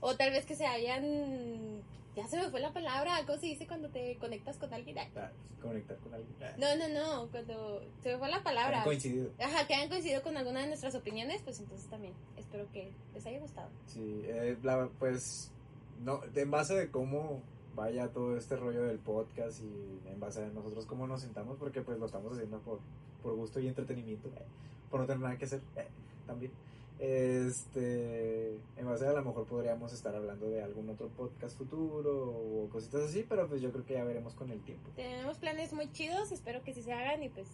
o 0.00 0.16
tal 0.16 0.32
vez 0.32 0.44
que 0.44 0.56
se 0.56 0.66
hayan... 0.66 1.80
Ya 2.16 2.26
se 2.26 2.36
me 2.36 2.50
fue 2.50 2.60
la 2.60 2.72
palabra, 2.72 3.24
¿cómo 3.24 3.38
se 3.38 3.46
dice 3.46 3.66
cuando 3.66 3.88
te 3.88 4.16
conectas 4.18 4.58
con 4.58 4.74
alguien? 4.74 4.98
Ah, 4.98 5.30
conectar 5.62 5.96
con 5.98 6.12
alguien. 6.12 6.34
No, 6.58 6.76
no, 6.76 6.88
no, 6.88 7.30
cuando 7.30 7.82
se 8.02 8.10
me 8.10 8.18
fue 8.18 8.28
la 8.28 8.42
palabra. 8.42 8.78
Han 8.80 8.84
coincidido. 8.84 9.30
Ajá, 9.38 9.66
que 9.66 9.74
hayan 9.74 9.88
coincidido 9.88 10.22
con 10.22 10.36
alguna 10.36 10.60
de 10.60 10.66
nuestras 10.66 10.94
opiniones, 10.94 11.40
pues 11.42 11.60
entonces 11.60 11.88
también 11.88 12.12
espero 12.36 12.70
que 12.70 12.92
les 13.14 13.24
haya 13.24 13.38
gustado. 13.38 13.70
Sí, 13.86 14.20
eh, 14.24 14.58
pues 14.98 15.50
no, 16.04 16.20
en 16.34 16.50
base 16.50 16.74
de 16.74 16.90
cómo 16.90 17.40
vaya 17.74 18.08
todo 18.08 18.36
este 18.36 18.56
rollo 18.56 18.82
del 18.82 18.98
podcast 18.98 19.60
y 19.62 20.08
en 20.08 20.20
base 20.20 20.44
a 20.44 20.48
nosotros 20.48 20.84
cómo 20.86 21.06
nos 21.06 21.22
sintamos, 21.22 21.56
porque 21.58 21.80
pues 21.82 21.98
lo 21.98 22.06
estamos 22.06 22.32
haciendo 22.32 22.58
por, 22.60 22.80
por 23.22 23.34
gusto 23.34 23.60
y 23.60 23.68
entretenimiento, 23.68 24.28
eh, 24.28 24.42
por 24.90 25.00
no 25.00 25.06
tener 25.06 25.20
nada 25.22 25.38
que 25.38 25.46
hacer 25.46 25.60
eh, 25.76 25.86
también. 26.26 26.52
Este, 26.98 28.52
en 28.76 28.86
base 28.86 29.06
a 29.06 29.12
lo 29.12 29.24
mejor 29.24 29.44
podríamos 29.46 29.92
estar 29.92 30.14
hablando 30.14 30.48
de 30.48 30.62
algún 30.62 30.88
otro 30.88 31.08
podcast 31.08 31.56
futuro 31.58 32.28
o 32.28 32.68
cositas 32.70 33.02
así, 33.02 33.24
pero 33.28 33.48
pues 33.48 33.60
yo 33.60 33.72
creo 33.72 33.84
que 33.84 33.94
ya 33.94 34.04
veremos 34.04 34.34
con 34.34 34.50
el 34.50 34.60
tiempo. 34.60 34.88
Tenemos 34.94 35.38
planes 35.38 35.72
muy 35.72 35.90
chidos, 35.92 36.30
espero 36.30 36.62
que 36.62 36.72
sí 36.74 36.82
se 36.82 36.92
hagan 36.92 37.22
y 37.22 37.28
pues 37.28 37.48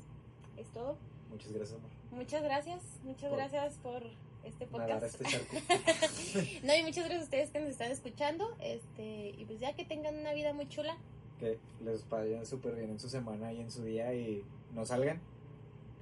es 0.56 0.68
todo. 0.68 0.96
Muchas 1.30 1.52
gracias, 1.52 1.78
amor. 1.78 1.90
Muchas 2.10 2.42
gracias, 2.42 2.82
muchas 3.04 3.30
Por- 3.30 3.38
gracias 3.38 3.78
por 3.78 4.02
este 4.48 4.66
podcast. 4.66 5.04
Este 5.04 6.60
no, 6.66 6.74
y 6.74 6.82
muchas 6.82 7.04
gracias 7.04 7.20
a 7.20 7.24
ustedes 7.24 7.50
que 7.50 7.60
nos 7.60 7.70
están 7.70 7.90
escuchando. 7.90 8.56
Este, 8.60 9.30
y 9.30 9.44
pues 9.46 9.60
ya 9.60 9.74
que 9.74 9.84
tengan 9.84 10.16
una 10.16 10.32
vida 10.32 10.52
muy 10.52 10.68
chula. 10.68 10.96
que 11.38 11.58
les 11.84 12.08
vayan 12.08 12.44
súper 12.46 12.74
bien 12.74 12.90
en 12.90 12.98
su 12.98 13.08
semana 13.08 13.52
y 13.52 13.60
en 13.60 13.70
su 13.70 13.84
día 13.84 14.12
y 14.14 14.42
no 14.74 14.84
salgan. 14.84 15.20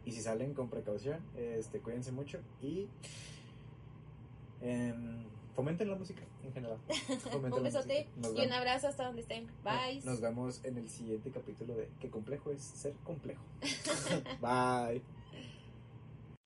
Y 0.04 0.12
si 0.12 0.20
salen 0.20 0.54
con 0.54 0.68
precaución, 0.68 1.20
este, 1.36 1.80
cuídense 1.80 2.12
mucho 2.12 2.38
y 2.62 2.86
em, 4.62 5.24
fomenten 5.54 5.90
la 5.90 5.96
música 5.96 6.22
en 6.44 6.52
general. 6.52 6.78
Un 7.52 7.62
besote 7.62 8.06
y 8.36 8.40
un 8.46 8.52
abrazo 8.52 8.88
hasta 8.88 9.04
donde 9.04 9.22
estén. 9.22 9.48
Bye. 9.64 10.02
Nos 10.04 10.20
vemos 10.20 10.60
en 10.64 10.78
el 10.78 10.88
siguiente 10.88 11.30
capítulo 11.30 11.74
de 11.74 11.88
Qué 12.00 12.08
complejo 12.08 12.52
es 12.52 12.62
ser 12.62 12.92
complejo. 13.04 13.42
Bye. 14.40 15.02